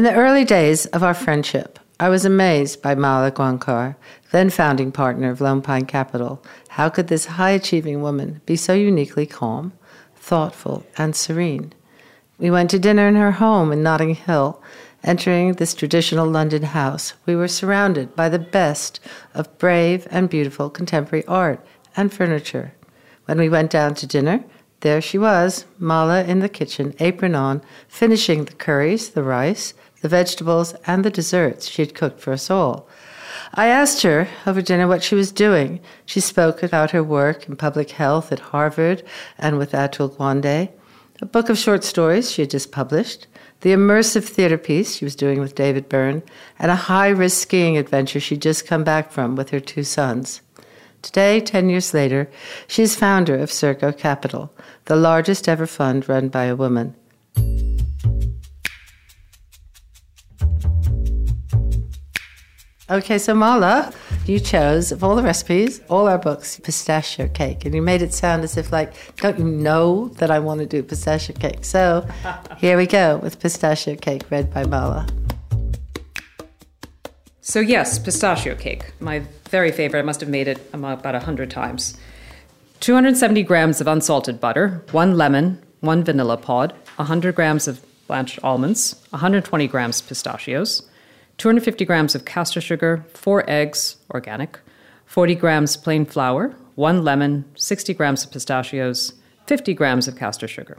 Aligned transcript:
In 0.00 0.04
the 0.04 0.14
early 0.14 0.46
days 0.46 0.86
of 0.86 1.02
our 1.02 1.12
friendship, 1.12 1.78
I 2.00 2.08
was 2.08 2.24
amazed 2.24 2.80
by 2.80 2.94
Mala 2.94 3.30
Gaonkar, 3.30 3.96
then 4.30 4.48
founding 4.48 4.92
partner 4.92 5.28
of 5.30 5.42
Lone 5.42 5.60
Pine 5.60 5.84
Capital. 5.84 6.42
How 6.68 6.88
could 6.88 7.08
this 7.08 7.26
high 7.36 7.50
achieving 7.50 8.00
woman 8.00 8.40
be 8.46 8.56
so 8.56 8.72
uniquely 8.72 9.26
calm, 9.26 9.74
thoughtful, 10.16 10.86
and 10.96 11.14
serene? 11.14 11.74
We 12.38 12.50
went 12.50 12.70
to 12.70 12.78
dinner 12.78 13.08
in 13.08 13.16
her 13.16 13.32
home 13.32 13.72
in 13.72 13.82
Notting 13.82 14.14
Hill. 14.14 14.62
Entering 15.04 15.52
this 15.52 15.74
traditional 15.74 16.26
London 16.26 16.62
house, 16.62 17.12
we 17.26 17.36
were 17.36 17.46
surrounded 17.46 18.16
by 18.16 18.30
the 18.30 18.38
best 18.38 19.00
of 19.34 19.58
brave 19.58 20.08
and 20.10 20.30
beautiful 20.30 20.70
contemporary 20.70 21.26
art 21.26 21.62
and 21.94 22.10
furniture. 22.10 22.72
When 23.26 23.36
we 23.36 23.50
went 23.50 23.70
down 23.70 23.96
to 23.96 24.06
dinner, 24.06 24.44
there 24.80 25.02
she 25.02 25.18
was, 25.18 25.66
Mala 25.78 26.24
in 26.24 26.38
the 26.38 26.48
kitchen, 26.48 26.94
apron 27.00 27.34
on, 27.34 27.60
finishing 27.86 28.46
the 28.46 28.54
curries, 28.54 29.10
the 29.10 29.22
rice, 29.22 29.74
the 30.02 30.08
vegetables, 30.08 30.74
and 30.86 31.04
the 31.04 31.10
desserts 31.10 31.68
she 31.68 31.82
had 31.82 31.94
cooked 31.94 32.20
for 32.20 32.32
us 32.32 32.50
all. 32.50 32.88
I 33.54 33.66
asked 33.66 34.02
her 34.02 34.28
oh, 34.46 34.50
over 34.50 34.62
dinner 34.62 34.86
what 34.86 35.02
she 35.02 35.14
was 35.14 35.32
doing. 35.32 35.80
She 36.06 36.20
spoke 36.20 36.62
about 36.62 36.90
her 36.92 37.02
work 37.02 37.48
in 37.48 37.56
public 37.56 37.90
health 37.90 38.32
at 38.32 38.38
Harvard 38.38 39.02
and 39.38 39.58
with 39.58 39.72
Atul 39.72 40.16
Gawande 40.16 40.70
a 41.22 41.26
book 41.26 41.50
of 41.50 41.58
short 41.58 41.84
stories 41.84 42.30
she 42.30 42.42
had 42.42 42.50
just 42.50 42.72
published, 42.72 43.26
the 43.60 43.70
immersive 43.70 44.24
theater 44.24 44.56
piece 44.56 44.96
she 44.96 45.04
was 45.04 45.14
doing 45.14 45.38
with 45.38 45.54
David 45.54 45.88
Byrne, 45.88 46.22
and 46.58 46.70
a 46.70 46.76
high 46.76 47.08
risk 47.08 47.42
skiing 47.42 47.76
adventure 47.76 48.20
she'd 48.20 48.40
just 48.40 48.66
come 48.66 48.84
back 48.84 49.12
from 49.12 49.36
with 49.36 49.50
her 49.50 49.60
two 49.60 49.84
sons. 49.84 50.40
Today, 51.02 51.40
10 51.40 51.68
years 51.68 51.92
later, 51.92 52.30
she 52.66 52.82
is 52.82 52.94
founder 52.94 53.36
of 53.36 53.50
Surgo 53.50 53.96
Capital, 53.96 54.52
the 54.86 54.96
largest 54.96 55.48
ever 55.48 55.66
fund 55.66 56.08
run 56.08 56.28
by 56.28 56.44
a 56.44 56.56
woman. 56.56 56.94
Okay, 62.90 63.18
so 63.18 63.36
Mala, 63.36 63.92
you 64.26 64.40
chose 64.40 64.90
of 64.90 65.04
all 65.04 65.14
the 65.14 65.22
recipes, 65.22 65.80
all 65.88 66.08
our 66.08 66.18
books, 66.18 66.58
pistachio 66.58 67.28
cake, 67.28 67.64
and 67.64 67.72
you 67.72 67.80
made 67.80 68.02
it 68.02 68.12
sound 68.12 68.42
as 68.42 68.56
if 68.56 68.72
like, 68.72 68.92
don't 69.18 69.38
you 69.38 69.44
know 69.44 70.08
that 70.18 70.28
I 70.28 70.40
want 70.40 70.58
to 70.58 70.66
do 70.66 70.82
pistachio 70.82 71.36
cake? 71.36 71.64
So 71.64 72.04
here 72.58 72.76
we 72.76 72.88
go 72.88 73.18
with 73.18 73.38
pistachio 73.38 73.94
cake, 73.94 74.28
read 74.28 74.52
by 74.52 74.64
Mala. 74.64 75.06
So 77.40 77.60
yes, 77.60 77.96
pistachio 78.00 78.56
cake, 78.56 78.92
my 78.98 79.20
very 79.50 79.70
favorite. 79.70 80.00
I 80.00 80.02
must 80.02 80.18
have 80.18 80.28
made 80.28 80.48
it 80.48 80.58
about 80.72 81.14
a 81.14 81.20
hundred 81.20 81.48
times. 81.48 81.96
270 82.80 83.44
grams 83.44 83.80
of 83.80 83.86
unsalted 83.86 84.40
butter, 84.40 84.84
one 84.90 85.16
lemon, 85.16 85.62
one 85.78 86.02
vanilla 86.02 86.36
pod, 86.36 86.72
100 86.96 87.36
grams 87.36 87.68
of 87.68 87.86
blanched 88.08 88.40
almonds, 88.42 89.00
120 89.10 89.68
grams 89.68 90.00
pistachios 90.00 90.89
250 91.40 91.86
grams 91.86 92.14
of 92.14 92.26
castor 92.26 92.60
sugar, 92.60 93.02
4 93.14 93.48
eggs, 93.48 93.96
organic, 94.12 94.60
40 95.06 95.34
grams 95.34 95.74
plain 95.74 96.04
flour, 96.04 96.54
1 96.74 97.02
lemon, 97.02 97.46
60 97.54 97.94
grams 97.94 98.22
of 98.22 98.30
pistachios, 98.30 99.14
50 99.46 99.72
grams 99.72 100.06
of 100.06 100.16
castor 100.16 100.46
sugar. 100.46 100.76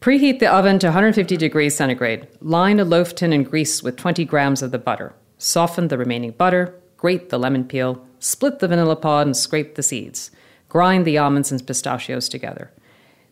Preheat 0.00 0.40
the 0.40 0.52
oven 0.52 0.80
to 0.80 0.88
150 0.88 1.36
degrees 1.36 1.76
centigrade. 1.76 2.26
Line 2.40 2.80
a 2.80 2.84
loaf 2.84 3.14
tin 3.14 3.32
and 3.32 3.48
grease 3.48 3.84
with 3.84 3.96
20 3.96 4.24
grams 4.24 4.62
of 4.62 4.72
the 4.72 4.80
butter. 4.80 5.14
Soften 5.38 5.86
the 5.86 5.96
remaining 5.96 6.32
butter, 6.32 6.74
grate 6.96 7.28
the 7.28 7.38
lemon 7.38 7.64
peel, 7.64 8.04
split 8.18 8.58
the 8.58 8.66
vanilla 8.66 8.96
pod 8.96 9.28
and 9.28 9.36
scrape 9.36 9.76
the 9.76 9.82
seeds. 9.84 10.32
Grind 10.68 11.04
the 11.04 11.18
almonds 11.18 11.52
and 11.52 11.64
pistachios 11.64 12.28
together. 12.28 12.72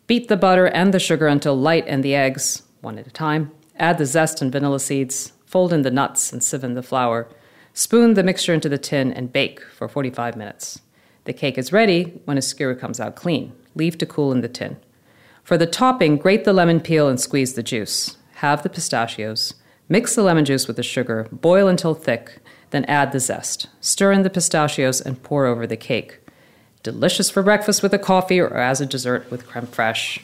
Beat 0.07 0.29
the 0.29 0.37
butter 0.37 0.67
and 0.67 0.93
the 0.93 0.99
sugar 0.99 1.27
until 1.27 1.57
light 1.57 1.83
and 1.87 2.05
the 2.05 2.15
eggs, 2.15 2.63
one 2.79 2.97
at 2.97 3.05
a 3.05 3.11
time. 3.11 3.51
Add 3.75 3.97
the 3.97 4.05
zest 4.05 4.41
and 4.41 4.49
vanilla 4.49 4.79
seeds. 4.79 5.33
Fold 5.51 5.73
in 5.73 5.81
the 5.81 5.91
nuts 5.91 6.31
and 6.31 6.41
sieve 6.41 6.63
in 6.63 6.75
the 6.75 6.81
flour. 6.81 7.27
Spoon 7.73 8.13
the 8.13 8.23
mixture 8.23 8.53
into 8.53 8.69
the 8.69 8.77
tin 8.77 9.11
and 9.11 9.33
bake 9.33 9.59
for 9.75 9.89
45 9.89 10.37
minutes. 10.37 10.79
The 11.25 11.33
cake 11.33 11.57
is 11.57 11.73
ready 11.73 12.21
when 12.23 12.37
a 12.37 12.41
skewer 12.41 12.73
comes 12.73 13.01
out 13.01 13.17
clean. 13.17 13.51
Leave 13.75 13.97
to 13.97 14.05
cool 14.05 14.31
in 14.31 14.39
the 14.39 14.47
tin. 14.47 14.77
For 15.43 15.57
the 15.57 15.67
topping, 15.67 16.15
grate 16.15 16.45
the 16.45 16.53
lemon 16.53 16.79
peel 16.79 17.09
and 17.09 17.19
squeeze 17.19 17.55
the 17.55 17.63
juice. 17.63 18.15
Have 18.35 18.63
the 18.63 18.69
pistachios. 18.69 19.55
Mix 19.89 20.15
the 20.15 20.23
lemon 20.23 20.45
juice 20.45 20.67
with 20.67 20.77
the 20.77 20.83
sugar, 20.83 21.27
boil 21.33 21.67
until 21.67 21.95
thick, 21.95 22.39
then 22.69 22.85
add 22.85 23.11
the 23.11 23.19
zest. 23.19 23.67
Stir 23.81 24.13
in 24.13 24.23
the 24.23 24.29
pistachios 24.29 25.01
and 25.01 25.21
pour 25.21 25.45
over 25.45 25.67
the 25.67 25.75
cake. 25.75 26.19
Delicious 26.81 27.29
for 27.29 27.43
breakfast 27.43 27.83
with 27.83 27.93
a 27.93 27.99
coffee 27.99 28.39
or 28.39 28.55
as 28.55 28.79
a 28.79 28.85
dessert 28.85 29.29
with 29.29 29.47
creme 29.47 29.67
fraiche 29.67 30.23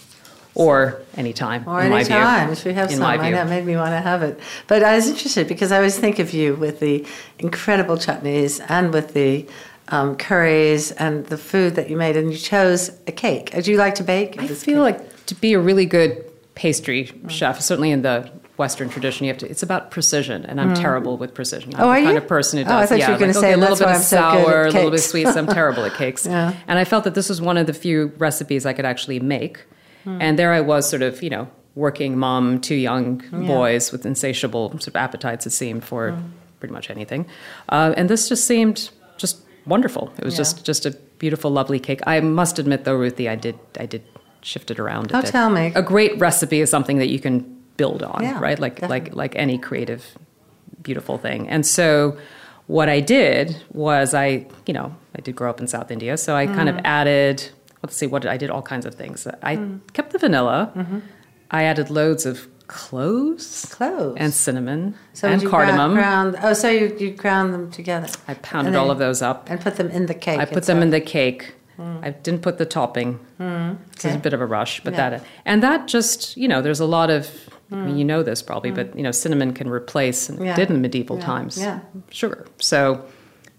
or 0.58 1.00
anytime. 1.16 1.64
Or 1.68 1.84
in 1.84 1.94
anytime, 1.94 2.50
if 2.50 2.66
we 2.66 2.74
have 2.74 2.90
in 2.90 2.98
some. 2.98 3.06
I 3.06 3.30
know, 3.30 3.46
made 3.46 3.64
me 3.64 3.76
want 3.76 3.92
to 3.92 4.02
have 4.02 4.24
it. 4.24 4.40
But 4.66 4.84
I 4.84 4.96
was 4.96 5.08
interested 5.08 5.48
because 5.48 5.72
I 5.72 5.78
always 5.78 6.00
think 6.00 6.18
of 6.18 6.34
you 6.34 6.56
with 6.56 6.80
the 6.80 7.06
incredible 7.38 7.96
chutneys 7.96 8.60
and 8.68 8.92
with 8.92 9.14
the 9.14 9.48
um, 9.90 10.18
curries 10.18 10.92
and 10.94 11.28
the 11.28 11.38
food 11.38 11.76
that 11.76 11.92
you 11.92 11.96
made, 11.96 12.18
and 12.18 12.32
you 12.32 12.40
chose 12.40 12.90
a 13.06 13.12
cake. 13.12 13.52
Do 13.64 13.72
you 13.72 13.78
like 13.78 13.94
to 13.96 14.04
bake? 14.04 14.42
I 14.42 14.48
feel 14.48 14.84
cake? 14.84 15.00
like 15.00 15.26
to 15.28 15.36
be 15.36 15.54
a 15.54 15.60
really 15.60 15.86
good 15.86 16.26
pastry 16.56 17.06
mm. 17.06 17.30
chef, 17.30 17.62
certainly 17.62 17.92
in 17.92 18.02
the 18.02 18.32
Western 18.58 18.90
tradition, 18.90 19.28
you 19.28 19.32
have 19.32 19.38
to. 19.38 19.48
It's 19.48 19.62
about 19.62 19.92
precision, 19.92 20.44
and 20.44 20.60
I'm 20.60 20.74
mm. 20.74 20.82
terrible 20.82 21.18
with 21.18 21.36
precision. 21.36 21.76
I'm 21.76 21.82
oh, 21.82 21.86
the 21.86 21.92
are 21.92 21.96
kind 21.98 22.12
you? 22.14 22.18
of 22.18 22.28
person 22.28 22.58
who 22.58 22.64
does. 22.64 22.74
Oh, 22.74 22.78
I 22.78 22.86
thought 22.88 22.98
yeah, 22.98 23.08
you 23.10 23.14
were 23.14 23.20
going 23.20 23.30
like, 23.30 23.36
to 23.36 23.42
say 23.42 23.52
okay, 23.52 23.62
a 23.62 23.62
little 23.62 23.78
bit 23.78 23.88
of 23.90 23.98
so 23.98 24.18
sour, 24.18 24.62
a 24.64 24.72
little 24.72 24.90
bit 24.90 25.00
of 25.00 25.06
sweet. 25.06 25.28
I'm 25.28 25.46
terrible 25.46 25.86
at 25.86 25.94
cakes. 25.98 26.26
Yeah. 26.26 26.56
And 26.68 26.80
I 26.80 26.84
felt 26.84 27.04
that 27.04 27.14
this 27.14 27.30
was 27.30 27.40
one 27.40 27.58
of 27.58 27.68
the 27.68 27.74
few 27.74 28.08
recipes 28.18 28.66
I 28.66 28.74
could 28.74 28.86
actually 28.86 29.20
make 29.20 29.64
Mm. 30.08 30.22
And 30.22 30.40
there 30.40 30.54
I 30.54 30.62
was, 30.62 30.90
sort 30.90 31.02
of, 31.02 31.22
you 31.22 31.30
know, 31.30 31.50
working 31.76 32.18
mom, 32.18 32.62
two 32.62 32.76
young 32.76 33.22
yeah. 33.32 33.40
boys 33.46 33.92
with 33.92 34.06
insatiable 34.06 34.72
sort 34.72 34.88
of 34.88 34.96
appetites, 34.96 35.46
it 35.46 35.52
seemed, 35.52 35.84
for 35.84 36.12
mm. 36.12 36.32
pretty 36.60 36.74
much 36.74 36.90
anything. 36.90 37.26
Uh, 37.70 37.94
and 37.98 38.10
this 38.10 38.30
just 38.30 38.46
seemed 38.46 38.90
just 39.18 39.38
wonderful. 39.66 40.12
It 40.18 40.24
was 40.24 40.36
yeah. 40.36 40.38
just 40.38 40.66
just 40.66 40.86
a 40.86 40.92
beautiful, 41.20 41.52
lovely 41.52 41.80
cake. 41.80 42.02
I 42.08 42.22
must 42.22 42.58
admit, 42.58 42.86
though, 42.86 42.96
Ruthie, 42.96 43.28
I 43.28 43.36
did 43.36 43.60
I 43.78 43.86
did 43.86 44.04
shift 44.42 44.72
it 44.72 44.80
around. 44.80 45.12
A 45.12 45.18
oh, 45.18 45.22
bit. 45.22 45.32
tell 45.32 45.50
me. 45.50 45.74
A 45.76 45.82
great 45.82 46.18
recipe 46.18 46.62
is 46.62 46.70
something 46.70 47.00
that 47.00 47.10
you 47.10 47.20
can 47.20 47.44
build 47.76 48.02
on, 48.02 48.24
yeah, 48.24 48.40
right? 48.40 48.58
Like 48.58 48.80
definitely. 48.80 49.12
like 49.12 49.16
like 49.16 49.36
any 49.36 49.58
creative, 49.58 50.18
beautiful 50.82 51.18
thing. 51.18 51.50
And 51.50 51.66
so. 51.66 52.18
What 52.68 52.90
I 52.90 53.00
did 53.00 53.56
was 53.72 54.14
I, 54.14 54.46
you 54.66 54.74
know, 54.74 54.94
I 55.16 55.22
did 55.22 55.38
grow 55.38 55.50
up 55.50 55.62
in 55.62 55.68
South 55.68 55.90
India, 55.90 56.18
so 56.18 56.36
I 56.36 56.48
mm. 56.48 56.54
kind 56.54 56.68
of 56.68 56.76
mm. 56.76 56.82
added 56.84 57.50
let's 57.88 57.96
see 57.96 58.08
what 58.08 58.26
I 58.26 58.36
did 58.36 58.50
all 58.50 58.62
kinds 58.62 58.86
of 58.86 58.96
things. 58.96 59.26
I 59.42 59.56
mm. 59.56 59.80
kept 59.94 60.12
the 60.12 60.20
vanilla. 60.20 60.74
Mm-hmm. 60.76 61.00
I 61.50 61.64
added 61.64 61.90
loads 61.90 62.26
of 62.26 62.48
cloves, 62.68 63.66
cloves, 63.72 64.18
and 64.20 64.34
cinnamon 64.34 64.96
so 65.14 65.30
and 65.30 65.46
cardamom. 65.48 65.94
Ground, 65.94 66.36
oh, 66.44 66.52
so 66.52 66.70
you, 66.70 66.94
you 67.00 67.12
ground 67.12 67.54
them 67.54 67.72
together. 67.72 68.10
I 68.28 68.34
pounded 68.34 68.76
all 68.76 68.92
of 68.92 69.00
those 69.00 69.22
up 69.22 69.50
and 69.50 69.62
put 69.62 69.78
them 69.78 69.90
in 69.90 70.08
the 70.08 70.14
cake. 70.14 70.40
I 70.40 70.44
put 70.44 70.66
them 70.66 70.82
in 70.82 70.90
the 70.90 71.00
cake. 71.00 71.54
Mm. 71.78 72.04
I 72.04 72.10
didn't 72.10 72.42
put 72.42 72.58
the 72.58 72.66
topping. 72.66 73.20
Mm. 73.40 73.76
Okay. 73.76 73.80
It's 73.94 74.06
a 74.06 74.20
bit 74.20 74.34
of 74.34 74.42
a 74.42 74.46
rush, 74.46 74.82
but 74.84 74.94
yeah. 74.94 75.12
that 75.12 75.24
and 75.46 75.64
that 75.64 75.88
just 75.88 76.36
you 76.36 76.50
know 76.50 76.62
there's 76.62 76.82
a 76.82 76.86
lot 76.86 77.10
of 77.10 77.30
I 77.72 77.76
mean, 77.76 77.96
mm. 77.96 78.00
you 78.00 78.06
know 78.06 78.22
this 78.22 78.42
probably, 78.42 78.72
but 78.72 78.96
you 78.98 79.04
know 79.04 79.12
cinnamon 79.12 79.54
can 79.54 79.70
replace 79.70 80.28
and 80.28 80.44
yeah. 80.44 80.56
did 80.56 80.70
in 80.70 80.82
medieval 80.82 81.18
yeah. 81.20 81.26
times 81.26 81.58
yeah. 81.58 81.80
sugar. 82.10 82.48
So 82.60 83.06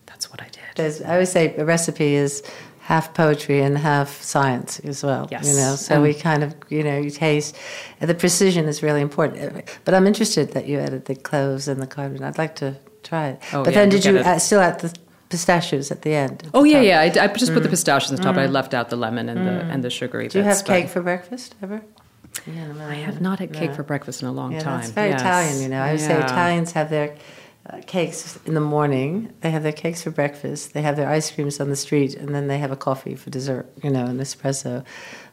that's 0.06 0.30
what 0.30 0.42
I 0.42 0.48
did. 0.48 0.62
There's, 0.76 1.00
I 1.00 1.12
always 1.12 1.30
say 1.30 1.56
a 1.56 1.64
recipe 1.64 2.14
is 2.14 2.42
half 2.88 3.12
poetry 3.12 3.60
and 3.60 3.76
half 3.76 4.22
science 4.22 4.80
as 4.80 5.04
well. 5.04 5.28
Yes. 5.30 5.46
You 5.46 5.56
know, 5.56 5.76
so 5.76 5.96
um, 5.96 6.02
we 6.02 6.14
kind 6.14 6.42
of, 6.42 6.56
you 6.70 6.82
know, 6.82 6.96
you 6.96 7.10
taste. 7.10 7.54
The 8.00 8.14
precision 8.14 8.64
is 8.64 8.82
really 8.82 9.02
important. 9.02 9.68
But 9.84 9.92
I'm 9.92 10.06
interested 10.06 10.52
that 10.52 10.66
you 10.66 10.78
added 10.78 11.04
the 11.04 11.14
cloves 11.14 11.68
and 11.68 11.82
the 11.82 11.86
cardamom. 11.86 12.24
I'd 12.24 12.38
like 12.38 12.56
to 12.56 12.76
try 13.02 13.28
it. 13.28 13.42
Oh, 13.52 13.62
but 13.62 13.74
yeah, 13.74 13.80
then 13.80 13.88
did 13.90 14.06
you 14.06 14.16
add, 14.16 14.38
still 14.38 14.60
add 14.60 14.80
the 14.80 14.94
pistachios 15.28 15.90
at 15.90 16.00
the 16.00 16.14
end? 16.14 16.48
oh 16.54 16.64
yeah, 16.64 16.80
yeah. 16.80 17.00
I, 17.00 17.04
I 17.24 17.26
just 17.26 17.50
mm. 17.50 17.54
put 17.54 17.62
the 17.62 17.68
mm. 17.68 17.72
pistachios 17.72 18.10
on 18.10 18.16
the 18.16 18.22
top. 18.22 18.36
Mm. 18.36 18.38
I 18.38 18.46
left 18.46 18.72
out 18.72 18.88
the 18.88 18.96
lemon 18.96 19.28
and 19.28 19.40
mm. 19.40 19.44
the 19.44 19.66
and 19.70 19.84
the 19.84 19.90
sugary. 19.90 20.28
Do 20.28 20.38
you 20.38 20.44
bits, 20.44 20.60
have 20.60 20.66
cake 20.66 20.88
for 20.88 21.02
breakfast 21.02 21.56
ever? 21.62 21.82
Yeah, 22.46 22.72
I 22.88 22.94
have 22.94 23.20
not 23.20 23.38
had 23.38 23.52
cake 23.52 23.74
for 23.74 23.82
breakfast 23.82 24.22
in 24.22 24.28
a 24.28 24.32
long 24.32 24.52
yeah, 24.52 24.60
time. 24.60 24.80
It's 24.80 24.88
very 24.90 25.10
yes. 25.10 25.20
Italian, 25.20 25.60
you 25.60 25.68
know. 25.68 25.82
I 25.82 25.92
would 25.92 26.00
yeah. 26.00 26.06
say 26.06 26.24
Italians 26.24 26.72
have 26.72 26.88
their 26.88 27.14
cakes 27.86 28.38
in 28.46 28.54
the 28.54 28.60
morning. 28.60 29.32
They 29.40 29.50
have 29.50 29.62
their 29.62 29.72
cakes 29.72 30.02
for 30.02 30.10
breakfast. 30.10 30.72
They 30.74 30.82
have 30.82 30.96
their 30.96 31.08
ice 31.08 31.30
creams 31.30 31.60
on 31.60 31.68
the 31.70 31.76
street, 31.76 32.14
and 32.14 32.34
then 32.34 32.48
they 32.48 32.58
have 32.58 32.70
a 32.72 32.76
coffee 32.76 33.14
for 33.14 33.30
dessert. 33.30 33.66
You 33.82 33.90
know, 33.90 34.06
an 34.06 34.18
espresso. 34.18 34.84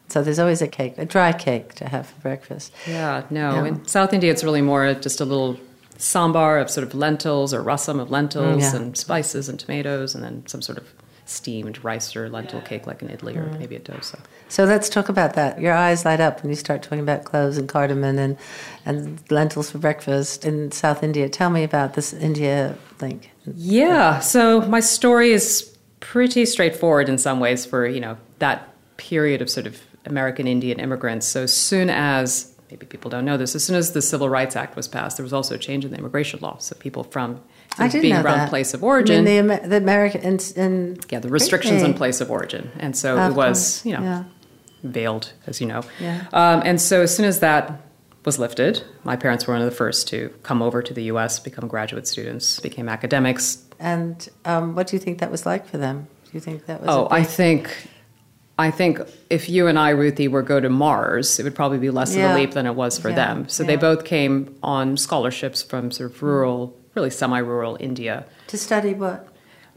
So 0.08 0.22
there's 0.22 0.38
always 0.38 0.62
a 0.62 0.68
cake, 0.68 0.94
a 0.98 1.04
dry 1.04 1.32
cake 1.32 1.74
to 1.74 1.88
have 1.88 2.06
for 2.06 2.20
breakfast. 2.20 2.72
Yeah, 2.86 3.24
no. 3.30 3.54
Yeah. 3.56 3.64
In 3.66 3.86
South 3.86 4.12
India, 4.12 4.30
it's 4.30 4.44
really 4.44 4.62
more 4.62 4.94
just 4.94 5.20
a 5.20 5.24
little 5.24 5.58
sambar 5.98 6.60
of 6.62 6.70
sort 6.70 6.86
of 6.86 6.94
lentils 6.94 7.52
or 7.54 7.62
rasam 7.62 7.98
of 8.00 8.10
lentils 8.10 8.58
Mm, 8.62 8.72
yeah. 8.72 8.76
and 8.76 8.96
spices 8.96 9.48
and 9.48 9.58
tomatoes, 9.58 10.14
and 10.14 10.22
then 10.22 10.46
some 10.46 10.62
sort 10.62 10.78
of 10.78 10.86
steamed 11.28 11.82
rice 11.84 12.14
or 12.16 12.28
lentil 12.28 12.60
cake 12.60 12.86
like 12.86 13.02
an 13.02 13.08
idli 13.08 13.34
Mm. 13.34 13.54
or 13.54 13.58
maybe 13.58 13.74
a 13.76 13.80
dosa. 13.80 14.18
So 14.48 14.64
let's 14.64 14.88
talk 14.88 15.08
about 15.08 15.34
that. 15.34 15.60
Your 15.60 15.74
eyes 15.74 16.04
light 16.04 16.20
up 16.20 16.42
when 16.42 16.50
you 16.50 16.56
start 16.56 16.82
talking 16.82 17.00
about 17.00 17.24
cloves 17.24 17.58
and 17.58 17.68
cardamom 17.68 18.16
and, 18.18 18.38
and 18.84 19.20
lentils 19.30 19.70
for 19.70 19.78
breakfast 19.78 20.44
in 20.44 20.70
South 20.70 21.02
India. 21.02 21.28
Tell 21.28 21.50
me 21.50 21.64
about 21.64 21.94
this 21.94 22.12
India 22.12 22.76
link. 23.00 23.30
Yeah, 23.56 24.20
so 24.20 24.60
my 24.62 24.80
story 24.80 25.32
is 25.32 25.76
pretty 26.00 26.46
straightforward 26.46 27.08
in 27.08 27.18
some 27.18 27.40
ways 27.40 27.66
for, 27.66 27.86
you 27.86 28.00
know, 28.00 28.16
that 28.38 28.72
period 28.96 29.42
of 29.42 29.50
sort 29.50 29.66
of 29.66 29.80
American 30.04 30.46
Indian 30.46 30.78
immigrants. 30.78 31.26
So 31.26 31.42
as 31.42 31.52
soon 31.54 31.90
as 31.90 32.52
maybe 32.70 32.86
people 32.86 33.10
don't 33.10 33.24
know 33.24 33.36
this, 33.36 33.54
as 33.56 33.64
soon 33.64 33.74
as 33.76 33.92
the 33.92 34.02
Civil 34.02 34.28
Rights 34.28 34.54
Act 34.54 34.76
was 34.76 34.86
passed, 34.86 35.16
there 35.16 35.24
was 35.24 35.32
also 35.32 35.56
a 35.56 35.58
change 35.58 35.84
in 35.84 35.90
the 35.90 35.98
immigration 35.98 36.38
law. 36.40 36.58
So 36.58 36.76
people 36.76 37.02
from 37.02 37.40
I 37.78 37.88
didn't 37.88 38.02
being 38.02 38.14
know 38.14 38.22
around 38.22 38.38
that. 38.38 38.48
place 38.48 38.74
of 38.74 38.82
I 38.82 38.86
origin 38.86 39.24
mean, 39.24 39.46
the, 39.48 39.60
the 39.66 39.76
American 39.76 40.22
in, 40.22 40.38
in 40.56 40.98
yeah, 41.10 41.18
the 41.20 41.28
restrictions 41.28 41.82
on 41.82 41.94
place 41.94 42.20
of 42.20 42.30
origin. 42.30 42.70
And 42.78 42.96
so 42.96 43.18
Of 43.18 43.32
it 43.32 43.34
was, 43.36 43.80
course, 43.82 43.86
you 43.86 43.92
know, 43.96 44.02
yeah. 44.02 44.24
veiled, 44.82 45.32
as 45.46 45.60
you 45.60 45.66
know. 45.66 45.82
Yeah. 46.00 46.24
Um, 46.32 46.62
and 46.64 46.80
so 46.80 47.02
as 47.02 47.14
soon 47.14 47.26
as 47.26 47.40
that 47.40 47.80
was 48.24 48.38
lifted, 48.38 48.82
my 49.04 49.14
parents 49.16 49.46
were 49.46 49.54
one 49.54 49.62
of 49.62 49.68
the 49.70 49.76
first 49.76 50.08
to 50.08 50.30
come 50.42 50.62
over 50.62 50.82
to 50.82 50.92
the 50.94 51.04
U.S., 51.04 51.38
become 51.38 51.68
graduate 51.68 52.08
students, 52.08 52.58
became 52.60 52.88
academics. 52.88 53.62
And 53.78 54.26
um, 54.44 54.74
what 54.74 54.86
do 54.88 54.96
you 54.96 55.00
think 55.00 55.18
that 55.20 55.30
was 55.30 55.44
like 55.46 55.66
for 55.66 55.76
them? 55.78 56.08
Do 56.24 56.30
you 56.32 56.40
think 56.40 56.66
that 56.66 56.80
was? 56.80 56.88
Oh, 56.90 57.08
I 57.10 57.22
think, 57.22 57.88
I 58.58 58.70
think 58.70 58.98
if 59.30 59.48
you 59.48 59.66
and 59.68 59.78
I, 59.78 59.90
Ruthie, 59.90 60.28
were 60.28 60.42
go 60.42 60.58
to 60.60 60.68
Mars, 60.70 61.38
it 61.38 61.44
would 61.44 61.54
probably 61.54 61.78
be 61.78 61.90
less 61.90 62.16
Yeah. 62.16 62.30
of 62.30 62.36
a 62.36 62.40
leap 62.40 62.52
than 62.52 62.66
it 62.66 62.74
was 62.74 62.98
for 62.98 63.12
them. 63.12 63.48
So 63.48 63.62
they 63.64 63.76
both 63.76 64.04
came 64.04 64.56
on 64.62 64.96
scholarships 64.96 65.62
from 65.62 65.90
sort 65.92 66.10
of 66.10 66.22
rural, 66.22 66.74
really 66.96 67.10
semi-rural 67.10 67.76
India. 67.78 68.24
to 68.48 68.56
study 68.58 68.94
what? 68.94 69.28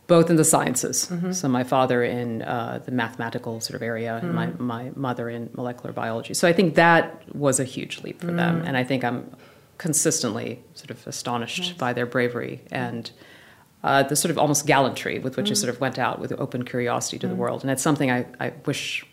both 0.07 0.27
in 0.31 0.37
the 0.37 0.43
sciences. 0.43 1.07
Mm-hmm. 1.11 1.31
So 1.33 1.47
my 1.47 1.63
father 1.63 2.03
in 2.03 2.41
uh, 2.41 2.79
the 2.83 2.91
mathematical 2.91 3.61
sort 3.61 3.75
of 3.75 3.83
area, 3.83 4.15
and 4.19 4.33
my, 4.33 4.47
Mm-hmm. 4.47 4.63
my 4.63 4.91
mother 4.95 5.29
in 5.29 5.51
molecular 5.53 5.93
biology. 5.93 6.33
So 6.33 6.47
I 6.47 6.53
think 6.53 6.73
that 6.75 7.03
was 7.35 7.59
a 7.59 7.63
huge 7.63 8.01
leap 8.03 8.19
for 8.21 8.31
Mm. 8.31 8.37
them, 8.37 8.63
and 8.65 8.75
I 8.75 8.83
think 8.83 9.03
I'm 9.03 9.19
consistently 9.77 10.61
sort 10.73 10.89
of 10.91 11.05
astonished 11.07 11.77
by 11.77 11.93
their 11.93 12.05
bravery 12.05 12.61
and. 12.71 13.11
Uh, 13.81 14.03
the 14.03 14.13
sort 14.13 14.29
of 14.29 14.37
almost 14.37 14.65
gallantry 14.67 15.19
with 15.19 15.37
which 15.37 15.47
they 15.47 15.53
Mm. 15.55 15.57
sort 15.63 15.73
of 15.73 15.79
went 15.79 15.97
out 15.97 16.19
with 16.19 16.33
open 16.33 16.65
curiosity 16.65 17.17
to 17.17 17.27
the 17.29 17.33
world. 17.43 17.61
And 17.63 17.71
it's 17.71 17.81
something 17.81 18.11
I, 18.11 18.25
I 18.37 18.51
wish, 18.65 19.05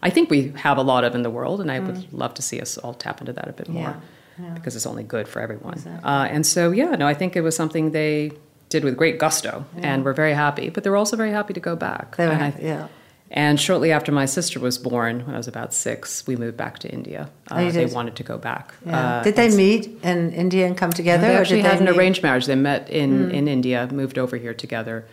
I 0.00 0.10
think 0.10 0.30
we 0.30 0.52
have 0.58 0.78
a 0.78 0.82
lot 0.92 1.02
of 1.02 1.16
in 1.16 1.22
the 1.22 1.30
world, 1.38 1.60
and 1.60 1.68
I 1.72 1.80
would 1.80 2.12
love 2.12 2.32
to 2.34 2.42
see 2.42 2.60
us 2.60 2.78
all 2.78 2.94
tap 2.94 3.20
into 3.20 3.32
that 3.32 3.48
a 3.48 3.52
bit 3.52 3.68
more 3.68 3.88
Mm. 3.94 4.00
Yeah, 4.38 4.46
yeah. 4.46 4.54
because 4.54 4.76
it's 4.76 4.86
only 4.86 5.02
good 5.04 5.28
for 5.28 5.40
everyone. 5.40 5.74
Exactly. 5.74 6.04
Uh, 6.04 6.24
and 6.24 6.46
so, 6.46 6.70
yeah, 6.70 6.92
no, 6.96 7.06
I 7.06 7.14
think 7.14 7.36
it 7.36 7.42
was 7.42 7.54
something 7.56 7.90
they 7.92 8.32
did 8.68 8.84
with 8.84 8.96
great 8.96 9.18
gusto, 9.18 9.64
and 9.76 10.04
were 10.04 10.14
very 10.14 10.32
happy. 10.34 10.70
But 10.70 10.82
they 10.84 10.90
were 10.90 10.96
also 10.96 11.16
very 11.16 11.30
happy 11.32 11.52
to 11.54 11.60
go 11.60 11.76
back. 11.76 12.16
They 12.16 12.26
were, 12.26 12.32
and 12.32 12.42
I- 12.42 12.54
yeah. 12.60 12.88
And 13.34 13.58
shortly 13.58 13.92
after 13.92 14.12
my 14.12 14.26
sister 14.26 14.60
was 14.60 14.76
born, 14.76 15.24
when 15.24 15.34
I 15.34 15.38
was 15.38 15.48
about 15.48 15.72
six, 15.72 16.26
we 16.26 16.36
moved 16.36 16.58
back 16.58 16.78
to 16.80 16.88
India. 16.88 17.30
Uh, 17.50 17.60
Oh, 17.60 17.70
they 17.70 17.86
wanted 17.86 18.14
to 18.16 18.22
go 18.22 18.36
back. 18.36 18.74
yeah. 18.84 18.98
Uh, 19.20 19.22
did 19.22 19.36
they 19.36 19.48
meet 19.56 19.88
in 20.02 20.32
India 20.32 20.66
and 20.66 20.76
come 20.76 20.90
together? 20.92 21.26
They 21.28 21.36
or 21.36 21.40
actually 21.40 21.62
did 21.62 21.70
had 21.70 21.80
an 21.80 21.86
meet- 21.86 21.96
arranged 21.96 22.22
marriage. 22.22 22.44
They 22.44 22.56
met 22.56 22.90
in, 22.90 23.30
in 23.30 23.48
India, 23.48 23.88
moved 23.90 24.18
over 24.18 24.36
here 24.36 24.52
together, 24.52 25.06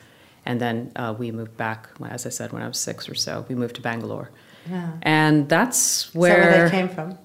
and 0.46 0.60
then 0.60 0.92
uh, 0.98 1.16
we 1.18 1.32
moved 1.32 1.56
back. 1.56 1.88
As 2.10 2.26
I 2.26 2.30
said, 2.30 2.52
when 2.52 2.62
I 2.62 2.68
was 2.68 2.78
six 2.78 3.08
or 3.08 3.16
so, 3.16 3.46
we 3.48 3.56
moved 3.56 3.76
to 3.76 3.82
Bangalore, 3.82 4.30
Yeah. 4.70 4.92
and 5.02 5.48
that's 5.48 6.10
that 6.12 6.20
where, 6.20 6.42
where 6.42 6.64
they 6.70 6.72
came 6.78 6.90
from? 6.90 7.18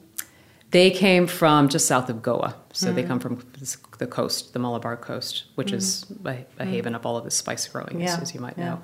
They 0.74 0.90
came 0.90 1.28
from 1.28 1.68
just 1.68 1.86
south 1.86 2.10
of 2.10 2.20
Goa, 2.20 2.56
so 2.72 2.88
Hmm. 2.88 2.96
they 2.96 3.04
mm. 3.04 3.06
come 3.06 3.20
from 3.20 3.38
the 3.98 4.08
coast, 4.08 4.54
the 4.54 4.58
Malabar 4.58 4.96
coast, 4.96 5.44
which 5.54 5.70
is 5.70 6.04
mm. 6.12 6.44
a, 6.58 6.62
a 6.64 6.66
haven 6.66 6.94
mm. 6.94 6.96
of 6.96 7.06
all 7.06 7.16
of 7.16 7.22
this 7.22 7.36
spice 7.36 7.68
growing, 7.68 8.00
as. 8.00 8.16
Yeah, 8.16 8.20
as 8.20 8.34
you 8.34 8.40
might 8.40 8.58
yeah. 8.58 8.64
know. 8.64 8.82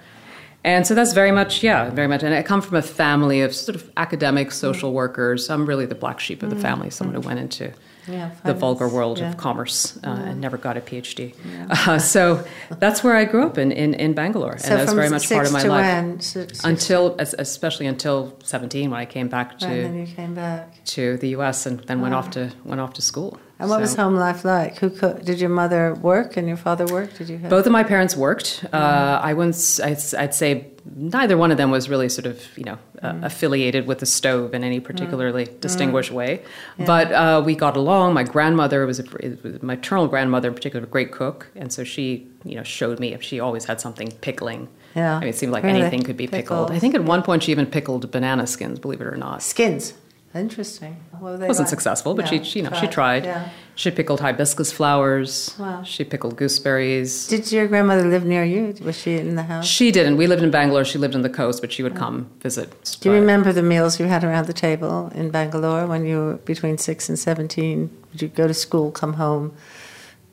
And 0.62 0.86
so 0.86 0.94
that's 0.94 1.12
very 1.12 1.32
much, 1.32 1.64
yeah, 1.64 1.90
very 1.90 2.06
much. 2.06 2.22
And 2.22 2.32
I 2.32 2.44
come 2.44 2.62
from 2.62 2.76
a 2.76 2.82
family 2.82 3.40
of 3.40 3.52
sort 3.52 3.74
of 3.74 3.90
academic 3.96 4.52
social 4.52 4.92
workers. 4.92 5.50
I'm 5.50 5.66
really 5.66 5.84
the 5.84 5.96
black 5.96 6.20
sheep 6.20 6.44
of 6.44 6.50
the 6.50 6.60
family, 6.68 6.90
someone 6.90 7.16
who 7.16 7.26
went 7.26 7.40
into. 7.40 7.72
Yeah, 8.08 8.30
the 8.44 8.54
vulgar 8.54 8.88
world 8.88 9.18
yeah. 9.18 9.30
of 9.30 9.36
commerce 9.36 9.98
uh, 10.04 10.08
and 10.10 10.40
never 10.40 10.56
got 10.58 10.76
a 10.76 10.80
PhD. 10.80 11.34
Uh, 11.70 11.98
so 11.98 12.44
that's 12.78 13.02
where 13.04 13.14
I 13.16 13.24
grew 13.24 13.44
up 13.46 13.56
in, 13.56 13.70
in, 13.72 13.94
in 13.94 14.12
Bangalore. 14.12 14.58
So 14.58 14.70
and 14.70 14.80
that 14.80 14.84
was 14.86 14.94
very 14.94 15.08
much 15.08 15.28
part 15.30 15.46
of 15.46 15.52
my 15.52 15.62
life. 15.62 15.84
when? 15.86 16.20
Six- 16.20 16.64
Until, 16.64 17.14
es- 17.18 17.34
especially 17.38 17.86
until 17.86 18.36
17, 18.42 18.90
when 18.90 18.98
I 19.00 19.06
came 19.06 19.28
back 19.28 19.58
to 19.60 19.66
and 19.66 19.84
then 19.84 20.06
you 20.06 20.06
came 20.14 20.34
back. 20.34 20.84
to 20.86 21.16
the 21.18 21.28
U.S. 21.30 21.66
and 21.66 21.80
then 21.80 22.00
went 22.00 22.14
off 22.14 22.30
to 22.30 22.52
went 22.64 22.80
off 22.80 22.92
to 22.94 23.02
school. 23.02 23.38
And 23.60 23.68
what 23.70 23.80
was 23.80 23.94
home 23.94 24.16
life 24.16 24.44
like? 24.44 24.78
Who 24.78 24.88
cooked? 24.90 25.24
Did 25.24 25.38
your 25.40 25.50
mother 25.50 25.94
work 25.94 26.36
and 26.38 26.48
your 26.48 26.56
father 26.56 26.86
work? 26.86 27.14
Did 27.18 27.28
you 27.28 27.38
have 27.38 27.50
Both 27.50 27.66
of 27.66 27.72
my 27.72 27.84
parents 27.84 28.16
worked. 28.16 28.64
Uh, 28.72 29.20
I 29.22 29.34
s- 29.48 29.80
I'd, 29.80 30.00
I'd 30.22 30.34
say 30.34 30.66
neither 30.96 31.36
one 31.36 31.50
of 31.50 31.58
them 31.58 31.70
was 31.70 31.88
really 31.88 32.08
sort 32.08 32.26
of 32.26 32.40
you 32.56 32.64
know 32.64 32.78
uh, 33.02 33.18
affiliated 33.22 33.86
with 33.86 33.98
the 33.98 34.06
stove 34.06 34.54
in 34.54 34.64
any 34.64 34.80
particularly 34.80 35.46
distinguished 35.60 36.10
way. 36.10 36.42
But 36.78 37.12
uh, 37.12 37.42
we 37.44 37.54
got 37.54 37.76
along. 37.76 38.14
My 38.14 38.24
grandmother 38.24 38.86
was 38.86 38.98
a 38.98 39.02
was- 39.04 39.62
my 39.62 39.74
maternal 39.76 40.08
grandmother 40.08 40.48
in 40.48 40.54
particular, 40.54 40.84
a 40.86 40.88
great 40.88 41.12
cook, 41.12 41.48
and 41.54 41.70
so 41.72 41.84
she 41.84 42.26
you 42.44 42.56
know 42.56 42.62
showed 42.64 42.98
me. 42.98 43.16
She 43.20 43.40
always 43.40 43.64
had 43.66 43.80
something 43.80 44.10
pickling. 44.22 44.68
Yeah. 44.96 45.16
I 45.16 45.20
mean, 45.20 45.28
it 45.28 45.36
seemed 45.36 45.52
like 45.52 45.64
Really? 45.64 45.80
anything 45.82 46.02
could 46.02 46.16
be 46.16 46.26
pickled. 46.26 46.70
I 46.72 46.78
think 46.80 46.94
at 46.96 47.04
one 47.04 47.22
point 47.22 47.42
she 47.44 47.52
even 47.52 47.66
pickled 47.66 48.10
banana 48.10 48.46
skins. 48.46 48.78
Believe 48.80 49.00
it 49.00 49.06
or 49.06 49.16
not. 49.16 49.42
skins? 49.42 49.94
Interesting. 50.32 50.96
They 51.12 51.18
wasn't 51.20 51.58
like? 51.58 51.66
successful, 51.66 52.14
but 52.14 52.26
No, 52.26 52.30
she, 52.30 52.44
she, 52.44 52.60
you 52.60 52.70
know, 52.70 52.76
she 52.78 52.86
tried. 52.86 53.24
Yeah. 53.24 53.48
She 53.74 53.90
pickled 53.90 54.20
hibiscus 54.20 54.70
flowers. 54.70 55.56
Wow. 55.58 55.82
She 55.82 56.04
pickled 56.04 56.36
gooseberries. 56.36 57.26
Did 57.26 57.50
your 57.50 57.66
grandmother 57.66 58.04
live 58.04 58.24
near 58.24 58.44
you? 58.44 58.74
Was 58.84 58.96
she 58.96 59.16
in 59.16 59.34
the 59.34 59.42
house? 59.42 59.66
She 59.66 59.90
didn't. 59.90 60.18
We 60.18 60.28
lived 60.28 60.44
in 60.44 60.52
Bangalore. 60.52 60.84
She 60.84 60.98
lived 60.98 61.16
on 61.16 61.22
the 61.22 61.30
coast, 61.30 61.60
but 61.60 61.72
she 61.72 61.82
would 61.82 61.94
oh. 61.94 61.96
come 61.96 62.30
visit. 62.40 62.98
Do 63.00 63.08
you 63.08 63.16
remember 63.16 63.52
the 63.52 63.62
meals 63.62 63.98
you 63.98 64.06
had 64.06 64.22
around 64.22 64.46
the 64.46 64.52
table 64.52 65.10
in 65.16 65.30
Bangalore 65.30 65.86
when 65.86 66.06
you 66.06 66.18
were 66.18 66.34
between 66.36 66.78
six 66.78 67.08
and 67.08 67.18
seventeen? 67.18 67.90
Would 68.12 68.22
you 68.22 68.28
go 68.28 68.46
to 68.46 68.54
school, 68.54 68.92
come 68.92 69.14
home? 69.14 69.52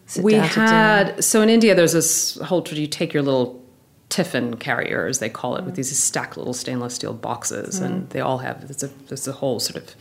Sit 0.06 0.24
We 0.24 0.34
down 0.34 0.50
to 0.50 0.54
dinner? 0.54 0.68
had 0.68 1.24
so 1.24 1.42
in 1.42 1.50
India. 1.50 1.74
There's 1.74 1.94
this 1.94 2.38
whole. 2.42 2.62
Tradition 2.62 2.82
you 2.82 2.88
take 2.88 3.14
your 3.14 3.24
little 3.24 3.64
tiffin 4.10 4.56
carrier, 4.58 5.06
as 5.06 5.20
they 5.20 5.30
call 5.30 5.56
it, 5.56 5.64
with 5.64 5.74
mm. 5.74 5.78
these 5.78 5.98
stacked 5.98 6.38
little 6.38 6.54
stainless 6.54 6.96
steel 6.96 7.14
boxes, 7.14 7.80
and 7.80 8.04
mm. 8.04 8.10
they 8.10 8.20
all 8.20 8.40
have. 8.40 8.68
There's 8.68 8.84
a 8.84 8.88
there's 9.08 9.28
a 9.28 9.34
whole 9.34 9.60
sort 9.60 9.84
of 9.84 9.96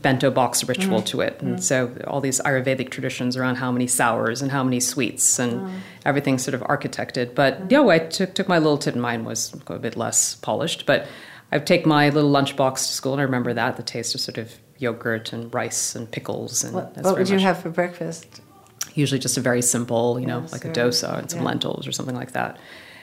bento 0.00 0.30
box 0.30 0.66
ritual 0.66 1.00
mm. 1.00 1.06
to 1.06 1.20
it, 1.20 1.40
and 1.40 1.62
so 1.62 1.96
all 2.06 2.20
these 2.20 2.40
Ayurvedic 2.40 2.90
traditions 2.90 3.36
around 3.36 3.56
how 3.56 3.70
many 3.70 3.86
sours 3.86 4.42
and 4.42 4.50
how 4.50 4.64
many 4.64 4.80
sweets 4.80 5.38
and 5.38 5.82
everything 6.04 6.38
sort 6.38 6.54
of 6.54 6.60
architected. 6.62 7.34
But 7.34 7.70
yeah, 7.70 7.86
I 7.86 7.98
took 7.98 8.34
took 8.34 8.48
my 8.48 8.58
little 8.58 8.78
tin. 8.78 9.00
Mine 9.00 9.24
was 9.24 9.54
a 9.68 9.78
bit 9.78 9.96
less 9.96 10.34
polished, 10.36 10.86
but 10.86 11.06
I'd 11.52 11.66
take 11.66 11.86
my 11.86 12.08
little 12.08 12.30
lunchbox 12.30 12.74
to 12.74 12.92
school, 12.92 13.12
and 13.12 13.20
I 13.20 13.24
remember 13.24 13.54
that 13.54 13.76
the 13.76 13.82
taste 13.82 14.14
of 14.14 14.20
sort 14.20 14.38
of 14.38 14.52
yogurt 14.78 15.32
and 15.32 15.54
rice 15.54 15.94
and 15.94 16.10
pickles 16.10 16.64
and 16.64 16.74
What, 16.74 16.96
what 16.96 17.16
would 17.16 17.28
you 17.28 17.36
much- 17.36 17.44
have 17.44 17.62
for 17.62 17.70
breakfast? 17.70 18.40
usually 18.94 19.18
just 19.18 19.36
a 19.36 19.40
very 19.40 19.62
simple, 19.62 20.20
you 20.20 20.26
know, 20.26 20.40
Yes, 20.42 20.52
like 20.52 20.64
a 20.64 20.68
dosa 20.68 21.18
and 21.18 21.30
some 21.30 21.40
yeah. 21.40 21.46
lentils 21.46 21.86
or 21.86 21.92
something 21.92 22.14
like 22.14 22.32
that. 22.32 22.58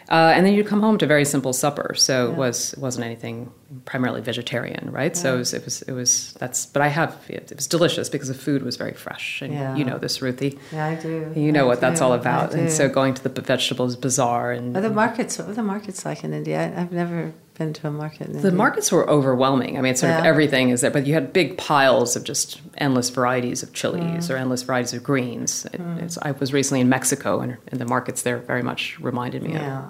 Uh, 0.09 0.33
and 0.35 0.43
then 0.45 0.53
you'd 0.53 0.65
come 0.65 0.81
home 0.81 0.97
to 0.97 1.05
a 1.05 1.07
very 1.07 1.23
simple 1.25 1.53
supper. 1.53 1.93
So 1.95 2.31
it 2.31 2.35
was 2.35 2.73
it 2.73 2.79
wasn't 2.79 3.05
anything 3.05 3.51
primarily 3.85 4.21
vegetarian, 4.21 4.91
right? 4.91 5.15
So 5.15 5.35
it 5.35 5.37
was, 5.37 5.53
it 5.53 5.63
was 5.65 5.81
it 5.83 5.91
was 5.91 6.33
that's. 6.39 6.65
But 6.65 6.81
I 6.81 6.87
have 6.87 7.15
it, 7.29 7.51
it 7.51 7.55
was 7.55 7.67
delicious 7.67 8.09
because 8.09 8.27
the 8.27 8.33
food 8.33 8.63
was 8.63 8.75
very 8.75 8.93
fresh, 8.93 9.41
and 9.43 9.53
Yeah. 9.53 9.75
you 9.75 9.85
know 9.85 9.99
this, 9.99 10.21
Ruthie. 10.21 10.57
Yeah, 10.73 10.87
I 10.87 10.95
do. 10.95 11.31
You 11.35 11.51
know 11.51 11.65
I 11.65 11.67
what 11.67 11.79
that's 11.81 12.01
all 12.01 12.13
about. 12.13 12.53
And 12.55 12.71
so 12.71 12.89
going 12.89 13.13
to 13.13 13.23
the 13.23 13.41
vegetables 13.41 13.95
bazaar 13.95 14.51
and 14.51 14.75
are 14.75 14.81
the 14.81 14.89
markets? 14.89 15.37
What 15.37 15.47
were 15.47 15.53
the 15.53 15.63
markets 15.63 16.03
like 16.05 16.23
in 16.23 16.33
India? 16.33 16.73
I've 16.75 16.91
never 16.91 17.31
been 17.59 17.73
to 17.73 17.87
a 17.87 17.91
market 17.91 18.33
The 18.41 18.51
markets 18.51 18.91
were 18.91 19.07
overwhelming. 19.07 19.77
I 19.77 19.81
mean, 19.81 19.95
sort 19.95 20.13
of 20.13 20.25
everything 20.25 20.69
is 20.69 20.81
there, 20.81 20.89
but 20.89 21.05
you 21.05 21.13
had 21.13 21.31
big 21.31 21.57
piles 21.57 22.15
of 22.15 22.23
just 22.23 22.59
endless 22.77 23.09
varieties 23.11 23.61
of 23.61 23.71
chilies 23.73 24.27
Mm. 24.27 24.29
or 24.33 24.37
endless 24.37 24.63
varieties 24.63 24.93
of 24.93 25.03
greens. 25.03 25.65
It, 25.73 25.79
it's, 25.99 26.17
I 26.21 26.31
was 26.31 26.51
recently 26.53 26.81
in 26.81 26.89
Mexico, 26.89 27.39
and, 27.41 27.57
and 27.67 27.79
the 27.79 27.85
markets 27.85 28.23
there 28.23 28.39
very 28.39 28.63
much 28.63 28.97
reminded 28.99 29.43
me 29.43 29.53
Yeah. 29.53 29.89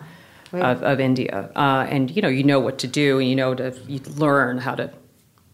of, 0.52 0.60
of, 0.62 0.84
of 0.84 1.00
India. 1.00 1.50
Uh, 1.56 1.86
and 1.90 2.12
you 2.14 2.22
know, 2.22 2.28
you 2.28 2.44
know 2.44 2.60
what 2.60 2.78
to 2.80 2.88
do, 2.88 3.20
and 3.20 3.30
you 3.30 3.36
know 3.36 3.56
to 3.56 3.74
you 3.88 4.00
learn 4.18 4.58
how 4.58 4.76
to 4.76 4.92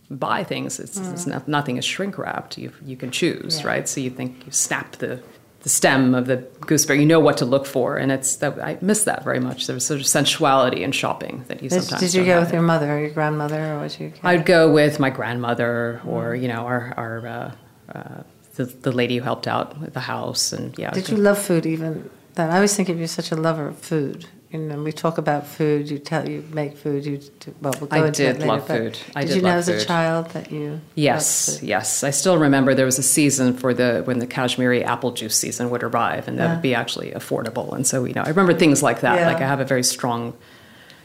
buy 0.09 0.43
things. 0.43 0.79
It's, 0.79 0.97
it's 0.97 1.25
not, 1.27 1.47
nothing 1.47 1.77
is 1.77 1.85
shrink 1.85 2.17
wrapped. 2.17 2.57
You 2.57 2.71
you 2.85 2.95
can 2.95 3.11
choose, 3.11 3.59
Mm. 3.59 3.61
Yeah. 3.61 3.67
right? 3.67 3.89
So 3.89 3.99
you 4.01 4.09
think 4.09 4.45
you 4.45 4.51
snap 4.51 4.93
the 4.97 5.19
the 5.65 5.69
stem 5.69 6.13
of 6.13 6.27
the 6.27 6.37
gooseberry. 6.67 6.99
You 6.99 7.07
know 7.07 7.19
what 7.19 7.37
to 7.37 7.45
look 7.45 7.65
for, 7.65 7.97
and 7.97 8.11
it's 8.11 8.35
that 8.35 8.63
I 8.63 8.77
miss 8.81 9.03
that 9.05 9.23
very 9.23 9.39
much. 9.39 9.65
There 9.65 9.73
was 9.73 9.83
sort 9.83 9.99
of 9.99 10.05
sensuality 10.05 10.83
in 10.83 10.91
shopping 10.91 11.43
that 11.47 11.63
you 11.63 11.69
Did, 11.69 11.81
sometimes 11.81 12.01
did 12.01 12.13
you 12.13 12.23
go 12.23 12.39
with 12.39 12.53
your 12.53 12.61
mother 12.61 12.95
or 12.95 12.99
your 12.99 13.09
grandmother 13.09 13.73
or 13.73 13.79
was 13.79 13.99
you? 13.99 14.13
I'd 14.21 14.45
go 14.45 14.71
with 14.71 14.99
my 14.99 15.09
grandmother 15.09 16.01
or 16.05 16.35
you 16.35 16.47
know 16.47 16.67
our 16.67 16.93
our 16.95 17.27
uh, 17.27 17.51
uh, 17.97 18.23
the, 18.57 18.65
the 18.65 18.91
lady 18.91 19.17
who 19.17 19.23
helped 19.23 19.47
out 19.47 19.79
with 19.79 19.95
the 19.95 20.01
house 20.01 20.53
and 20.53 20.77
yeah. 20.77 20.91
Did 20.91 21.09
you 21.09 21.17
love 21.17 21.39
food 21.39 21.65
even 21.65 22.11
then? 22.35 22.51
I 22.51 22.57
always 22.57 22.75
think 22.75 22.89
of 22.89 22.97
you 22.97 23.05
as 23.05 23.11
such 23.11 23.31
a 23.31 23.35
lover 23.35 23.67
of 23.67 23.79
food. 23.79 24.27
Know, 24.57 24.81
we 24.81 24.91
talk 24.91 25.17
about 25.17 25.45
food. 25.47 25.89
You 25.89 25.97
tell 25.99 26.27
you 26.27 26.43
make 26.51 26.77
food. 26.77 27.05
You 27.05 27.17
do, 27.39 27.53
well, 27.61 27.73
we'll 27.79 27.89
go 27.89 27.97
I 28.03 28.07
into 28.07 28.23
did 28.23 28.35
later, 28.39 28.45
love 28.47 28.67
food. 28.67 28.97
I 29.15 29.21
did, 29.21 29.27
did 29.27 29.35
you 29.37 29.41
know 29.43 29.49
as 29.49 29.69
a 29.69 29.77
food. 29.77 29.87
child 29.87 30.29
that 30.31 30.51
you? 30.51 30.81
Yes, 30.95 31.59
yes. 31.61 32.03
I 32.03 32.09
still 32.11 32.37
remember 32.37 32.73
there 32.73 32.85
was 32.85 32.99
a 32.99 33.03
season 33.03 33.55
for 33.55 33.73
the 33.73 34.01
when 34.05 34.19
the 34.19 34.27
Kashmiri 34.27 34.83
apple 34.83 35.11
juice 35.11 35.35
season 35.35 35.69
would 35.69 35.83
arrive, 35.83 36.27
and 36.27 36.37
that 36.39 36.45
Yeah. 36.45 36.53
would 36.53 36.61
be 36.61 36.75
actually 36.75 37.11
affordable. 37.11 37.73
And 37.73 37.85
so, 37.87 38.05
you 38.05 38.13
know, 38.13 38.23
I 38.23 38.29
remember 38.29 38.53
things 38.53 38.81
like 38.83 39.01
that. 39.01 39.19
Yeah. 39.19 39.27
Like 39.27 39.37
I 39.41 39.47
have 39.47 39.59
a 39.59 39.65
very 39.65 39.83
strong 39.83 40.33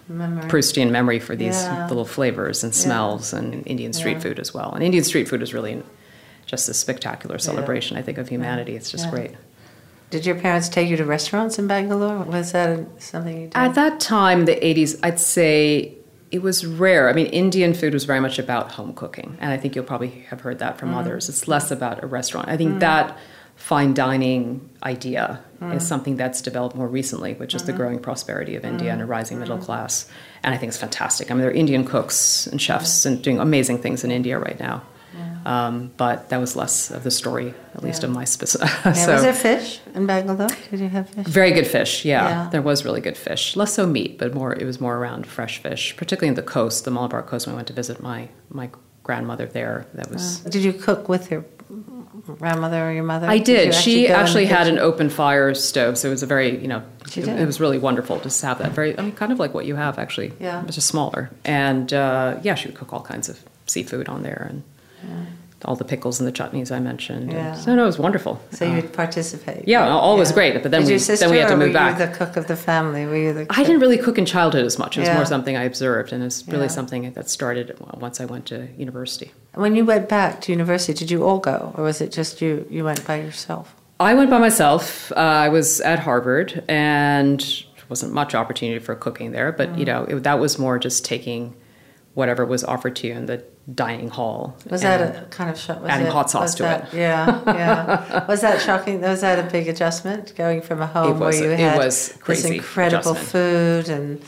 Memory. 0.08 0.48
Proustian 0.50 0.90
memory 0.90 1.20
for 1.20 1.36
these 1.36 1.62
Yeah. 1.62 1.86
little 1.86 2.04
flavors 2.04 2.64
and 2.64 2.74
smells, 2.74 3.32
and 3.32 3.62
Indian 3.64 3.92
street 3.92 4.20
food 4.20 4.40
as 4.40 4.52
well. 4.52 4.72
And 4.74 4.82
Indian 4.82 5.04
street 5.04 5.28
food 5.28 5.40
is 5.40 5.54
really 5.54 5.80
just 6.46 6.68
a 6.68 6.74
spectacular 6.74 7.38
celebration, 7.38 7.96
I 7.96 8.02
think, 8.02 8.18
of 8.18 8.28
humanity. 8.28 8.74
It's 8.74 8.90
just 8.90 9.08
great. 9.08 9.30
Did 10.10 10.26
your 10.26 10.34
parents 10.34 10.68
take 10.68 10.88
you 10.88 10.96
to 10.96 11.04
restaurants 11.04 11.58
in 11.58 11.66
Bangalore? 11.68 12.18
Was 12.24 12.52
that 12.52 12.80
something 13.00 13.36
you 13.36 13.46
did? 13.46 13.56
At 13.56 13.74
that 13.76 14.00
time, 14.00 14.44
the 14.44 14.56
80s, 14.56 14.98
I'd 15.04 15.20
say 15.20 15.94
it 16.32 16.42
was 16.42 16.66
rare. 16.66 17.08
I 17.08 17.12
mean, 17.12 17.26
Indian 17.26 17.74
food 17.74 17.92
was 17.94 18.04
very 18.04 18.20
much 18.20 18.38
about 18.38 18.72
home 18.72 18.92
cooking. 18.92 19.36
And 19.40 19.52
I 19.52 19.56
think 19.56 19.74
you'll 19.76 19.84
probably 19.84 20.24
have 20.30 20.40
heard 20.40 20.58
that 20.58 20.76
Mm. 20.76 20.78
from 20.80 20.94
others. 20.94 21.28
It's 21.28 21.46
less 21.48 21.70
about 21.70 22.02
a 22.02 22.06
restaurant. 22.06 22.48
I 22.48 22.56
think 22.56 22.80
that 22.80 23.16
fine 23.56 23.92
dining 23.94 24.68
idea 24.82 25.40
Mm. 25.60 25.76
is 25.76 25.86
something 25.86 26.16
that's 26.16 26.40
developed 26.40 26.74
more 26.74 26.88
recently, 26.88 27.34
which 27.34 27.54
is 27.54 27.62
the 27.62 27.72
Mm-hmm. 27.72 27.80
growing 27.80 27.98
prosperity 27.98 28.56
of 28.56 28.64
India 28.64 28.92
and 28.92 29.02
a 29.02 29.06
rising 29.06 29.38
middle 29.38 29.58
class. 29.58 30.06
And 30.42 30.54
I 30.54 30.56
think 30.58 30.70
it's 30.70 30.78
fantastic. 30.78 31.30
I 31.30 31.34
mean, 31.34 31.42
there 31.42 31.50
are 31.50 31.54
Indian 31.54 31.84
cooks 31.84 32.46
and 32.48 32.60
chefs 32.60 33.04
and 33.06 33.20
doing 33.22 33.38
amazing 33.38 33.78
things 33.78 34.02
in 34.02 34.10
India 34.10 34.38
right 34.38 34.58
now. 34.58 34.82
Um, 35.44 35.90
but 35.96 36.28
that 36.30 36.38
was 36.38 36.56
less 36.56 36.90
of 36.90 37.02
the 37.04 37.10
story, 37.10 37.54
at 37.74 37.82
least 37.82 38.02
Yeah. 38.02 38.08
of 38.08 38.14
my 38.14 38.24
specific. 38.24 38.68
Yeah, 38.84 38.92
so, 39.06 39.12
was 39.14 39.22
there 39.22 39.32
fish 39.32 39.80
in 39.94 40.06
Bangalore? 40.06 40.48
Did 40.70 40.80
you 40.80 40.88
have 40.88 41.08
fish? 41.08 41.26
very 41.26 41.52
good 41.52 41.66
fish, 41.66 42.04
yeah. 42.04 42.28
Yeah. 42.28 42.48
There 42.50 42.62
was 42.62 42.84
really 42.84 43.00
good 43.00 43.16
fish. 43.16 43.56
Less 43.56 43.74
so 43.74 43.86
meat, 43.86 44.18
but 44.18 44.34
more 44.34 44.52
it 44.52 44.64
was 44.64 44.80
more 44.80 44.96
around 44.96 45.26
fresh 45.26 45.62
fish, 45.62 45.96
particularly 45.96 46.28
in 46.28 46.34
the 46.34 46.42
coast, 46.42 46.84
the 46.84 46.90
Malabar 46.90 47.22
coast 47.22 47.46
when 47.46 47.54
I 47.54 47.56
went 47.56 47.68
to 47.68 47.74
visit 47.74 48.02
my 48.02 48.28
my 48.50 48.70
grandmother 49.02 49.46
there. 49.46 49.86
That 49.94 50.10
was 50.10 50.40
Did 50.40 50.62
you 50.62 50.72
cook 50.72 51.08
with 51.08 51.30
your 51.30 51.44
grandmother 52.38 52.88
or 52.88 52.92
your 52.92 53.02
mother? 53.04 53.26
I 53.26 53.34
you 53.34 53.44
did. 53.44 53.74
She 53.74 54.08
actually 54.08 54.46
had 54.46 54.66
an 54.68 54.78
open 54.78 55.08
fire 55.10 55.54
stove, 55.54 55.98
so 55.98 56.08
it 56.08 56.10
was 56.10 56.22
a 56.22 56.26
very, 56.26 56.60
you 56.60 56.68
know, 56.68 56.82
it, 57.06 57.12
did. 57.12 57.28
it 57.28 57.46
was 57.46 57.60
really 57.60 57.78
wonderful 57.78 58.18
to 58.20 58.46
have 58.46 58.58
that. 58.58 58.72
Very, 58.72 58.98
I 58.98 59.02
mean, 59.02 59.12
kind 59.12 59.32
of 59.32 59.38
like 59.38 59.54
what 59.54 59.66
you 59.66 59.76
have 59.76 59.98
actually. 59.98 60.32
Yeah. 60.40 60.60
It 60.60 60.66
was 60.66 60.74
just 60.74 60.88
smaller. 60.88 61.30
And 61.44 61.92
uh, 61.92 62.38
yeah, 62.42 62.54
she 62.54 62.68
would 62.68 62.76
cook 62.76 62.92
all 62.92 63.02
kinds 63.02 63.28
of 63.28 63.38
seafood 63.66 64.08
on 64.08 64.22
there 64.22 64.46
and 64.50 64.62
all 65.66 65.76
the 65.76 65.84
pickles 65.84 66.18
and 66.20 66.26
the 66.26 66.32
chutneys 66.32 66.72
I 66.74 66.80
mentioned. 66.80 67.32
Yeah. 67.32 67.52
And 67.52 67.62
so 67.62 67.74
no, 67.74 67.82
it 67.82 67.86
was 67.86 67.98
wonderful. 67.98 68.40
So 68.50 68.66
Uh, 68.66 68.76
you'd 68.76 68.92
participate. 68.94 69.68
yeah, 69.68 69.86
all 69.86 70.16
was 70.16 70.32
great, 70.32 70.54
but 70.54 70.62
then 70.70 70.80
Did 70.80 70.88
we- 70.88 70.96
your 71.06 71.16
then 71.16 71.30
we 71.30 71.36
had 71.36 71.48
to 71.48 71.56
move 71.56 71.68
were 71.68 71.74
back. 71.74 71.98
You 72.00 72.06
the 72.06 72.12
cook 72.12 72.36
of 72.38 72.46
the 72.46 72.56
family. 72.56 73.04
Were 73.04 73.16
you 73.16 73.32
the? 73.34 73.46
I 73.50 73.62
didn't 73.62 73.80
really 73.80 73.98
cook 73.98 74.16
in 74.16 74.24
childhood 74.24 74.64
as 74.64 74.78
much. 74.78 74.96
It 74.96 75.00
was 75.00 75.08
Yeah. 75.08 75.16
more 75.16 75.26
something 75.26 75.56
I 75.58 75.64
observed, 75.64 76.12
and 76.14 76.24
it's 76.24 76.44
really 76.48 76.62
Yeah. 76.62 76.68
something 76.68 77.12
that 77.12 77.28
started 77.28 77.76
once 78.00 78.20
I 78.20 78.24
went 78.24 78.46
to 78.46 78.68
university. 78.78 79.32
When 79.54 79.76
you 79.76 79.84
went 79.84 80.08
back 80.08 80.40
to 80.42 80.52
university, 80.52 80.94
did 80.94 81.10
you 81.10 81.24
all 81.24 81.38
go, 81.38 81.74
or 81.76 81.84
was 81.84 82.00
it 82.00 82.10
just 82.10 82.40
you? 82.40 82.64
You 82.70 82.84
went 82.84 83.06
by 83.06 83.16
yourself. 83.20 83.74
I 84.00 84.14
went 84.14 84.30
by 84.30 84.38
myself. 84.38 85.12
Uh, 85.14 85.16
I 85.20 85.50
was 85.50 85.82
at 85.82 85.98
Harvard, 85.98 86.62
and 86.68 87.44
wasn't 87.90 88.12
much 88.14 88.34
opportunity 88.36 88.78
for 88.78 88.94
cooking 88.94 89.32
there. 89.32 89.52
But 89.52 89.76
you 89.76 89.84
know, 89.84 90.04
it, 90.08 90.22
that 90.22 90.38
was 90.38 90.58
more 90.58 90.78
just 90.78 91.04
taking 91.04 91.52
whatever 92.14 92.44
was 92.46 92.64
offered 92.64 92.94
to 92.96 93.08
you 93.08 93.12
in 93.14 93.26
the 93.26 93.42
dining 93.74 94.08
hall. 94.08 94.56
Was 94.68 94.82
that 94.82 95.00
a 95.00 95.26
kind 95.26 95.50
of 95.50 95.58
shock? 95.58 95.82
Adding 95.86 96.06
it- 96.06 96.12
hot 96.12 96.30
sauce 96.30 96.54
to 96.56 96.62
that- 96.64 96.92
it. 96.92 96.98
Yeah, 96.98 97.42
yeah. 97.46 98.26
was 98.28 98.40
that 98.40 98.60
shocking? 98.60 99.00
Was 99.00 99.20
that 99.20 99.38
a 99.38 99.50
big 99.50 99.68
adjustment 99.68 100.34
going 100.36 100.62
from 100.62 100.80
a 100.80 100.86
home 100.86 101.18
was- 101.18 101.40
where 101.40 101.48
you 101.48 101.52
it 101.52 101.58
had 101.60 101.80
this 101.80 102.16
incredible 102.44 103.12
adjustment. 103.12 103.28
food 103.28 103.88
and 103.88 104.22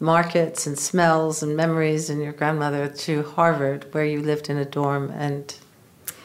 markets 0.00 0.66
and 0.66 0.78
smells 0.78 1.42
and 1.42 1.56
memories 1.56 2.10
and 2.10 2.22
your 2.22 2.32
grandmother 2.32 2.88
to 2.88 3.22
Harvard, 3.22 3.86
where 3.92 4.04
you 4.04 4.20
lived 4.20 4.50
in 4.50 4.56
a 4.56 4.64
dorm 4.64 5.10
and 5.10 5.54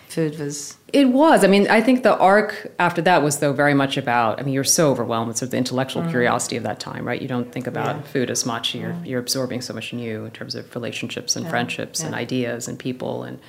food 0.07 0.39
was 0.39 0.77
It 0.93 1.09
was. 1.09 1.43
I 1.43 1.47
mean, 1.47 1.67
I 1.69 1.81
think 1.81 2.03
the 2.03 2.17
arc 2.17 2.71
after 2.79 3.01
that 3.03 3.21
was, 3.23 3.39
though, 3.39 3.51
very 3.53 3.73
much 3.73 3.97
about. 3.97 4.39
I 4.39 4.43
mean, 4.43 4.53
you're 4.53 4.63
so 4.63 4.89
overwhelmed 4.91 5.27
with 5.27 5.37
sort 5.37 5.47
of 5.47 5.51
the 5.51 5.57
intellectual 5.57 6.03
curiosity 6.09 6.55
of 6.57 6.63
that 6.63 6.79
time, 6.79 7.05
right? 7.05 7.21
You 7.21 7.27
don't 7.27 7.51
think 7.51 7.67
about 7.67 7.95
Mm. 7.95 7.99
Yeah. 7.99 8.07
food 8.13 8.29
as 8.31 8.45
much. 8.45 8.73
You're 8.73 8.95
you're 9.03 9.19
absorbing 9.19 9.61
so 9.61 9.73
much 9.73 9.91
new 9.93 10.25
in 10.25 10.31
terms 10.31 10.55
of 10.55 10.73
relationships 10.75 11.35
and 11.35 11.43
Yeah. 11.45 11.49
friendships 11.51 12.01
and 12.03 12.15
ideas 12.15 12.67
and 12.67 12.79
people. 12.79 13.23
And 13.23 13.39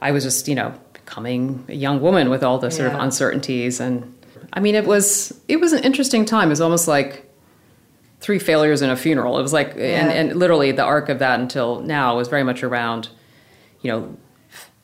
I 0.00 0.10
was 0.10 0.24
just, 0.24 0.48
you 0.48 0.54
know, 0.56 0.74
becoming 0.92 1.64
a 1.68 1.74
young 1.74 2.00
woman 2.00 2.30
with 2.30 2.42
all 2.42 2.58
the 2.58 2.70
sort 2.70 2.92
of 2.92 2.98
uncertainties. 3.00 3.78
And 3.80 4.12
I 4.52 4.58
mean, 4.60 4.74
it 4.74 4.86
was 4.86 5.32
it 5.48 5.60
was 5.60 5.72
an 5.72 5.84
interesting 5.84 6.24
time. 6.24 6.48
It 6.48 6.50
was 6.50 6.60
almost 6.60 6.88
like 6.88 7.30
three 8.20 8.38
failures 8.40 8.82
in 8.82 8.90
a 8.90 8.96
funeral. 8.96 9.38
It 9.38 9.42
was 9.42 9.52
like, 9.52 9.70
and, 9.72 9.78
Yeah. 9.78 10.10
and 10.10 10.34
literally 10.36 10.70
the 10.72 10.82
arc 10.84 11.08
of 11.08 11.18
that 11.20 11.40
until 11.40 11.80
now 11.80 12.16
was 12.16 12.28
very 12.28 12.44
much 12.44 12.62
around, 12.62 13.08
you 13.82 13.90
know, 13.90 14.16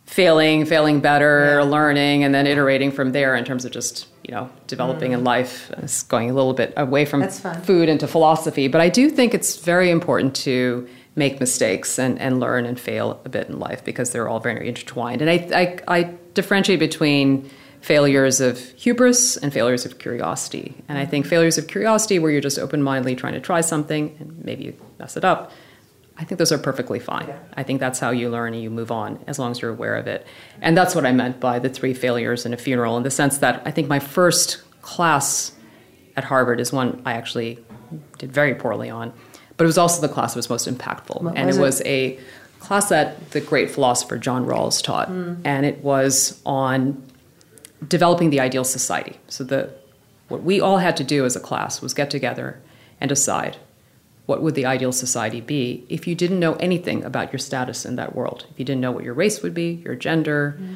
failing, 0.08 0.64
failing 0.64 1.00
better, 1.00 1.58
Yeah. 1.60 1.62
learning, 1.70 2.24
and 2.24 2.34
then 2.34 2.46
iterating 2.46 2.90
from 2.90 3.12
there 3.12 3.36
in 3.36 3.44
terms 3.44 3.64
of 3.66 3.70
just, 3.70 4.06
you 4.26 4.34
know, 4.34 4.48
developing 4.66 5.12
in 5.12 5.22
life. 5.22 5.70
It's 5.82 6.02
going 6.02 6.30
a 6.30 6.32
little 6.32 6.54
bit 6.54 6.72
away 6.76 7.04
from 7.04 7.22
Mm. 7.22 7.62
Food 7.64 7.88
into 7.90 8.06
philosophy. 8.08 8.68
But 8.68 8.80
I 8.80 8.88
do 8.88 9.10
think 9.10 9.34
it's 9.34 9.56
very 9.58 9.90
important 9.90 10.34
to 10.36 10.88
make 11.14 11.40
mistakes 11.40 11.98
and, 11.98 12.18
and 12.20 12.40
learn 12.40 12.64
and 12.64 12.80
fail 12.80 13.20
a 13.24 13.28
bit 13.28 13.48
in 13.48 13.58
life 13.58 13.84
because 13.84 14.10
they're 14.10 14.28
all 14.28 14.40
very 14.40 14.66
intertwined. 14.66 15.20
And 15.20 15.28
I, 15.30 15.78
I, 15.88 15.98
I 15.98 16.10
differentiate 16.32 16.78
between 16.78 17.50
failures 17.80 18.40
of 18.40 18.58
hubris 18.76 19.36
and 19.36 19.52
failures 19.52 19.84
of 19.84 19.98
curiosity. 19.98 20.74
And 20.88 20.96
I 20.98 21.04
think 21.04 21.26
failures 21.26 21.58
of 21.58 21.66
curiosity, 21.68 22.18
where 22.18 22.30
you're 22.32 22.40
just 22.40 22.58
open 22.58 22.82
mindedly 22.82 23.14
trying 23.14 23.34
to 23.34 23.40
try 23.40 23.60
something 23.60 24.16
and 24.18 24.42
maybe 24.44 24.64
you 24.64 24.74
mess 24.98 25.16
it 25.16 25.24
up, 25.24 25.52
I 26.18 26.24
think 26.24 26.38
those 26.38 26.50
are 26.50 26.58
perfectly 26.58 26.98
fine. 26.98 27.26
Yeah. 27.28 27.38
I 27.56 27.62
think 27.62 27.78
that's 27.80 28.00
how 28.00 28.10
you 28.10 28.28
learn 28.28 28.52
and 28.52 28.62
you 28.62 28.70
move 28.70 28.90
on 28.90 29.18
as 29.28 29.38
long 29.38 29.52
as 29.52 29.60
you're 29.62 29.70
aware 29.70 29.94
of 29.96 30.06
it. 30.08 30.26
And 30.60 30.76
that's 30.76 30.94
what 30.94 31.06
I 31.06 31.12
meant 31.12 31.38
by 31.38 31.58
the 31.60 31.68
three 31.68 31.94
failures 31.94 32.44
in 32.44 32.52
a 32.52 32.56
funeral, 32.56 32.96
in 32.96 33.04
the 33.04 33.10
sense 33.10 33.38
that 33.38 33.62
I 33.64 33.70
think 33.70 33.86
my 33.88 34.00
first 34.00 34.60
class 34.82 35.52
at 36.16 36.24
Harvard 36.24 36.58
is 36.58 36.72
one 36.72 37.00
I 37.06 37.12
actually 37.12 37.58
did 38.18 38.32
very 38.32 38.54
poorly 38.54 38.90
on, 38.90 39.12
but 39.56 39.64
it 39.64 39.66
was 39.68 39.78
also 39.78 40.00
the 40.00 40.12
class 40.12 40.34
that 40.34 40.38
was 40.38 40.50
most 40.50 40.66
impactful. 40.68 41.22
What 41.22 41.36
and 41.36 41.46
was 41.46 41.56
it 41.56 41.60
was 41.60 41.82
a 41.82 42.18
class 42.58 42.88
that 42.88 43.30
the 43.30 43.40
great 43.40 43.70
philosopher 43.70 44.18
John 44.18 44.44
Rawls 44.44 44.82
taught, 44.82 45.08
Hmm. 45.08 45.34
and 45.44 45.64
it 45.64 45.84
was 45.84 46.40
on 46.44 47.00
developing 47.86 48.30
the 48.30 48.40
ideal 48.40 48.64
society. 48.64 49.18
So 49.28 49.44
the 49.44 49.70
what 50.26 50.42
we 50.42 50.60
all 50.60 50.78
had 50.78 50.96
to 50.96 51.04
do 51.04 51.24
as 51.24 51.36
a 51.36 51.40
class 51.40 51.80
was 51.80 51.94
get 51.94 52.10
together 52.10 52.60
and 53.00 53.08
decide 53.08 53.56
what 54.28 54.42
would 54.42 54.54
the 54.54 54.66
ideal 54.66 54.92
society 54.92 55.40
be 55.40 55.86
if 55.88 56.06
you 56.06 56.14
didn't 56.14 56.38
know 56.38 56.52
anything 56.56 57.02
about 57.02 57.32
your 57.32 57.38
status 57.38 57.86
in 57.86 57.96
that 57.96 58.14
world. 58.14 58.44
If 58.50 58.58
you 58.58 58.64
didn't 58.66 58.82
know 58.82 58.92
what 58.92 59.02
your 59.02 59.14
race 59.14 59.42
would 59.42 59.54
be, 59.54 59.80
your 59.86 59.94
gender, 59.94 60.58
mm-hmm. 60.60 60.74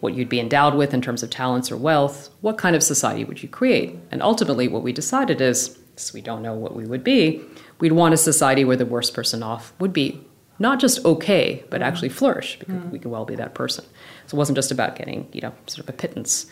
what 0.00 0.12
you'd 0.12 0.28
be 0.28 0.40
endowed 0.40 0.74
with 0.74 0.92
in 0.92 1.00
terms 1.00 1.22
of 1.22 1.30
talents 1.30 1.72
or 1.72 1.78
wealth, 1.78 2.28
what 2.42 2.58
kind 2.58 2.76
of 2.76 2.82
society 2.82 3.24
would 3.24 3.42
you 3.42 3.48
create? 3.48 3.98
And 4.10 4.22
ultimately, 4.22 4.68
what 4.68 4.82
we 4.82 4.92
decided 4.92 5.40
is, 5.40 5.78
since 5.96 6.12
we 6.12 6.20
don't 6.20 6.42
know 6.42 6.52
what 6.52 6.76
we 6.76 6.84
would 6.84 7.02
be, 7.02 7.42
we'd 7.80 7.92
want 7.92 8.12
a 8.12 8.18
society 8.18 8.62
where 8.62 8.76
the 8.76 8.84
worst 8.84 9.14
person 9.14 9.42
off 9.42 9.72
would 9.80 9.94
be 9.94 10.22
not 10.58 10.78
just 10.78 11.02
okay, 11.06 11.64
but 11.70 11.80
mm-hmm. 11.80 11.88
actually 11.88 12.10
flourish, 12.10 12.58
because 12.58 12.74
mm-hmm. 12.74 12.90
we 12.90 12.98
could 12.98 13.10
well 13.10 13.24
be 13.24 13.36
that 13.36 13.54
person. 13.54 13.86
So 14.26 14.34
it 14.34 14.38
wasn't 14.38 14.56
just 14.56 14.70
about 14.70 14.96
getting, 14.96 15.30
you 15.32 15.40
know, 15.40 15.54
sort 15.66 15.88
of 15.88 15.88
a 15.88 15.96
pittance. 15.96 16.44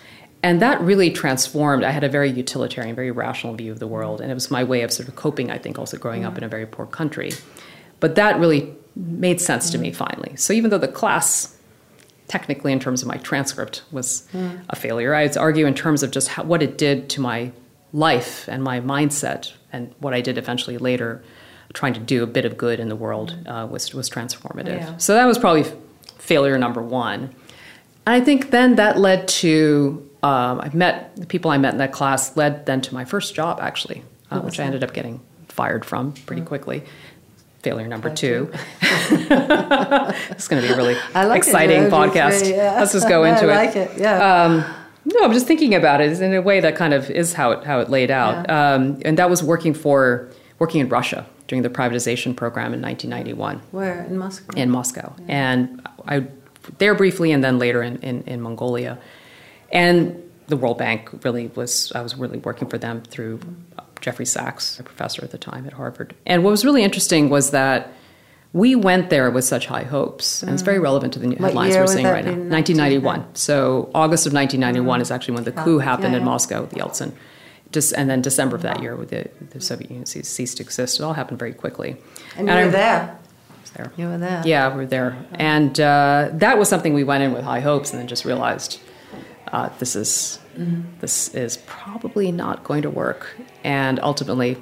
And 0.45 0.61
that 0.61 0.81
really 0.83 1.11
transformed. 1.11 1.85
I 1.85 1.91
had 1.91 2.05
a 2.05 2.09
very 2.09 2.31
utilitarian, 2.31 2.95
very 2.95 3.11
rational 3.11 3.55
view 3.55 3.73
of 3.73 3.79
the 3.79 3.87
world, 3.87 4.21
and 4.21 4.31
it 4.31 4.35
was 4.35 4.51
my 4.51 4.63
way 4.63 4.83
of 4.83 4.93
sort 4.93 5.09
of 5.09 5.17
coping, 5.17 5.51
I 5.51 5.59
think, 5.59 5.79
also 5.79 5.97
growing 5.97 6.25
up 6.25 6.37
in 6.37 6.45
a 6.45 6.49
very 6.49 6.67
poor 6.67 6.85
country. 6.85 7.33
But 7.99 8.15
that 8.17 8.39
really 8.39 8.75
made 8.95 9.41
sense 9.41 9.71
to 9.71 9.79
me 9.79 9.91
finally. 9.91 10.37
So 10.37 10.53
even 10.53 10.71
though 10.71 10.79
the 10.79 10.87
class 10.87 11.57
technically 12.29 12.73
in 12.73 12.81
terms 12.81 13.03
of 13.03 13.09
my 13.09 13.17
transcript 13.19 13.83
was 13.93 14.27
a 14.69 14.77
failure. 14.77 15.15
I 15.15 15.25
would 15.25 15.37
argue 15.37 15.67
in 15.67 15.75
terms 15.75 16.03
of 16.03 16.11
just 16.11 16.29
how, 16.29 16.43
what 16.43 16.63
it 16.63 16.79
did 16.79 17.09
to 17.11 17.21
my 17.21 17.53
life 17.93 18.49
and 18.49 18.63
my 18.63 18.81
mindset 18.81 19.53
and 19.73 19.95
what 19.99 20.15
I 20.15 20.21
did 20.21 20.39
eventually 20.39 20.79
later, 20.79 21.23
trying 21.75 21.95
to 21.95 22.01
do 22.01 22.23
a 22.23 22.27
bit 22.27 22.45
of 22.45 22.57
good 22.57 22.81
in 22.81 22.89
the 22.89 22.97
world 22.97 23.37
uh, 23.47 23.67
was 23.71 23.93
was 23.95 24.09
transformative. 24.09 24.81
Yeah. 24.81 24.97
So 24.97 25.15
that 25.15 25.27
was 25.27 25.39
probably 25.39 25.65
failure 26.19 26.57
number 26.59 26.83
one. 26.83 27.35
And 28.07 28.15
I 28.15 28.21
think 28.21 28.51
then 28.51 28.77
that 28.77 28.99
led 28.99 29.29
to 29.29 30.09
um, 30.25 30.61
I 30.61 30.71
met 30.73 31.15
the 31.17 31.27
people 31.27 31.51
I 31.51 31.59
met 31.59 31.75
in 31.75 31.79
that 31.79 31.93
class 31.93 32.35
led 32.37 32.65
then 32.67 32.81
to 32.83 32.95
my 32.95 33.05
first 33.05 33.35
job 33.35 33.59
actually, 33.61 34.03
uh, 34.31 34.41
which 34.41 34.59
I 34.59 34.65
ended 34.65 34.83
up 34.83 34.95
getting 34.95 35.21
fired 35.49 35.85
from 35.85 36.13
pretty 36.13 36.43
quickly. 36.43 36.83
Failure 37.63 37.89
number 37.89 38.09
Thank 38.09 38.19
two. 38.19 38.51
it's 38.81 40.49
going 40.49 40.63
to 40.63 40.69
be 40.69 40.73
a 40.73 40.77
really 40.77 40.97
like 41.15 41.37
exciting 41.39 41.85
It 41.85 41.93
podcast. 41.93 42.49
yeah. 42.51 42.77
Let's 42.79 42.93
just 42.93 43.09
go 43.09 43.25
I 43.25 43.31
into 43.31 43.49
it. 43.49 43.53
I 43.53 43.67
like 43.67 43.77
it, 43.77 43.91
yeah. 43.99 44.45
Um, 44.45 44.65
no, 45.07 45.25
I'm 45.25 45.33
just 45.33 45.47
thinking 45.47 45.75
about 45.75 46.01
it 46.01 46.19
in 46.21 46.35
a 46.35 46.41
way 46.41 46.61
that 46.61 46.77
kind 46.77 46.95
of 46.95 47.11
is 47.11 47.35
how 47.35 47.51
it 47.53 47.65
how 47.65 47.81
it 47.81 47.91
laid 47.91 48.11
out. 48.11 48.49
Um, 48.49 49.01
and 49.05 49.19
that 49.19 49.29
was 49.29 49.43
working 49.43 49.75
for 49.75 50.31
working 50.59 50.81
in 50.81 50.89
Russia 50.89 51.27
during 51.49 51.63
the 51.63 51.69
privatization 51.69 52.35
program 52.35 52.73
in 52.73 52.81
1991 52.81 53.61
Where 53.71 54.05
in 54.05 54.17
Moscow? 54.17 54.55
in 54.57 54.71
Moscow, 54.71 55.15
and 55.29 55.87
I 56.09 56.27
there 56.79 56.95
briefly, 56.95 57.33
and 57.33 57.45
then 57.45 57.59
later 57.59 57.83
in, 57.83 57.99
in, 57.99 58.23
in 58.23 58.41
Mongolia, 58.41 58.99
and 59.75 60.23
the 60.47 60.57
World 60.57 60.79
Bank 60.79 61.11
really 61.25 61.49
was 61.55 61.93
I 61.95 62.01
was 62.01 62.17
really 62.17 62.39
working 62.39 62.69
for 62.69 62.79
them 62.79 63.03
through 63.03 63.41
Jeffrey 64.01 64.27
Sachs, 64.27 64.79
a 64.79 64.83
professor 64.83 65.25
at 65.25 65.31
the 65.31 65.39
time 65.39 65.67
at 65.67 65.73
Harvard. 65.75 66.15
And 66.27 66.45
what 66.45 66.51
was 66.51 66.65
really 66.65 66.83
interesting 66.83 67.31
was 67.31 67.51
that 67.51 67.93
we 68.53 68.77
went 68.77 69.11
there 69.11 69.31
with 69.31 69.45
such 69.45 69.67
high 69.67 69.83
hopes, 69.83 70.43
and 70.43 70.53
it's 70.53 70.63
very 70.63 70.79
relevant 70.79 71.13
to 71.15 71.19
the 71.19 71.29
What 71.29 71.39
headlines 71.39 71.75
we're 71.75 71.87
seeing 71.89 72.07
right 72.07 72.25
now. 72.25 72.35
be? 72.35 72.41
1991. 72.41 73.35
So 73.35 73.91
August 73.95 74.27
of 74.27 74.33
1991 74.33 75.01
is 75.01 75.11
actually 75.11 75.35
when 75.35 75.45
the 75.45 75.53
coup 75.53 75.79
happened 75.79 76.13
yeah, 76.13 76.19
in 76.19 76.23
yeah. 76.23 76.31
Moscow 76.31 76.61
with 76.61 76.71
Yeltsin. 76.71 77.13
Just, 77.73 77.93
and 77.95 78.09
then 78.09 78.23
December 78.23 78.55
of 78.55 78.63
that 78.63 78.81
year, 78.81 78.95
with 78.95 79.11
the, 79.11 79.29
the 79.51 79.61
Soviet 79.61 79.91
Union 79.91 80.07
ceased 80.07 80.59
to 80.59 80.63
exist. 80.63 81.01
It 81.01 81.03
all 81.03 81.15
happened 81.15 81.41
very 81.41 81.53
quickly. 81.53 81.97
And 82.37 82.47
you 82.47 82.55
I 82.55 82.65
were 82.65 82.71
there. 82.71 83.19
was 83.61 83.71
there. 83.71 83.93
You 83.97 84.07
were 84.07 84.19
there. 84.19 84.43
Yeah, 84.45 84.71
we 84.71 84.77
were 84.77 84.87
there, 84.87 85.27
and 85.33 85.81
uh, 85.81 86.29
that 86.35 86.57
was 86.57 86.69
something 86.69 86.95
we 86.95 87.03
went 87.03 87.25
in 87.25 87.33
with 87.33 87.43
high 87.43 87.59
hopes, 87.61 87.91
and 87.91 87.99
then 87.99 88.07
just 88.07 88.25
realized 88.25 88.79
uh, 89.55 89.69
this 89.79 89.97
is 89.97 90.39
Mm-hmm. 90.57 90.83
this 91.01 91.35
is 91.35 91.57
probably 91.67 92.31
not 92.31 92.63
going 92.63 92.83
to 92.83 92.91
work, 92.91 93.35
and 93.65 93.99
ultimately, 94.01 94.57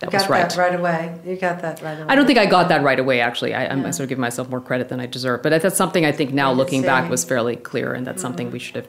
that 0.00 0.10
got 0.10 0.20
was 0.20 0.28
right. 0.28 0.46
that 0.50 0.58
right 0.58 0.74
away. 0.78 1.18
You 1.24 1.36
got 1.36 1.62
that 1.62 1.80
right 1.80 1.96
away. 1.98 2.06
I 2.06 2.14
don't 2.16 2.26
think 2.26 2.38
I 2.38 2.44
got 2.44 2.68
that 2.68 2.82
right 2.82 3.00
away. 3.00 3.20
Actually, 3.22 3.54
I, 3.54 3.64
I'm 3.72 3.80
sort 3.94 4.00
of 4.04 4.08
giving 4.10 4.20
myself 4.20 4.50
more 4.50 4.60
credit 4.60 4.90
than 4.90 5.00
I 5.00 5.06
deserve, 5.06 5.42
but 5.42 5.62
that's 5.62 5.74
something 5.76 6.04
I 6.04 6.12
think 6.12 6.34
now, 6.34 6.50
I 6.50 6.54
looking 6.54 6.82
see. 6.82 6.86
back, 6.86 7.08
was 7.08 7.24
fairly 7.24 7.56
clear, 7.56 7.94
and 7.94 8.06
that's 8.06 8.20
something 8.20 8.48
Mm-hmm. 8.48 8.52
we 8.52 8.58
should 8.58 8.76
have 8.76 8.88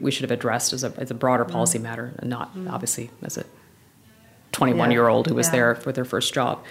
we 0.00 0.10
should 0.10 0.22
have 0.28 0.32
addressed 0.36 0.72
as 0.72 0.82
a 0.82 0.92
as 0.96 1.10
a 1.12 1.14
broader 1.14 1.44
policy 1.44 1.78
matter, 1.78 2.14
and 2.18 2.28
not 2.28 2.50
obviously 2.68 3.10
as 3.22 3.38
a 3.38 3.44
21 4.52 4.90
year 4.90 5.06
old 5.06 5.28
who 5.28 5.34
was 5.36 5.46
Mm-hmm. 5.46 5.54
Yeah. 5.54 5.60
there 5.62 5.74
for 5.76 5.92
their 5.92 6.04
first 6.04 6.34
job. 6.34 6.64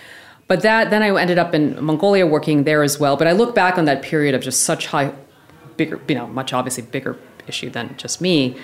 But 0.48 0.62
that 0.64 0.90
then 0.90 1.04
I 1.04 1.10
ended 1.22 1.38
up 1.40 1.54
in 1.54 1.82
Mongolia 1.82 2.28
working 2.28 2.66
there 2.66 2.84
as 2.84 3.00
well. 3.00 3.16
But 3.16 3.28
I 3.28 3.32
look 3.32 3.56
back 3.56 3.78
on 3.78 3.86
that 3.86 4.02
period 4.02 4.36
of 4.36 4.42
just 4.42 4.62
such 4.66 4.88
high, 4.88 5.14
bigger, 5.78 6.02
you 6.10 6.16
know, 6.16 6.28
much 6.28 6.52
obviously 6.52 6.84
bigger 6.84 7.18
issue 7.50 7.70
than 7.70 7.96
just 7.98 8.22
me. 8.22 8.56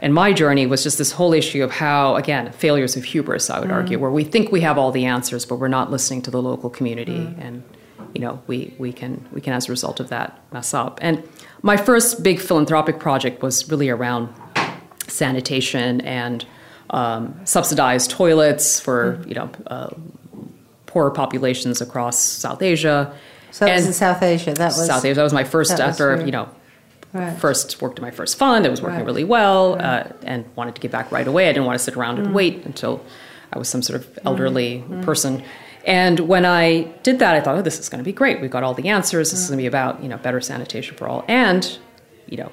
And 0.00 0.12
my 0.12 0.32
journey 0.32 0.66
was 0.66 0.82
just 0.82 0.98
this 0.98 1.12
whole 1.12 1.32
issue 1.32 1.62
of 1.62 1.70
how, 1.70 2.16
again, 2.16 2.50
failures 2.50 2.96
of 2.96 3.04
hubris, 3.04 3.48
I 3.48 3.60
would 3.60 3.70
argue, 3.70 4.00
where 4.00 4.10
we 4.10 4.24
think 4.24 4.50
we 4.50 4.60
have 4.62 4.76
all 4.76 4.90
the 4.90 5.04
answers, 5.04 5.46
but 5.46 5.56
we're 5.56 5.68
not 5.68 5.92
listening 5.92 6.22
to 6.22 6.30
the 6.32 6.42
local 6.42 6.68
community, 6.70 7.32
and 7.38 7.62
you 8.12 8.20
know, 8.20 8.42
we 8.48 8.74
we 8.78 8.92
can 8.92 9.26
we 9.32 9.40
can 9.40 9.52
as 9.52 9.68
a 9.68 9.72
result 9.72 10.00
of 10.00 10.08
that 10.08 10.40
mess 10.52 10.74
up. 10.74 10.98
And 11.00 11.22
my 11.62 11.76
first 11.76 12.22
big 12.22 12.40
philanthropic 12.40 12.98
project 12.98 13.42
was 13.42 13.70
really 13.70 13.88
around 13.90 14.34
sanitation 15.06 16.00
and 16.00 16.44
um, 16.90 17.40
subsidized 17.44 18.10
toilets 18.10 18.80
for 18.80 19.22
you 19.26 19.34
know 19.34 19.50
uh, 19.68 19.90
poorer 20.86 21.10
populations 21.10 21.80
across 21.80 22.18
South 22.18 22.60
Asia. 22.60 23.14
So 23.50 23.66
that 23.66 23.76
was 23.76 23.86
in 23.86 23.92
South 23.92 24.22
Asia. 24.22 24.52
That 24.54 24.76
was 24.76 24.86
South 24.86 25.04
Asia. 25.04 25.14
That 25.14 25.22
was 25.22 25.32
my 25.32 25.44
first 25.44 25.78
after 25.78 26.24
you 26.24 26.32
know 26.32 26.48
Right. 27.12 27.36
first 27.38 27.82
worked 27.82 27.98
in 27.98 28.02
my 28.02 28.10
first 28.10 28.38
fund. 28.38 28.64
It 28.64 28.70
was 28.70 28.80
working 28.80 28.98
Right. 28.98 29.06
really 29.06 29.24
well 29.24 29.76
uh, 29.78 30.04
and 30.22 30.46
wanted 30.56 30.74
to 30.76 30.80
give 30.80 30.90
back 30.90 31.12
right 31.12 31.26
away. 31.26 31.48
I 31.48 31.52
didn't 31.52 31.66
want 31.66 31.78
to 31.78 31.84
sit 31.84 31.94
around 31.94 32.16
Mm. 32.16 32.24
and 32.24 32.34
wait 32.34 32.64
until 32.64 33.04
I 33.52 33.58
was 33.58 33.68
some 33.68 33.82
sort 33.82 34.00
of 34.00 34.06
mm-hmm. 34.06 34.28
elderly 34.28 34.78
mm-hmm. 34.78 35.02
person. 35.02 35.42
And 35.84 36.20
when 36.20 36.46
I 36.46 36.82
did 37.02 37.18
that, 37.18 37.34
I 37.34 37.40
thought, 37.40 37.58
oh, 37.58 37.62
this 37.62 37.78
is 37.78 37.88
going 37.88 37.98
to 37.98 38.04
be 38.04 38.12
great. 38.12 38.40
We've 38.40 38.50
got 38.50 38.62
all 38.62 38.72
the 38.72 38.88
answers. 38.88 39.30
This 39.30 39.40
is 39.40 39.46
mm. 39.46 39.50
going 39.50 39.58
to 39.58 39.62
be 39.62 39.66
about 39.66 40.02
you 40.02 40.08
know 40.08 40.16
better 40.16 40.40
sanitation 40.40 40.96
for 40.96 41.08
all. 41.08 41.24
And 41.28 41.78
you 42.26 42.36
know 42.38 42.52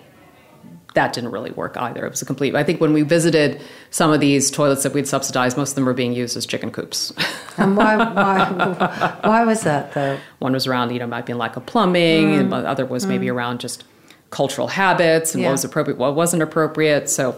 that 0.95 1.13
didn't 1.13 1.31
really 1.31 1.51
work 1.51 1.77
either. 1.77 2.05
It 2.05 2.09
was 2.09 2.21
a 2.21 2.25
complete. 2.25 2.55
I 2.55 2.63
think 2.63 2.81
when 2.81 2.93
we 2.93 3.03
visited 3.03 3.61
some 3.91 4.11
of 4.11 4.19
these 4.19 4.49
toilets 4.49 4.83
that 4.83 4.93
we'd 4.93 5.07
subsidized, 5.07 5.55
most 5.55 5.69
of 5.69 5.75
them 5.75 5.85
were 5.85 5.93
being 5.93 6.13
used 6.13 6.35
as 6.35 6.45
chicken 6.45 6.71
coops. 6.71 7.13
And 7.57 7.75
why, 7.75 7.97
why, 7.97 9.17
why 9.21 9.43
was 9.43 9.61
that 9.61 9.91
though? 9.93 10.17
One 10.39 10.53
was 10.53 10.65
around, 10.65 10.91
you 10.91 10.99
know, 10.99 11.07
might 11.07 11.25
be 11.25 11.33
lack 11.33 11.57
of 11.57 11.65
plumbing, 11.65 12.35
and 12.35 12.47
mm. 12.47 12.61
the 12.61 12.67
other 12.67 12.85
was 12.85 13.05
maybe 13.05 13.27
mm. 13.27 13.33
around 13.33 13.59
just 13.59 13.83
cultural 14.29 14.67
habits 14.67 15.33
and 15.33 15.41
Yeah. 15.41 15.49
what 15.49 15.53
was 15.53 15.65
appropriate, 15.65 15.97
what 15.97 16.15
wasn't 16.15 16.43
appropriate. 16.43 17.09
So, 17.09 17.35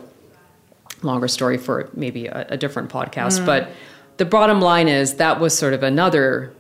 longer 1.04 1.28
story 1.28 1.58
for 1.58 1.90
maybe 1.96 2.28
a, 2.28 2.46
a 2.50 2.58
different 2.58 2.90
podcast. 2.90 3.46
But 3.46 3.70
the 4.18 4.26
bottom 4.26 4.62
line 4.62 4.88
is 4.88 5.16
that 5.16 5.40
was 5.40 5.58
sort 5.58 5.74
of 5.74 5.82
another 5.84 6.52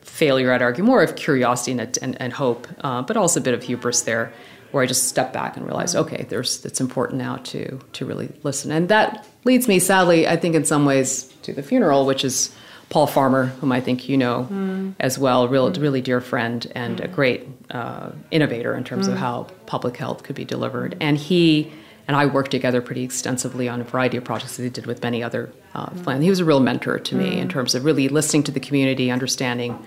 failure, 0.00 0.52
I'd 0.52 0.62
argue, 0.62 0.84
more 0.84 1.02
of 1.02 1.14
curiosity 1.16 1.72
and, 1.72 1.98
and, 2.00 2.20
and 2.20 2.32
hope, 2.32 2.66
uh, 2.82 3.02
but 3.02 3.16
also 3.16 3.40
a 3.40 3.42
bit 3.42 3.54
of 3.54 3.62
hubris 3.64 4.02
there, 4.02 4.32
where 4.70 4.82
I 4.82 4.86
just 4.86 5.08
stepped 5.08 5.32
back 5.32 5.56
and 5.56 5.66
realized, 5.66 5.94
okay, 5.96 6.24
there's 6.28 6.64
it's 6.64 6.80
important 6.80 7.18
now 7.18 7.36
to 7.36 7.78
to 7.92 8.06
really 8.06 8.30
listen, 8.42 8.70
and 8.70 8.88
that 8.88 9.26
leads 9.44 9.68
me, 9.68 9.78
sadly, 9.78 10.26
I 10.26 10.36
think 10.36 10.54
in 10.54 10.64
some 10.64 10.84
ways 10.86 11.24
to 11.42 11.52
the 11.52 11.62
funeral, 11.62 12.06
which 12.06 12.24
is 12.24 12.54
Paul 12.92 13.06
Farmer, 13.06 13.46
whom 13.60 13.72
I 13.72 13.80
think 13.80 14.08
you 14.08 14.16
know 14.18 14.94
as 15.00 15.18
well, 15.18 15.48
real 15.48 15.72
really 15.72 16.02
dear 16.02 16.20
friend 16.20 16.70
and 16.74 17.00
a 17.00 17.08
great 17.08 17.48
uh, 17.70 18.10
innovator 18.30 18.74
in 18.76 18.84
terms 18.84 19.08
of 19.08 19.16
how 19.16 19.46
public 19.66 19.96
health 19.96 20.22
could 20.24 20.36
be 20.36 20.44
delivered, 20.44 20.96
and 21.00 21.16
he. 21.18 21.72
And 22.08 22.16
I 22.16 22.26
worked 22.26 22.50
together 22.50 22.82
pretty 22.82 23.04
extensively 23.04 23.68
on 23.68 23.80
a 23.80 23.84
variety 23.84 24.16
of 24.16 24.24
projects 24.24 24.56
that 24.56 24.64
he 24.64 24.68
did 24.70 24.86
with 24.86 25.00
many 25.04 25.22
other 25.22 25.52
uh, 25.72 25.86
philan- 25.90 26.20
He 26.20 26.30
was 26.30 26.40
a 26.40 26.44
real 26.44 26.58
mentor 26.58 26.98
to 26.98 27.14
me 27.14 27.38
in 27.38 27.48
terms 27.48 27.76
of 27.76 27.84
really 27.84 28.08
listening 28.08 28.42
to 28.42 28.52
the 28.52 28.58
community, 28.58 29.08
understanding 29.08 29.78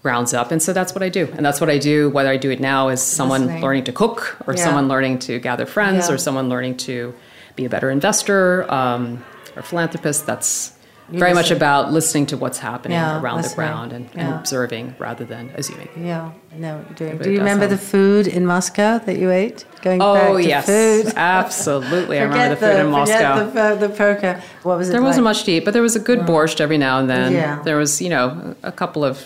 grounds 0.00 0.32
up. 0.32 0.52
And 0.52 0.62
so 0.62 0.72
that's 0.72 0.94
what 0.94 1.02
I 1.02 1.08
do. 1.08 1.26
And 1.36 1.44
that's 1.44 1.60
what 1.60 1.68
I 1.68 1.78
do, 1.78 2.08
whether 2.10 2.28
I 2.30 2.36
do 2.36 2.50
it 2.52 2.60
now 2.60 2.86
as 2.88 3.02
someone 3.02 3.42
Listening. 3.42 3.62
learning 3.64 3.84
to 3.84 3.92
cook 3.92 4.36
or 4.46 4.54
Yeah. 4.54 4.62
someone 4.64 4.86
learning 4.86 5.18
to 5.26 5.40
gather 5.40 5.66
friends 5.66 6.08
Yeah. 6.08 6.14
or 6.14 6.18
someone 6.18 6.48
learning 6.48 6.76
to 6.88 7.12
be 7.56 7.64
a 7.64 7.68
better 7.68 7.90
investor 7.90 8.64
um, 8.72 9.24
or 9.56 9.62
philanthropist. 9.62 10.24
That's 10.24 10.70
very 11.08 11.32
much 11.34 11.50
about 11.50 11.92
listening 11.92 12.26
to 12.26 12.36
what's 12.36 12.58
happening 12.58 12.96
Yeah, 12.96 13.20
around 13.20 13.42
the 13.44 13.54
ground 13.54 13.92
and, 13.92 14.08
and 14.14 14.34
observing 14.34 14.94
rather 14.98 15.24
than 15.24 15.50
assuming. 15.54 15.88
Yeah, 15.96 16.32
I 16.52 16.56
know 16.56 16.76
what 16.78 16.86
you're 16.88 16.94
doing. 16.96 17.10
Everybody 17.12 17.30
Do 17.30 17.32
you 17.34 17.38
remember 17.38 17.66
the 17.66 17.78
food 17.78 18.26
in 18.26 18.44
Moscow 18.46 18.98
that 18.98 19.16
you 19.18 19.30
ate? 19.30 19.64
Going 19.82 19.98
back 20.00 20.28
Oh, 20.30 20.36
to 20.36 20.42
yes. 20.42 20.66
food. 20.66 21.12
Absolutely. 21.16 22.18
I 22.18 22.22
remember 22.24 22.54
the 22.54 22.60
food 22.60 22.80
in 22.80 22.90
Moscow. 22.90 23.50
The, 23.50 23.86
the 23.86 23.94
poker. 23.94 24.42
What 24.62 24.78
was 24.78 24.88
it 24.88 24.92
There 24.92 25.02
wasn't 25.02 25.24
much 25.24 25.44
to 25.44 25.52
eat, 25.52 25.64
but 25.64 25.72
there 25.74 25.82
was 25.82 25.96
a 25.96 26.00
good 26.00 26.20
borscht 26.20 26.60
every 26.60 26.78
now 26.78 26.98
and 26.98 27.08
then. 27.08 27.32
Yeah. 27.32 27.62
There 27.62 27.76
was, 27.76 28.00
you 28.02 28.08
know, 28.08 28.56
a 28.62 28.72
couple 28.72 29.04
of 29.04 29.24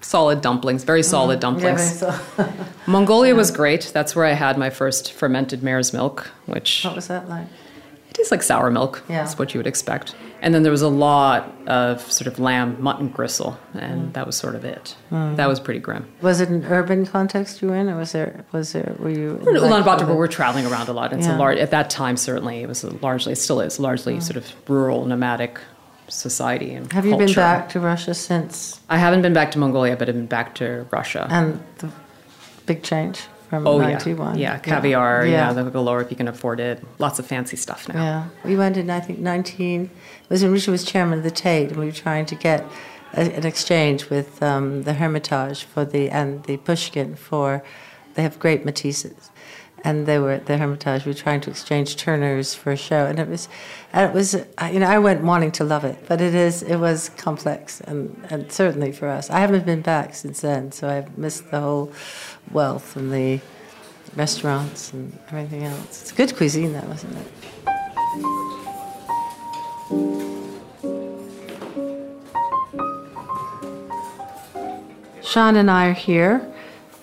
solid 0.00 0.40
dumplings, 0.40 0.84
very 0.84 1.02
solid 1.02 1.40
Mm-hmm. 1.40 1.58
Yeah, 1.58 1.70
dumplings. 1.74 2.00
very 2.00 2.12
so- 2.36 2.54
Mongolia 2.86 3.34
was 3.34 3.50
great. 3.50 3.90
That's 3.92 4.14
where 4.14 4.24
I 4.24 4.32
had 4.32 4.56
my 4.56 4.70
first 4.70 5.12
fermented 5.12 5.62
mare's 5.62 5.92
milk, 5.92 6.30
which 6.46 6.84
what 6.84 6.94
was 6.94 7.08
that 7.08 7.28
like? 7.28 7.46
Tastes 8.18 8.30
like 8.30 8.42
sour 8.42 8.70
milk. 8.70 9.02
Yeah. 9.08 9.22
That's 9.22 9.38
what 9.38 9.54
you 9.54 9.58
would 9.58 9.66
expect. 9.66 10.14
And 10.42 10.54
then 10.54 10.62
there 10.62 10.70
was 10.70 10.82
a 10.82 10.88
lot 10.88 11.52
of 11.66 12.00
sort 12.12 12.26
of 12.28 12.38
lamb 12.38 12.76
mutton 12.80 13.08
gristle, 13.08 13.58
and 13.74 14.10
Mm. 14.10 14.12
that 14.12 14.24
was 14.26 14.36
sort 14.36 14.54
of 14.54 14.64
it. 14.64 14.94
That 15.10 15.48
was 15.48 15.58
pretty 15.58 15.80
grim. 15.80 16.06
Was 16.22 16.40
it 16.40 16.48
an 16.48 16.64
urban 16.66 17.06
context 17.06 17.60
you 17.62 17.68
were 17.68 17.76
in, 17.76 17.88
or 17.88 17.96
was 17.96 18.12
there 18.12 18.44
was 18.52 18.72
there 18.72 18.94
were 19.00 19.10
you? 19.10 19.30
in 19.40 19.46
Ulaanbaatar, 19.46 20.06
like- 20.06 20.08
we're 20.08 20.28
traveling 20.28 20.66
around 20.66 20.88
a 20.88 20.92
lot. 20.92 21.12
It's 21.12 21.26
Yeah. 21.26 21.36
a 21.36 21.38
large 21.38 21.58
at 21.58 21.70
that 21.72 21.90
time. 21.90 22.16
Certainly, 22.16 22.62
it 22.62 22.68
was 22.68 22.84
a 22.84 22.90
largely, 23.02 23.32
it 23.32 23.36
still 23.36 23.60
is 23.60 23.80
largely 23.80 24.20
sort 24.20 24.36
of 24.36 24.52
rural, 24.68 25.06
nomadic 25.06 25.58
society 26.10 26.72
and 26.72 26.90
Have 26.92 27.04
you 27.04 27.16
been 27.16 27.32
back 27.34 27.68
to 27.70 27.80
Russia 27.80 28.14
since? 28.14 28.80
I 28.88 28.96
haven't 28.98 29.22
been 29.22 29.34
back 29.34 29.50
to 29.52 29.58
Mongolia, 29.58 29.96
but 29.96 30.08
I've 30.08 30.14
been 30.14 30.26
back 30.26 30.54
to 30.56 30.86
Russia. 30.90 31.26
And 31.30 31.60
the 31.78 31.88
big 32.64 32.82
change 32.82 33.22
from 33.48 33.66
oh 33.66 33.80
yeah, 33.80 33.98
'91. 33.98 34.38
yeah, 34.38 34.58
caviar. 34.58 35.26
Yeah. 35.26 35.48
Yeah, 35.48 35.52
the 35.52 35.70
galore 35.70 36.00
if 36.00 36.10
you 36.10 36.16
can 36.16 36.28
afford 36.28 36.60
it. 36.60 36.82
Lots 36.98 37.18
of 37.18 37.26
fancy 37.26 37.56
stuff 37.56 37.88
now. 37.88 38.02
Yeah, 38.02 38.28
we 38.44 38.56
went 38.56 38.76
in. 38.76 38.90
I 38.90 39.00
think 39.00 39.18
19. 39.18 39.84
It 39.84 39.90
was 40.30 40.42
when 40.42 40.52
Richard 40.52 40.72
was 40.72 40.84
chairman 40.84 41.18
of 41.18 41.24
the 41.24 41.30
Tate, 41.30 41.70
and 41.70 41.78
we 41.78 41.86
were 41.86 41.92
trying 41.92 42.26
to 42.26 42.34
get 42.34 42.64
a, 43.14 43.20
an 43.20 43.46
exchange 43.46 44.10
with 44.10 44.42
um, 44.42 44.82
the 44.82 44.94
Hermitage 44.94 45.64
for 45.64 45.84
the 45.84 46.10
and 46.10 46.44
the 46.44 46.56
Pushkin 46.58 47.14
for. 47.16 47.62
They 48.14 48.22
have 48.22 48.40
great 48.40 48.64
Matisses, 48.64 49.30
and 49.84 50.06
they 50.06 50.18
were 50.18 50.32
at 50.32 50.46
the 50.46 50.58
Hermitage. 50.58 51.04
We 51.04 51.10
were 51.10 51.18
trying 51.18 51.40
to 51.42 51.50
exchange 51.50 51.96
Turners 51.96 52.54
for 52.54 52.72
a 52.72 52.76
show, 52.76 53.06
and 53.06 53.18
it 53.18 53.28
was, 53.28 53.48
and 53.92 54.10
it 54.10 54.14
was. 54.14 54.34
You 54.34 54.80
know, 54.80 54.86
I 54.86 54.98
went 54.98 55.22
wanting 55.22 55.52
to 55.52 55.64
love 55.64 55.84
it, 55.84 55.98
but 56.08 56.20
it 56.20 56.34
is. 56.34 56.62
It 56.62 56.76
was 56.76 57.10
complex, 57.10 57.80
and 57.82 58.26
and 58.30 58.50
certainly 58.50 58.92
for 58.92 59.08
us, 59.08 59.30
I 59.30 59.40
haven't 59.40 59.66
been 59.66 59.82
back 59.82 60.14
since 60.14 60.40
then, 60.40 60.72
so 60.72 60.88
I've 60.88 61.16
missed 61.16 61.50
the 61.50 61.60
whole 61.60 61.92
wealth 62.50 62.96
and 62.96 63.12
the 63.12 63.40
restaurants 64.16 64.92
and 64.92 65.18
everything 65.28 65.64
else. 65.64 66.02
It's 66.02 66.12
good 66.12 66.34
cuisine, 66.36 66.72
though, 66.72 66.88
wasn't 66.88 67.16
it? 67.16 67.26
Sian 75.22 75.56
and 75.56 75.70
I 75.70 75.88
are 75.88 75.92
here, 75.92 76.50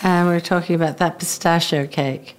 and 0.01 0.27
we're 0.27 0.39
talking 0.39 0.75
about 0.75 0.97
that 0.97 1.19
pistachio 1.19 1.85
cake. 1.85 2.34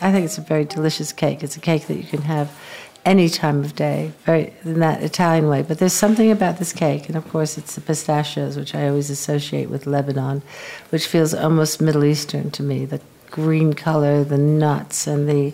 I 0.00 0.12
think 0.12 0.24
it's 0.24 0.38
a 0.38 0.42
very 0.42 0.64
delicious 0.64 1.12
cake. 1.12 1.42
It's 1.42 1.56
a 1.56 1.60
cake 1.60 1.86
that 1.88 1.96
you 1.96 2.04
can 2.04 2.22
have 2.22 2.56
any 3.04 3.28
time 3.28 3.64
of 3.64 3.74
day, 3.74 4.12
very 4.24 4.52
in 4.64 4.80
that 4.80 5.02
Italian 5.02 5.48
way. 5.48 5.62
But 5.62 5.78
there's 5.78 5.92
something 5.92 6.30
about 6.30 6.58
this 6.58 6.72
cake, 6.72 7.08
and 7.08 7.16
of 7.16 7.28
course, 7.28 7.56
it's 7.56 7.74
the 7.74 7.80
pistachios, 7.80 8.56
which 8.56 8.74
I 8.74 8.88
always 8.88 9.10
associate 9.10 9.70
with 9.70 9.86
Lebanon, 9.86 10.42
which 10.90 11.06
feels 11.06 11.32
almost 11.34 11.80
Middle 11.80 12.04
Eastern 12.04 12.50
to 12.52 12.62
me. 12.62 12.84
The 12.84 13.00
green 13.30 13.72
color, 13.72 14.24
the 14.24 14.38
nuts, 14.38 15.06
and 15.06 15.28
the 15.28 15.52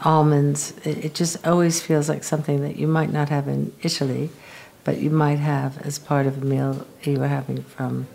almonds. 0.00 0.74
It, 0.84 1.06
it 1.06 1.14
just 1.14 1.44
always 1.46 1.80
feels 1.80 2.08
like 2.08 2.24
something 2.24 2.62
that 2.62 2.76
you 2.76 2.86
might 2.86 3.12
not 3.12 3.28
have 3.28 3.48
in 3.48 3.72
Italy, 3.82 4.30
but 4.84 4.98
you 4.98 5.10
might 5.10 5.38
have 5.38 5.78
as 5.86 5.98
part 5.98 6.26
of 6.26 6.42
a 6.42 6.44
meal 6.44 6.86
you 7.02 7.18
were 7.18 7.28
having 7.28 7.62
from 7.62 8.06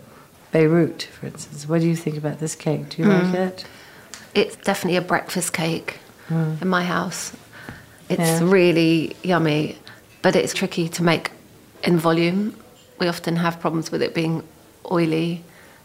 Beirut, 0.52 1.02
for 1.02 1.26
instance. 1.26 1.68
What 1.68 1.80
do 1.80 1.86
you 1.86 1.96
think 1.96 2.16
about 2.16 2.38
this 2.40 2.54
cake? 2.54 2.90
Do 2.90 3.02
you 3.02 3.10
hmm. 3.10 3.24
like 3.26 3.34
it? 3.34 3.64
It's 4.34 4.56
definitely 4.56 4.96
a 4.96 5.02
breakfast 5.02 5.52
cake 5.52 5.98
hmm. 6.28 6.54
in 6.60 6.68
my 6.68 6.84
house. 6.84 7.32
It's 8.08 8.40
Yeah. 8.40 8.40
really 8.42 9.16
yummy, 9.22 9.76
but 10.22 10.36
it's 10.36 10.54
tricky 10.54 10.88
to 10.88 11.02
make 11.02 11.30
in 11.82 11.98
volume. 11.98 12.54
We 12.98 13.08
often 13.08 13.36
have 13.36 13.60
problems 13.60 13.90
with 13.90 14.02
it 14.02 14.14
being 14.14 14.42
oily 14.90 15.42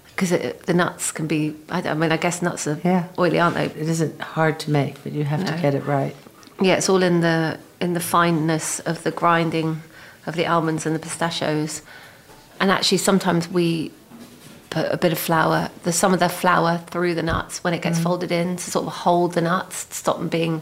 because 0.08 0.30
the 0.66 0.74
nuts 0.74 1.12
can 1.12 1.28
be. 1.28 1.56
I, 1.70 1.82
I, 1.90 1.94
mean, 1.94 2.12
I 2.12 2.18
guess 2.18 2.42
nuts 2.42 2.68
are 2.68 2.80
Yeah. 2.84 3.06
oily, 3.20 3.40
aren't 3.40 3.56
they? 3.56 3.66
It 3.66 3.90
isn't 3.90 4.22
hard 4.22 4.60
to 4.62 4.72
make, 4.72 5.04
but 5.04 5.12
you 5.12 5.24
have 5.26 5.46
to 5.46 5.54
get 5.62 5.76
it 5.76 5.86
right. 5.86 6.16
Yeah, 6.62 6.76
it's 6.76 6.90
all 6.90 7.04
in 7.04 7.22
the 7.22 7.60
in 7.82 7.94
the 7.94 8.00
fineness 8.00 8.80
of 8.80 9.04
the 9.04 9.12
grinding 9.12 9.82
of 10.26 10.36
the 10.36 10.48
almonds 10.48 10.86
and 10.86 10.96
the 10.96 11.00
pistachios. 11.00 11.82
And 12.60 12.72
actually, 12.72 13.00
sometimes 13.00 13.50
we 13.50 13.92
put 14.70 14.92
a 14.92 14.98
bit 14.98 15.12
of 15.12 15.20
flour, 15.20 15.70
the 15.84 15.92
some 15.92 16.14
of 16.14 16.20
the 16.20 16.30
flour 16.30 16.80
through 16.88 17.16
the 17.16 17.24
nuts 17.24 17.64
when 17.64 17.74
it 17.74 17.82
gets 17.82 18.00
mm. 18.00 18.04
folded 18.04 18.32
in 18.32 18.58
to 18.58 18.72
sort 18.72 18.86
of 18.86 18.94
hold 18.94 19.34
the 19.34 19.42
nuts, 19.42 19.86
to 19.86 19.96
stop 19.96 20.18
them 20.18 20.30
being 20.30 20.62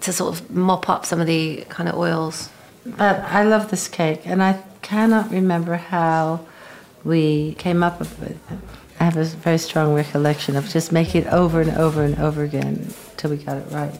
to 0.00 0.12
sort 0.12 0.34
of 0.34 0.50
mop 0.50 0.88
up 0.88 1.04
some 1.04 1.20
of 1.20 1.26
the 1.26 1.64
kind 1.68 1.88
of 1.88 1.96
oils. 1.96 2.48
But 2.84 3.20
I 3.20 3.44
love 3.44 3.70
this 3.70 3.88
cake, 3.88 4.26
and 4.26 4.42
I 4.42 4.62
cannot 4.82 5.30
remember 5.30 5.76
how 5.76 6.40
we 7.04 7.54
came 7.54 7.82
up 7.82 7.98
with 7.98 8.22
it. 8.22 8.36
I 8.98 9.04
have 9.04 9.16
a 9.16 9.24
very 9.24 9.58
strong 9.58 9.94
recollection 9.94 10.56
of 10.56 10.68
just 10.68 10.92
making 10.92 11.22
it 11.22 11.28
over 11.28 11.60
and 11.60 11.70
over 11.72 12.02
and 12.02 12.18
over 12.18 12.42
again 12.42 12.92
till 13.16 13.30
we 13.30 13.38
got 13.38 13.56
it 13.56 13.66
right. 13.70 13.98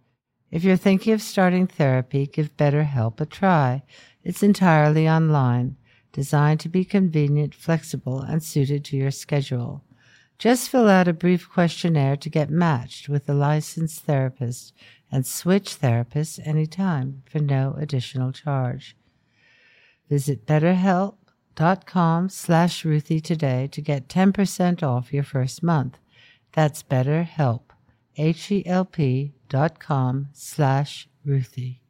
If 0.49 0.63
you're 0.63 0.75
thinking 0.75 1.13
of 1.13 1.21
starting 1.21 1.67
therapy, 1.67 2.25
give 2.25 2.57
BetterHelp 2.57 3.21
a 3.21 3.25
try. 3.27 3.83
It's 4.23 4.41
entirely 4.41 5.07
online, 5.07 5.77
designed 6.11 6.59
to 6.61 6.69
be 6.69 6.83
convenient, 6.83 7.53
flexible, 7.53 8.21
and 8.21 8.43
suited 8.43 8.83
to 8.85 8.97
your 8.97 9.11
schedule. 9.11 9.83
Just 10.39 10.69
fill 10.69 10.87
out 10.87 11.09
a 11.09 11.13
brief 11.13 11.49
questionnaire 11.49 12.15
to 12.15 12.29
get 12.29 12.49
matched 12.49 13.09
with 13.09 13.27
a 13.27 13.33
licensed 13.33 14.05
therapist 14.05 14.73
and 15.11 15.27
switch 15.27 15.77
therapists 15.81 16.39
anytime 16.47 17.23
for 17.29 17.39
no 17.39 17.75
additional 17.77 18.31
charge. 18.31 18.95
Visit 20.09 20.45
betterhelp.com 20.45 22.29
slash 22.29 22.85
Ruthie 22.85 23.19
today 23.19 23.67
to 23.73 23.81
get 23.81 24.07
10% 24.07 24.81
off 24.81 25.11
your 25.11 25.23
first 25.23 25.61
month. 25.61 25.97
That's 26.53 26.83
betterhelp, 26.83 27.63
H-E-L-P 28.17 29.33
dot 29.49 29.79
com 29.79 30.29
slash 30.31 31.09
Ruthie. 31.25 31.81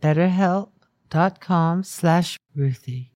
betterhelp.com 0.00 1.82
slash 1.82 2.38
Ruthie. 2.54 3.15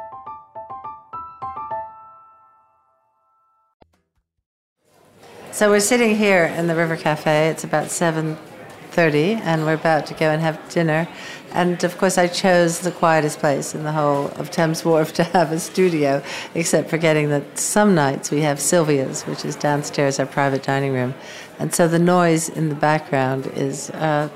So 5.53 5.69
we're 5.69 5.81
sitting 5.81 6.15
here 6.15 6.45
in 6.45 6.67
the 6.67 6.75
River 6.75 6.95
Cafe. 6.95 7.49
It's 7.49 7.65
about 7.65 7.91
7:30 7.91 9.35
and 9.43 9.65
we're 9.65 9.73
about 9.73 10.05
to 10.05 10.13
go 10.13 10.29
and 10.29 10.41
have 10.41 10.57
dinner. 10.69 11.09
And 11.51 11.83
of 11.83 11.97
course 11.97 12.17
I 12.17 12.27
chose 12.27 12.79
the 12.79 12.91
quietest 12.91 13.39
place 13.39 13.75
in 13.75 13.83
the 13.83 13.91
whole 13.91 14.27
of 14.37 14.49
Thames 14.49 14.85
Wharf 14.85 15.11
to 15.15 15.25
have 15.25 15.51
a 15.51 15.59
studio, 15.59 16.23
except 16.55 16.89
forgetting 16.89 17.27
that 17.31 17.59
some 17.59 17.93
nights 17.93 18.31
we 18.31 18.39
have 18.41 18.61
Sylvia's, 18.61 19.23
which 19.23 19.43
is 19.43 19.57
downstairs 19.57 20.21
our 20.21 20.25
private 20.25 20.63
dining 20.63 20.93
room. 20.93 21.13
And 21.59 21.75
so 21.75 21.85
the 21.85 21.99
noise 21.99 22.47
in 22.47 22.69
the 22.69 22.75
background 22.75 23.47
is 23.47 23.89
uh, 23.89 24.29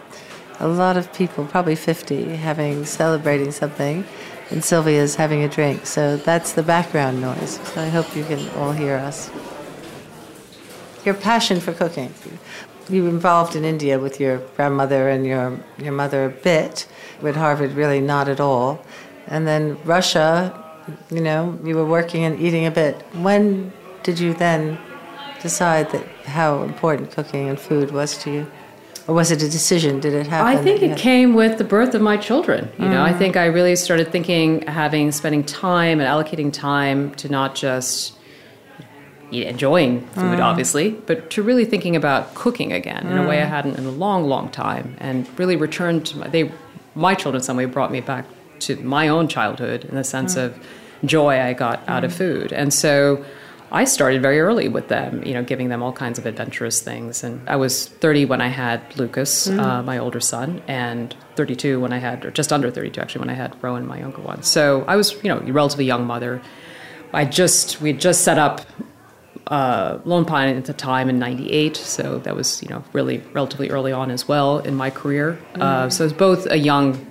a 0.59 0.67
lot 0.67 0.97
of 0.97 1.13
people, 1.13 1.45
probably 1.45 1.77
50, 1.77 2.35
having 2.35 2.83
celebrating 2.83 3.53
something, 3.53 4.03
and 4.51 4.65
Sylvia's 4.65 5.15
having 5.15 5.43
a 5.43 5.47
drink. 5.47 5.85
So 5.85 6.17
that's 6.17 6.51
the 6.51 6.63
background 6.63 7.21
noise. 7.21 7.57
So 7.73 7.81
I 7.81 7.87
hope 7.87 8.13
you 8.17 8.25
can 8.25 8.49
all 8.57 8.73
hear 8.73 8.97
us 8.97 9.29
your 11.05 11.15
passion 11.15 11.59
for 11.59 11.73
cooking. 11.73 12.13
You 12.89 13.03
were 13.03 13.09
involved 13.09 13.55
in 13.55 13.65
India 13.65 13.99
with 13.99 14.19
your 14.19 14.37
grandmother 14.55 15.09
and 15.09 15.25
your, 15.25 15.59
your 15.77 15.91
mother 15.91 16.25
a 16.25 16.29
bit, 16.29 16.87
with 17.21 17.35
Harvard 17.35 17.71
really 17.71 17.99
not 17.99 18.27
at 18.27 18.39
all. 18.39 18.83
And 19.27 19.47
then 19.47 19.77
Russia, 19.83 20.63
you 21.09 21.21
know, 21.21 21.57
you 21.63 21.75
were 21.75 21.85
working 21.85 22.23
and 22.23 22.39
eating 22.39 22.65
a 22.65 22.71
bit. 22.71 23.01
When 23.13 23.73
did 24.03 24.19
you 24.19 24.33
then 24.33 24.77
decide 25.41 25.89
that 25.91 26.05
how 26.25 26.63
important 26.63 27.11
cooking 27.11 27.49
and 27.49 27.59
food 27.59 27.91
was 27.91 28.17
to 28.19 28.31
you? 28.31 28.51
Or 29.07 29.13
was 29.13 29.29
it 29.29 29.43
a 29.43 29.49
decision? 29.49 29.99
Did 29.99 30.13
it 30.13 30.25
happen? 30.25 30.47
I 30.47 30.61
think 30.61 30.81
it 30.81 30.97
came 30.97 31.35
with 31.35 31.59
the 31.59 31.63
birth 31.63 31.93
of 31.93 32.01
my 32.01 32.17
children. 32.17 32.71
You 32.79 32.89
know, 32.89 33.03
I 33.03 33.13
mm. 33.13 33.17
think 33.19 33.37
I 33.37 33.45
really 33.45 33.75
started 33.75 34.11
thinking, 34.11 34.63
having 34.63 35.11
spending 35.11 35.43
time 35.43 35.99
and 35.99 36.09
allocating 36.09 36.51
time 36.51 37.13
to 37.15 37.29
not 37.29 37.53
just 37.53 38.14
enjoying 39.43 40.01
food, 40.07 40.39
mm. 40.39 40.43
obviously, 40.43 40.91
but 40.91 41.29
to 41.31 41.43
really 41.43 41.65
thinking 41.65 41.95
about 41.95 42.33
cooking 42.35 42.71
again 42.71 43.07
in 43.07 43.17
a 43.17 43.27
way 43.27 43.41
I 43.41 43.45
mm. 43.45 43.49
hadn't 43.49 43.77
in 43.77 43.85
a 43.85 43.91
long, 43.91 44.25
long 44.25 44.49
time, 44.49 44.95
and 44.99 45.27
really 45.37 45.55
returned 45.55 46.05
to 46.07 46.17
my, 46.19 46.27
they, 46.27 46.51
my 46.93 47.15
children. 47.15 47.41
in 47.41 47.43
Some 47.43 47.57
way 47.57 47.65
brought 47.65 47.91
me 47.91 48.01
back 48.01 48.25
to 48.59 48.75
my 48.77 49.07
own 49.07 49.27
childhood 49.27 49.83
in 49.83 49.95
the 49.95 50.03
sense 50.03 50.35
mm. 50.35 50.45
of 50.45 50.67
joy 51.03 51.41
I 51.41 51.53
got 51.53 51.87
out 51.89 52.03
of 52.03 52.13
food, 52.13 52.53
and 52.53 52.73
so. 52.73 53.25
I 53.71 53.83
started 53.83 54.21
very 54.21 54.39
early 54.39 54.69
with 54.69 54.89
them, 54.89 55.23
you 55.25 55.33
know, 55.33 55.43
giving 55.43 55.69
them 55.69 55.81
all 55.81 55.91
kinds 55.91 56.19
of 56.19 56.25
adventurous 56.25 56.81
things. 56.81 57.23
And 57.23 57.41
I 57.49 57.55
was 57.55 57.87
30 57.87 58.25
when 58.25 58.39
I 58.39 58.47
had 58.47 58.95
Lucas, 58.95 59.49
uh, 59.49 59.81
my 59.81 59.97
older 59.97 60.19
son, 60.19 60.61
and 60.67 61.13
32 61.35 61.79
when 61.79 61.91
I 61.91 61.97
had, 61.97 62.23
or 62.23 62.31
just 62.31 62.53
under 62.53 62.69
32 62.69 63.01
actually, 63.01 63.19
when 63.19 63.29
I 63.29 63.33
had 63.33 63.55
Rowan, 63.61 63.85
my 63.85 63.99
younger 63.99 64.21
one. 64.21 64.43
So 64.43 64.85
I 64.87 64.95
was, 64.95 65.13
you 65.23 65.29
know, 65.29 65.39
a 65.39 65.51
relatively 65.51 65.85
young 65.85 66.05
mother. 66.05 66.41
I 67.13 67.25
just, 67.25 67.81
we 67.81 67.93
just 67.93 68.23
set 68.23 68.37
up 68.37 68.61
uh, 69.47 69.99
Lone 70.05 70.25
Pine 70.25 70.55
at 70.55 70.65
the 70.65 70.73
time 70.73 71.09
in 71.09 71.19
'98, 71.19 71.77
so 71.77 72.19
that 72.19 72.35
was 72.35 72.61
you 72.63 72.69
know 72.69 72.83
really 72.93 73.19
relatively 73.33 73.69
early 73.69 73.91
on 73.91 74.11
as 74.11 74.27
well 74.27 74.59
in 74.59 74.75
my 74.75 74.89
career. 74.89 75.39
Uh, 75.55 75.89
so 75.89 76.05
it's 76.05 76.13
both 76.13 76.47
a 76.49 76.57
young 76.57 77.05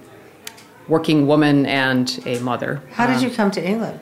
working 0.89 1.27
woman 1.27 1.67
and 1.67 2.21
a 2.27 2.39
mother. 2.41 2.83
How 2.93 3.07
did 3.07 3.23
you 3.23 3.31
come 3.31 3.51
to 3.53 3.65
England? 3.65 4.01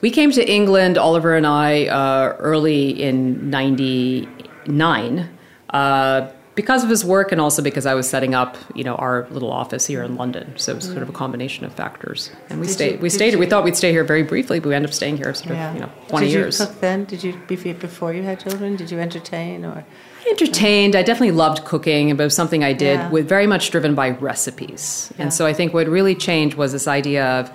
We 0.00 0.10
came 0.10 0.30
to 0.32 0.48
England, 0.48 0.98
Oliver 0.98 1.34
and 1.34 1.46
I, 1.46 1.86
uh, 1.86 2.36
early 2.38 2.90
in 3.02 3.50
'99. 3.50 5.28
Uh, 5.70 6.30
because 6.56 6.82
of 6.82 6.90
his 6.90 7.04
work, 7.04 7.30
and 7.30 7.40
also 7.40 7.62
because 7.62 7.86
I 7.86 7.94
was 7.94 8.08
setting 8.08 8.34
up, 8.34 8.56
you 8.74 8.82
know, 8.82 8.96
our 8.96 9.28
little 9.30 9.52
office 9.52 9.86
here 9.86 10.02
in 10.02 10.16
London, 10.16 10.54
so 10.56 10.72
it 10.72 10.76
was 10.76 10.86
sort 10.86 11.02
of 11.02 11.08
a 11.08 11.12
mm. 11.12 11.16
combination 11.16 11.64
of 11.64 11.72
factors. 11.72 12.30
And 12.48 12.58
we 12.58 12.66
Did 12.66 12.72
stayed. 12.72 12.92
you- 12.92 12.98
we 12.98 13.08
did 13.10 13.14
stayed. 13.14 13.36
We 13.36 13.46
thought 13.46 13.62
we'd 13.62 13.76
stay 13.76 13.92
here 13.92 14.02
very 14.02 14.24
briefly, 14.24 14.58
but 14.58 14.70
we 14.70 14.74
ended 14.74 14.90
up 14.90 14.94
staying 14.94 15.18
here 15.18 15.32
sort 15.34 15.52
of, 15.52 15.74
you 15.74 15.80
know, 15.80 15.90
twenty 16.08 16.26
did 16.26 16.32
years. 16.32 16.58
you 16.58 16.66
cook 16.66 16.80
then? 16.80 17.04
Did 17.04 17.22
you 17.22 17.34
before 17.46 18.12
you 18.12 18.22
had 18.24 18.40
children? 18.40 18.74
Did 18.74 18.90
you 18.90 18.98
entertain 18.98 19.64
or? 19.64 19.84
entertained. 20.28 20.96
I 20.96 21.02
definitely 21.02 21.36
loved 21.36 21.64
cooking, 21.64 22.08
but 22.16 22.24
it 22.24 22.26
was 22.26 22.34
something 22.34 22.64
I 22.64 22.72
did 22.72 22.98
Yeah. 22.98 23.10
with 23.10 23.28
very 23.28 23.46
much 23.46 23.70
driven 23.70 23.94
by 23.94 24.10
recipes. 24.10 25.12
Yeah. 25.16 25.22
And 25.22 25.32
so 25.32 25.46
I 25.46 25.52
think 25.52 25.72
what 25.72 25.86
really 25.86 26.16
changed 26.16 26.56
was 26.56 26.72
this 26.72 26.88
idea 26.88 27.24
of 27.24 27.50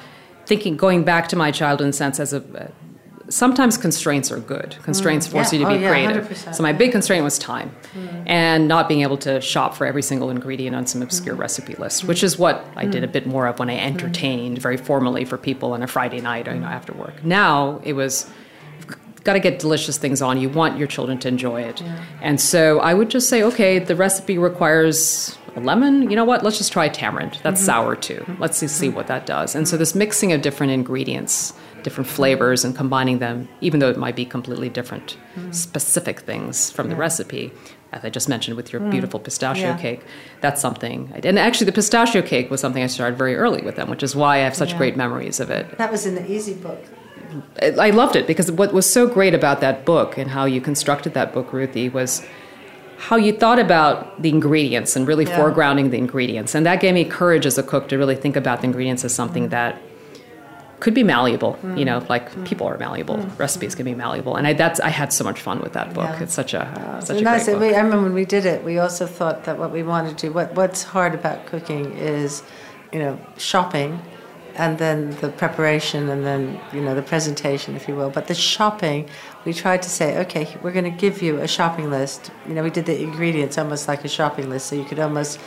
thinking, 0.46 0.78
going 0.78 1.04
back 1.04 1.28
to 1.30 1.36
my 1.36 1.52
childhood 1.52 1.94
sense 1.96 2.18
as 2.20 2.32
a 2.34 2.72
sometimes 3.32 3.78
constraints 3.78 4.32
are 4.32 4.40
good. 4.40 4.76
Mm. 4.80 4.84
Constraints 4.84 5.28
Mm, 5.28 5.32
force 5.32 5.54
yeah. 5.54 5.60
you 5.60 5.66
to 5.66 5.72
Oh, 5.72 5.76
be 5.76 5.82
yeah, 5.82 5.90
creative. 5.90 6.30
100%, 6.30 6.56
So 6.56 6.64
my 6.64 6.74
big 6.74 6.92
constraint 6.92 7.24
was 7.24 7.40
time, 7.40 7.72
Mm. 7.96 8.24
and 8.26 8.68
not 8.68 8.88
being 8.88 9.02
able 9.02 9.18
to 9.18 9.42
shop 9.42 9.76
for 9.76 9.86
every 9.88 10.02
single 10.02 10.30
ingredient 10.30 10.76
on 10.76 10.86
some 10.86 11.02
obscure 11.02 11.36
mm. 11.36 11.40
recipe 11.40 11.76
list, 11.76 12.04
mm. 12.04 12.08
which 12.08 12.24
is 12.24 12.38
what 12.38 12.66
I 12.76 12.86
did 12.86 13.04
a 13.04 13.08
bit 13.08 13.26
more 13.26 13.48
of 13.48 13.60
when 13.60 13.70
I 13.70 13.78
entertained 13.78 14.60
very 14.60 14.78
formally 14.78 15.26
for 15.26 15.38
people 15.38 15.74
on 15.74 15.82
a 15.82 15.88
Friday 15.88 16.22
night, 16.22 16.48
you 16.48 16.54
know, 16.54 16.68
after 16.68 16.94
work. 16.94 17.24
Now 17.24 17.80
it 17.84 17.94
was 17.94 18.30
got 19.24 19.34
to 19.34 19.40
get 19.40 19.60
delicious 19.60 19.98
things 19.98 20.22
on. 20.22 20.40
You 20.40 20.50
want 20.50 20.78
your 20.78 20.88
children 20.88 21.20
to 21.20 21.28
enjoy 21.28 21.62
it. 21.62 21.84
And 22.22 22.42
so 22.42 22.80
I 22.80 22.94
would 22.94 23.10
just 23.10 23.30
say, 23.30 23.44
okay, 23.44 23.80
the 23.80 23.96
recipe 23.96 24.38
requires 24.38 25.38
a 25.56 25.60
lemon. 25.60 26.10
You 26.10 26.16
know 26.16 26.26
what? 26.26 26.44
Let's 26.44 26.58
just 26.58 26.72
try 26.72 26.90
tamarind. 26.90 27.40
That's 27.44 27.60
mm-hmm. 27.62 27.66
sour 27.66 27.96
too. 27.96 28.26
Let's 28.40 28.58
see, 28.58 28.68
see 28.68 28.88
mm-hmm. 28.88 28.96
what 28.96 29.08
that 29.08 29.26
does. 29.26 29.54
And 29.56 29.68
so 29.68 29.76
mm-hmm. 29.76 29.80
this 29.80 29.96
mixing 29.96 30.34
of 30.34 30.42
different 30.42 30.72
ingredients, 30.74 31.54
different 31.84 32.10
flavors, 32.10 32.64
and 32.64 32.76
combining 32.76 33.20
them, 33.20 33.48
even 33.62 33.80
though 33.80 33.90
it 33.90 33.98
might 33.98 34.16
be 34.16 34.26
completely 34.26 34.70
different, 34.70 35.18
mm-hmm. 35.36 35.52
specific 35.52 36.22
things 36.22 36.72
from 36.72 36.90
the 36.90 36.96
recipe. 36.96 37.52
As 37.92 38.06
I 38.06 38.10
just 38.10 38.30
mentioned 38.30 38.56
with 38.56 38.72
your 38.72 38.82
mm. 38.82 38.90
beautiful 38.90 39.20
pistachio 39.20 39.72
Yeah. 39.72 39.78
cake, 39.78 40.02
that's 40.40 40.62
something. 40.62 41.12
And 41.26 41.38
actually, 41.38 41.66
the 41.66 41.74
pistachio 41.74 42.22
cake 42.22 42.50
was 42.50 42.62
something 42.62 42.82
I 42.82 42.88
started 42.88 43.18
very 43.18 43.36
early 43.36 43.62
with 43.62 43.76
them, 43.76 43.90
which 43.90 44.02
is 44.02 44.16
why 44.16 44.38
I 44.38 44.40
have 44.40 44.56
such 44.56 44.72
Yeah. 44.72 44.78
great 44.78 44.96
memories 44.96 45.42
of 45.42 45.50
it. 45.50 45.78
That 45.78 45.92
was 45.92 46.06
in 46.06 46.16
the 46.16 46.32
Easy 46.32 46.54
book. 46.54 46.80
I 47.62 47.90
loved 47.90 48.16
it 48.16 48.28
because 48.28 48.52
what 48.52 48.74
was 48.74 48.90
so 48.90 49.08
great 49.08 49.34
about 49.34 49.60
that 49.62 49.86
book 49.86 50.18
and 50.18 50.32
how 50.32 50.46
you 50.46 50.62
constructed 50.62 51.14
that 51.14 51.34
book, 51.34 51.52
Ruthie, 51.52 51.90
was 51.90 52.22
how 52.98 53.16
you 53.16 53.34
thought 53.34 53.60
about 53.60 54.22
the 54.22 54.30
ingredients 54.30 54.96
and 54.96 55.08
really 55.08 55.26
Yeah. 55.26 55.38
foregrounding 55.38 55.92
the 55.92 55.98
ingredients. 55.98 56.54
And 56.56 56.66
that 56.66 56.80
gave 56.80 56.94
me 56.94 57.04
courage 57.04 57.46
as 57.46 57.58
a 57.58 57.64
cook 57.64 57.90
to 57.90 57.98
really 57.98 58.16
think 58.16 58.36
about 58.36 58.62
the 58.62 58.68
ingredients 58.68 59.04
as 59.04 59.14
something 59.14 59.48
mm. 59.48 59.52
that 59.52 59.82
could 60.82 60.94
be 60.94 61.04
malleable. 61.04 61.58
You 61.64 61.70
mm. 61.70 61.86
know, 61.86 62.06
like 62.10 62.32
mm. 62.32 62.46
people 62.46 62.68
are 62.68 62.78
malleable, 62.78 63.18
mm. 63.18 63.40
recipes 63.40 63.76
can 63.76 63.86
be 63.86 63.96
malleable. 63.96 64.36
And 64.36 64.46
I, 64.48 64.54
that's 64.54 64.80
I 64.80 64.90
had 64.90 65.14
so 65.14 65.24
much 65.24 65.40
fun 65.40 65.62
with 65.62 65.74
that 65.74 65.94
book. 65.94 66.10
Yeah. 66.10 66.24
It's 66.24 66.34
such 66.34 66.54
a 66.54 66.64
uh, 66.64 67.00
such 67.00 67.18
So 67.18 67.22
a 67.22 67.24
nice. 67.24 67.46
great 67.46 67.60
book. 67.60 67.74
I 67.74 67.82
remember 67.82 68.04
when 68.04 68.14
we 68.14 68.26
did 68.26 68.46
it, 68.46 68.64
we 68.64 68.80
also 68.80 69.06
thought 69.06 69.46
that 69.46 69.58
what 69.58 69.72
we 69.72 69.84
wanted 69.84 70.18
to 70.18 70.28
do, 70.28 70.34
what, 70.34 70.54
what's 70.56 70.84
hard 70.84 71.14
about 71.14 71.46
cooking 71.46 71.86
is, 71.98 72.44
you 72.92 73.00
know, 73.00 73.20
shopping 73.38 74.02
and 74.56 74.78
then 74.78 75.12
the 75.22 75.30
preparation 75.30 76.10
and 76.10 76.26
then, 76.26 76.60
you 76.74 76.82
know, 76.82 76.94
the 76.94 77.02
presentation, 77.02 77.76
if 77.76 77.88
you 77.88 77.96
will. 77.96 78.10
But 78.10 78.28
the 78.28 78.36
shopping, 78.36 79.10
we 79.46 79.54
tried 79.54 79.82
to 79.84 79.90
say, 79.90 80.18
okay, 80.20 80.58
we're 80.62 80.74
going 80.74 80.92
to 80.92 80.98
give 81.06 81.22
you 81.22 81.40
a 81.40 81.48
shopping 81.48 81.90
list. 81.90 82.32
You 82.48 82.54
know, 82.56 82.64
we 82.64 82.70
did 82.70 82.86
the 82.86 83.02
ingredients 83.02 83.58
almost 83.58 83.88
like 83.88 84.04
a 84.04 84.10
shopping 84.10 84.50
list, 84.50 84.68
so 84.68 84.76
you 84.76 84.84
could 84.84 85.00
almost, 85.00 85.40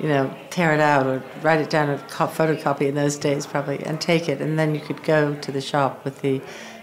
you 0.00 0.08
know, 0.08 0.34
tear 0.50 0.72
it 0.72 0.80
out 0.80 1.06
or 1.06 1.22
write 1.42 1.60
it 1.60 1.70
down 1.70 1.96
co- 2.08 2.26
photocopy 2.26 2.88
in 2.88 2.94
those 2.94 3.16
days 3.16 3.46
probably 3.46 3.84
and 3.84 4.00
take 4.00 4.28
it. 4.28 4.40
And 4.40 4.58
then 4.58 4.74
you 4.74 4.80
could 4.80 5.02
go 5.04 5.34
to 5.34 5.52
the 5.52 5.60
shop 5.60 6.04
with 6.04 6.20
the 6.22 6.40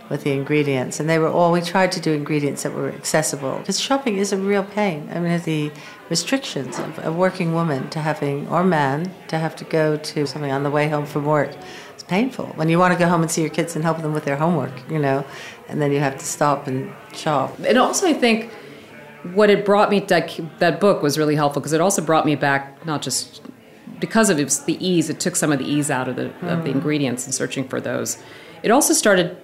with 0.10 0.24
the 0.24 0.32
ingredients, 0.32 1.00
and 1.00 1.08
they 1.08 1.20
were 1.20 1.30
all. 1.30 1.52
We 1.52 1.62
tried 1.62 1.92
to 1.94 2.00
do 2.00 2.12
ingredients 2.14 2.64
that 2.64 2.74
were 2.74 2.90
accessible 2.90 3.60
because 3.60 3.80
shopping 3.80 4.18
is 4.18 4.34
a 4.34 4.38
real 4.38 4.64
pain. 4.64 5.08
I 5.14 5.20
mean, 5.20 5.40
the 5.42 5.72
restrictions 6.10 6.80
of 6.80 7.06
a 7.06 7.12
working 7.12 7.54
woman 7.54 7.90
to 7.92 8.00
having 8.00 8.48
or 8.48 8.64
man 8.64 9.14
to 9.28 9.38
have 9.38 9.56
to 9.58 9.64
go 9.66 9.98
to 9.98 10.26
something 10.26 10.52
on 10.52 10.64
the 10.64 10.72
way 10.72 10.90
home 10.90 11.06
from 11.06 11.26
work. 11.26 11.56
It's 11.94 12.04
painful 12.04 12.48
when 12.56 12.70
you 12.70 12.80
want 12.80 12.94
to 12.94 13.00
go 13.00 13.08
home 13.08 13.22
and 13.22 13.30
see 13.30 13.42
your 13.42 13.52
kids 13.52 13.76
and 13.76 13.84
help 13.84 14.02
them 14.02 14.14
with 14.14 14.26
their 14.26 14.38
homework, 14.38 14.72
you 14.90 15.00
know, 15.00 15.24
and 15.68 15.82
then 15.82 15.92
you 15.92 16.00
have 16.00 16.18
to 16.18 16.26
stop 16.26 16.66
and 16.66 16.92
shop. 17.14 17.60
And 17.60 17.78
also, 17.78 18.08
I 18.08 18.14
think 18.14 18.52
what 19.34 19.50
it 19.50 19.66
brought 19.66 19.90
me 19.90 20.00
that 20.02 20.40
that 20.60 20.80
book 20.80 21.02
was 21.02 21.18
really 21.18 21.36
helpful 21.36 21.62
because 21.62 21.74
it 21.74 21.82
also 21.82 22.02
brought 22.02 22.26
me 22.26 22.36
back 22.36 22.86
not 22.86 23.02
just 23.02 23.42
because 24.00 24.30
of 24.30 24.40
it 24.40 24.46
was 24.46 24.64
the 24.64 24.84
ease. 24.86 25.10
It 25.10 25.20
took 25.20 25.36
some 25.36 25.52
of 25.52 25.60
the 25.60 25.66
ease 25.66 25.92
out 25.92 26.08
of 26.08 26.16
the 26.16 26.28
of 26.48 26.64
the 26.64 26.70
mm. 26.70 26.76
ingredients 26.76 27.26
and 27.26 27.34
searching 27.34 27.68
for 27.68 27.82
those. 27.82 28.18
It 28.64 28.72
also 28.72 28.94
started 28.94 29.38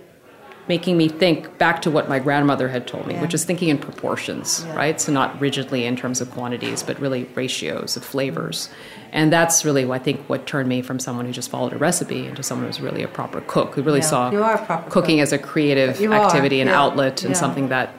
making 0.68 0.98
me 0.98 1.08
think 1.08 1.58
back 1.60 1.82
to 1.84 1.92
what 1.92 2.10
my 2.10 2.18
grandmother 2.18 2.70
had 2.70 2.88
told 2.88 3.06
me, 3.06 3.14
Yeah. 3.14 3.22
which 3.22 3.36
is 3.36 3.46
thinking 3.46 3.70
in 3.70 3.78
proportions, 3.78 4.66
Yeah. 4.68 4.76
right? 4.76 5.00
So 5.00 5.12
not 5.12 5.40
rigidly 5.40 5.86
in 5.86 5.96
terms 5.96 6.22
of 6.22 6.32
quantities, 6.32 6.82
but 6.82 7.00
really 7.00 7.30
ratios 7.36 7.96
of 7.96 8.04
flavors. 8.04 8.70
And 9.12 9.32
that's 9.32 9.64
really, 9.64 9.90
I 9.90 10.00
think, 10.00 10.22
what 10.28 10.48
turned 10.48 10.68
me 10.68 10.82
from 10.82 10.98
someone 10.98 11.26
who 11.28 11.32
just 11.32 11.52
followed 11.52 11.74
a 11.74 11.78
recipe 11.78 12.26
into 12.26 12.42
someone 12.42 12.66
who's 12.66 12.82
really 12.82 13.04
a 13.04 13.08
proper 13.08 13.42
cook, 13.42 13.76
who 13.76 13.84
really 13.84 14.00
Yeah, 14.00 14.06
saw 14.06 14.32
you 14.32 14.44
are 14.44 14.56
a 14.56 14.66
proper 14.66 14.90
cooking 14.90 15.18
cook. 15.18 15.24
as 15.24 15.34
a 15.34 15.38
creative 15.38 16.02
activity 16.12 16.62
and 16.62 16.70
outlet 16.70 17.24
and 17.24 17.38
something 17.38 17.70
that 17.70 17.94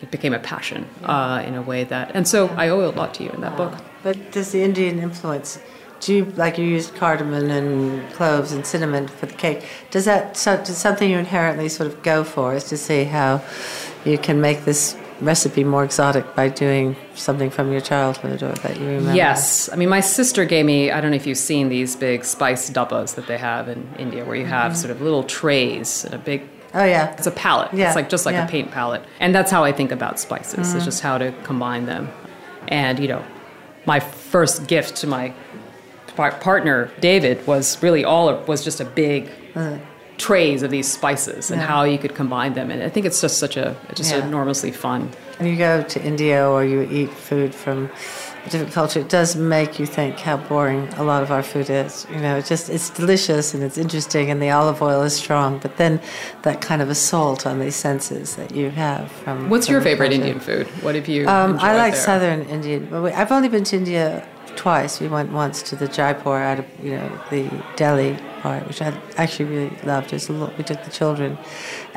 it 0.00 0.10
became 0.10 0.34
a 0.34 0.38
passion 0.38 0.86
uh, 1.04 1.42
in 1.46 1.54
a 1.54 1.62
way 1.62 1.84
that. 1.84 2.12
And 2.14 2.26
so 2.26 2.48
I 2.50 2.68
owe 2.68 2.88
a 2.88 2.92
lot 2.92 3.14
to 3.14 3.24
you 3.24 3.30
in 3.30 3.40
that 3.40 3.56
book. 3.56 3.74
But 4.02 4.32
does 4.32 4.52
the 4.52 4.62
Indian 4.62 4.98
influence? 4.98 5.60
Do 6.00 6.14
you 6.14 6.24
like 6.36 6.58
you 6.58 6.64
used 6.64 6.94
cardamom 6.94 7.50
and 7.50 8.08
cloves 8.12 8.52
and 8.52 8.64
cinnamon 8.64 9.08
for 9.08 9.26
the 9.26 9.34
cake? 9.34 9.64
Does 9.90 10.04
that 10.04 10.36
so 10.36 10.56
does 10.56 10.78
something 10.78 11.10
you 11.10 11.18
inherently 11.18 11.68
sort 11.68 11.90
of 11.90 12.02
go 12.04 12.22
for 12.22 12.54
is 12.54 12.64
to 12.64 12.76
see 12.76 13.04
how 13.04 13.42
you 14.04 14.16
can 14.16 14.40
make 14.40 14.64
this 14.64 14.96
recipe 15.20 15.64
more 15.64 15.82
exotic 15.82 16.36
by 16.36 16.48
doing 16.48 16.96
something 17.14 17.50
from 17.50 17.72
your 17.72 17.80
childhood 17.80 18.42
or 18.42 18.52
that 18.52 18.78
you 18.78 18.86
remember? 18.86 19.14
Yes. 19.14 19.68
I 19.72 19.76
mean, 19.76 19.88
my 19.88 20.00
sister 20.00 20.44
gave 20.44 20.64
me, 20.64 20.92
I 20.92 21.00
don't 21.00 21.10
know 21.10 21.16
if 21.16 21.26
you've 21.26 21.38
seen 21.38 21.68
these 21.68 21.96
big 21.96 22.24
spice 22.24 22.70
dabbas 22.70 23.14
that 23.16 23.26
they 23.26 23.38
have 23.38 23.68
in 23.68 23.88
India, 23.98 24.24
where 24.24 24.36
you 24.36 24.46
have 24.46 24.76
sort 24.76 24.92
of 24.92 25.00
little 25.00 25.24
trays 25.24 26.04
and 26.04 26.14
a 26.14 26.18
big 26.18 26.42
Oh 26.78 26.84
yeah. 26.84 27.12
It's 27.14 27.26
a 27.26 27.32
palette. 27.32 27.74
Yeah, 27.74 27.88
It's 27.88 27.96
like 27.96 28.08
just 28.08 28.24
like 28.24 28.34
yeah. 28.34 28.46
a 28.46 28.48
paint 28.48 28.70
palette. 28.70 29.02
And 29.18 29.34
that's 29.34 29.50
how 29.50 29.64
I 29.64 29.72
think 29.72 29.90
about 29.90 30.20
spices. 30.20 30.74
It's 30.74 30.82
mm. 30.82 30.84
just 30.84 31.02
how 31.02 31.18
to 31.18 31.32
combine 31.42 31.86
them. 31.86 32.08
And 32.68 33.00
you 33.00 33.08
know, 33.08 33.24
my 33.84 33.98
first 33.98 34.68
gift 34.68 34.96
to 34.96 35.06
my 35.08 35.34
par- 36.14 36.38
partner 36.40 36.90
David 37.00 37.44
was 37.48 37.82
really 37.82 38.04
all 38.04 38.28
of, 38.28 38.46
was 38.46 38.62
just 38.62 38.80
a 38.80 38.84
big 38.84 39.28
uh-huh. 39.56 39.78
trays 40.18 40.62
of 40.62 40.70
these 40.70 40.86
spices 40.90 41.50
and 41.50 41.60
Yeah. 41.60 41.66
how 41.66 41.82
you 41.82 41.98
could 41.98 42.14
combine 42.14 42.54
them. 42.54 42.70
And 42.70 42.80
I 42.82 42.88
think 42.88 43.06
it's 43.06 43.20
just 43.20 43.38
such 43.38 43.56
a 43.56 43.74
just 43.94 44.12
Yeah. 44.12 44.24
enormously 44.24 44.70
fun. 44.70 45.10
When 45.38 45.48
you 45.48 45.56
go 45.56 45.82
to 45.82 46.02
India 46.04 46.48
or 46.48 46.64
you 46.64 46.82
eat 46.82 47.10
food 47.10 47.54
from 47.54 47.90
a 48.44 48.50
different 48.50 48.72
culture, 48.72 49.00
it 49.00 49.08
does 49.08 49.36
make 49.36 49.78
you 49.78 49.86
think 49.86 50.18
how 50.18 50.36
boring 50.36 50.88
a 50.94 51.04
lot 51.04 51.22
of 51.22 51.30
our 51.30 51.42
food 51.42 51.70
is. 51.70 52.06
You 52.10 52.20
know, 52.20 52.36
it's 52.36 52.48
just 52.48 52.70
it's 52.70 52.90
delicious 52.90 53.54
and 53.54 53.62
it's 53.62 53.78
interesting 53.78 54.30
and 54.30 54.40
the 54.40 54.50
olive 54.50 54.80
oil 54.82 55.02
is 55.02 55.14
strong, 55.14 55.58
but 55.58 55.76
then 55.76 56.00
that 56.42 56.60
kind 56.60 56.82
of 56.82 56.88
assault 56.88 57.46
on 57.46 57.58
these 57.58 57.76
senses 57.76 58.36
that 58.36 58.54
you 58.54 58.70
have 58.70 59.10
from. 59.10 59.50
What's 59.50 59.66
from 59.66 59.74
your 59.74 59.82
favorite 59.82 60.10
culture. 60.10 60.22
Indian 60.22 60.40
food? 60.40 60.66
What 60.82 60.94
have 60.94 61.08
you? 61.08 61.28
Um, 61.28 61.58
I 61.60 61.76
like 61.76 61.94
there? 61.94 62.02
Southern 62.02 62.42
Indian. 62.44 62.86
But 62.90 63.02
we, 63.02 63.10
I've 63.12 63.32
only 63.32 63.48
been 63.48 63.64
to 63.64 63.76
India 63.76 64.26
twice. 64.58 65.00
We 65.00 65.08
went 65.08 65.32
once 65.32 65.62
to 65.62 65.76
the 65.76 65.86
Jaipur 65.86 66.36
out 66.36 66.58
of 66.58 66.66
you 66.82 66.92
know 66.96 67.20
the 67.30 67.48
Delhi 67.76 68.18
part, 68.40 68.66
which 68.66 68.82
I 68.82 68.98
actually 69.16 69.46
really 69.46 69.76
loved. 69.84 70.12
It 70.12 70.28
lot, 70.28 70.56
we 70.58 70.64
took 70.64 70.82
the 70.84 70.90
children, 70.90 71.38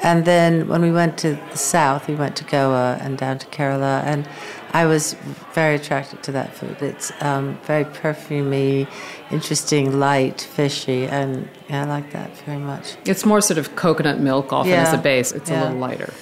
and 0.04 0.26
then 0.26 0.68
when 0.68 0.82
we 0.82 0.92
went 0.92 1.18
to 1.20 1.40
the 1.52 1.58
south, 1.58 2.08
we 2.08 2.16
went 2.16 2.36
to 2.38 2.44
Goa 2.44 2.98
and 3.02 3.18
down 3.18 3.40
to 3.40 3.48
Kerala, 3.48 4.04
and 4.04 4.28
I 4.74 4.86
was 4.86 5.16
very 5.54 5.76
attracted 5.76 6.24
to 6.24 6.32
that 6.34 6.54
food. 6.54 6.78
It's 6.82 7.12
um, 7.22 7.60
very 7.64 7.84
perfumey, 7.86 8.88
interesting, 9.30 10.00
light, 10.00 10.42
fishy, 10.42 11.06
and 11.08 11.50
yeah, 11.70 11.84
I 11.84 11.88
like 11.88 12.12
that 12.12 12.36
very 12.46 12.58
much. 12.60 12.96
It's 13.06 13.26
more 13.26 13.42
sort 13.42 13.58
of 13.58 13.76
coconut 13.76 14.20
milk 14.20 14.54
often 14.54 14.74
as 14.74 14.94
a 14.94 14.98
base. 14.98 15.32
It's 15.34 15.50
Yeah. 15.50 15.60
a 15.60 15.64
little 15.64 15.78
lighter. 15.80 16.14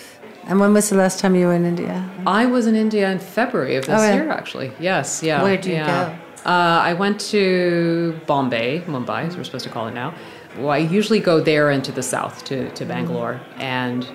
And 0.48 0.60
when 0.60 0.74
was 0.74 0.90
the 0.90 0.96
last 0.96 1.20
time 1.20 1.36
you 1.36 1.46
were 1.46 1.54
in 1.54 1.64
India? 1.66 2.10
I 2.26 2.48
was 2.48 2.66
in 2.66 2.76
India 2.76 3.12
in 3.12 3.20
February 3.20 3.76
of 3.76 3.86
this 3.86 4.00
Oh, 4.00 4.04
yeah. 4.04 4.16
year, 4.16 4.30
actually. 4.32 4.72
Yes, 4.80 5.22
yeah. 5.22 5.44
Where'd 5.44 5.66
you 5.66 5.74
yeah. 5.76 6.18
Uh, 6.46 6.50
I 6.90 6.94
went 6.94 7.20
to 7.32 8.20
Bombay, 8.26 8.82
Mumbai, 8.88 9.28
as 9.28 9.38
we're 9.38 9.44
supposed 9.44 9.66
to 9.66 9.70
call 9.70 9.88
it 9.90 9.94
now. 9.94 10.14
Well, 10.58 10.72
I 10.72 10.78
usually 10.78 11.20
go 11.20 11.40
there 11.40 11.70
into 11.70 11.92
the 11.92 12.02
south, 12.02 12.46
to, 12.46 12.70
to 12.72 12.86
Bangalore. 12.86 13.40
And 13.58 14.08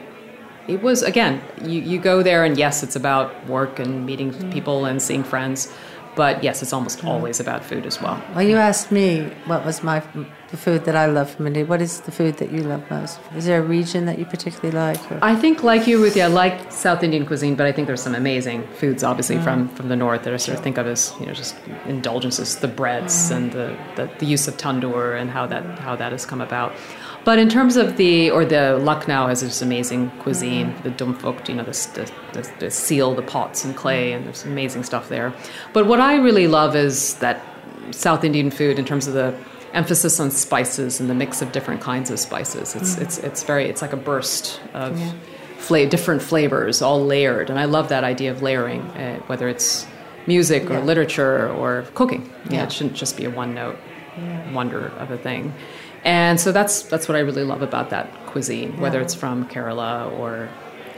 it 0.68 0.82
was, 0.82 1.02
again, 1.02 1.42
you, 1.62 1.80
you 1.80 1.98
go 1.98 2.22
there, 2.22 2.44
and 2.44 2.56
yes, 2.56 2.82
it's 2.82 2.96
about 2.96 3.46
work 3.46 3.78
and 3.78 4.06
meeting 4.06 4.32
mm. 4.32 4.52
people 4.52 4.84
and 4.84 5.00
seeing 5.00 5.24
friends. 5.24 5.72
But 6.16 6.44
yes, 6.44 6.62
it's 6.62 6.72
almost 6.72 7.00
mm. 7.00 7.08
always 7.08 7.40
about 7.40 7.64
food 7.64 7.86
as 7.86 8.00
well. 8.00 8.22
Well, 8.34 8.44
you 8.44 8.56
asked 8.56 8.92
me 8.92 9.24
what 9.46 9.64
was 9.64 9.82
my 9.82 10.00
the 10.50 10.56
food 10.56 10.84
that 10.84 10.94
I 10.94 11.06
love 11.06 11.30
from 11.30 11.48
India. 11.48 11.64
What 11.64 11.82
is 11.82 12.02
the 12.02 12.12
food 12.12 12.36
that 12.36 12.52
you 12.52 12.62
love 12.62 12.88
most? 12.88 13.18
Is 13.34 13.46
there 13.46 13.58
a 13.58 13.62
region 13.62 14.04
that 14.04 14.20
you 14.20 14.24
particularly 14.24 14.70
like? 14.70 15.10
Or? 15.10 15.18
I 15.20 15.34
think, 15.34 15.64
like 15.64 15.88
you, 15.88 16.00
with 16.00 16.16
I 16.16 16.28
like 16.28 16.70
South 16.70 17.02
Indian 17.02 17.26
cuisine, 17.26 17.56
but 17.56 17.66
I 17.66 17.72
think 17.72 17.88
there's 17.88 18.02
some 18.02 18.14
amazing 18.14 18.64
foods, 18.74 19.02
obviously 19.02 19.36
mm. 19.36 19.44
from, 19.44 19.68
from 19.70 19.88
the 19.88 19.96
north 19.96 20.22
that 20.22 20.32
I 20.32 20.36
sort 20.36 20.56
of 20.56 20.62
think 20.62 20.78
of 20.78 20.86
as 20.86 21.12
you 21.18 21.26
know 21.26 21.32
just 21.32 21.56
indulgences, 21.86 22.56
the 22.56 22.68
breads 22.68 23.32
and 23.32 23.50
the, 23.50 23.76
the, 23.96 24.08
the 24.20 24.26
use 24.26 24.46
of 24.46 24.56
tandoor 24.56 25.20
and 25.20 25.30
how 25.30 25.46
that 25.46 25.80
how 25.80 25.96
that 25.96 26.12
has 26.12 26.24
come 26.24 26.40
about. 26.40 26.72
But 27.24 27.38
in 27.38 27.48
terms 27.48 27.76
of 27.76 27.96
the 27.96 28.30
or 28.30 28.44
the 28.44 28.76
Lucknow 28.78 29.28
has 29.28 29.40
this 29.40 29.62
amazing 29.62 30.10
cuisine, 30.20 30.74
the 30.82 30.90
dum 30.90 31.16
pukht, 31.16 31.48
you 31.48 31.54
know, 31.54 31.62
the, 31.64 31.72
the, 32.32 32.40
the, 32.42 32.50
the 32.60 32.70
seal, 32.70 33.14
the 33.14 33.22
pots 33.22 33.64
and 33.64 33.74
clay, 33.74 34.12
and 34.12 34.26
there's 34.26 34.44
amazing 34.44 34.82
stuff 34.84 35.08
there. 35.08 35.32
But 35.72 35.86
what 35.86 36.00
I 36.00 36.16
really 36.16 36.46
love 36.46 36.76
is 36.76 37.14
that 37.16 37.40
South 37.92 38.24
Indian 38.24 38.50
food 38.50 38.78
in 38.78 38.84
terms 38.84 39.06
of 39.06 39.14
the 39.14 39.34
emphasis 39.72 40.20
on 40.20 40.30
spices 40.30 41.00
and 41.00 41.08
the 41.08 41.14
mix 41.14 41.40
of 41.42 41.50
different 41.52 41.80
kinds 41.80 42.10
of 42.10 42.18
spices. 42.20 42.76
It's 42.76 42.96
it's 42.98 43.18
it's 43.18 43.42
very 43.42 43.64
it's 43.68 43.82
like 43.82 43.92
a 43.92 43.96
burst 43.96 44.60
of 44.74 45.00
fla- 45.58 45.86
different 45.86 46.22
flavors 46.22 46.82
all 46.82 47.04
layered, 47.04 47.48
and 47.50 47.58
I 47.58 47.64
love 47.64 47.88
that 47.88 48.04
idea 48.04 48.30
of 48.30 48.42
layering, 48.42 48.82
uh, 48.82 49.18
whether 49.26 49.48
it's 49.48 49.86
music 50.26 50.70
or 50.70 50.74
Yeah. 50.74 50.80
literature 50.84 51.48
or 51.50 51.84
cooking. 51.94 52.30
Yeah, 52.50 52.56
Yeah. 52.58 52.64
it 52.64 52.72
shouldn't 52.72 52.94
just 52.96 53.16
be 53.16 53.24
a 53.24 53.30
one 53.30 53.54
note. 53.54 53.76
wonder 54.52 54.92
of 55.00 55.10
a 55.10 55.18
thing. 55.18 55.52
And 56.04 56.38
so 56.38 56.52
that's 56.52 56.82
that's 56.82 57.08
what 57.08 57.16
I 57.16 57.20
really 57.20 57.44
love 57.44 57.62
about 57.62 57.90
that 57.90 58.10
cuisine, 58.26 58.78
whether 58.78 59.00
it's 59.00 59.14
from 59.14 59.48
Kerala 59.48 60.12
or 60.18 60.48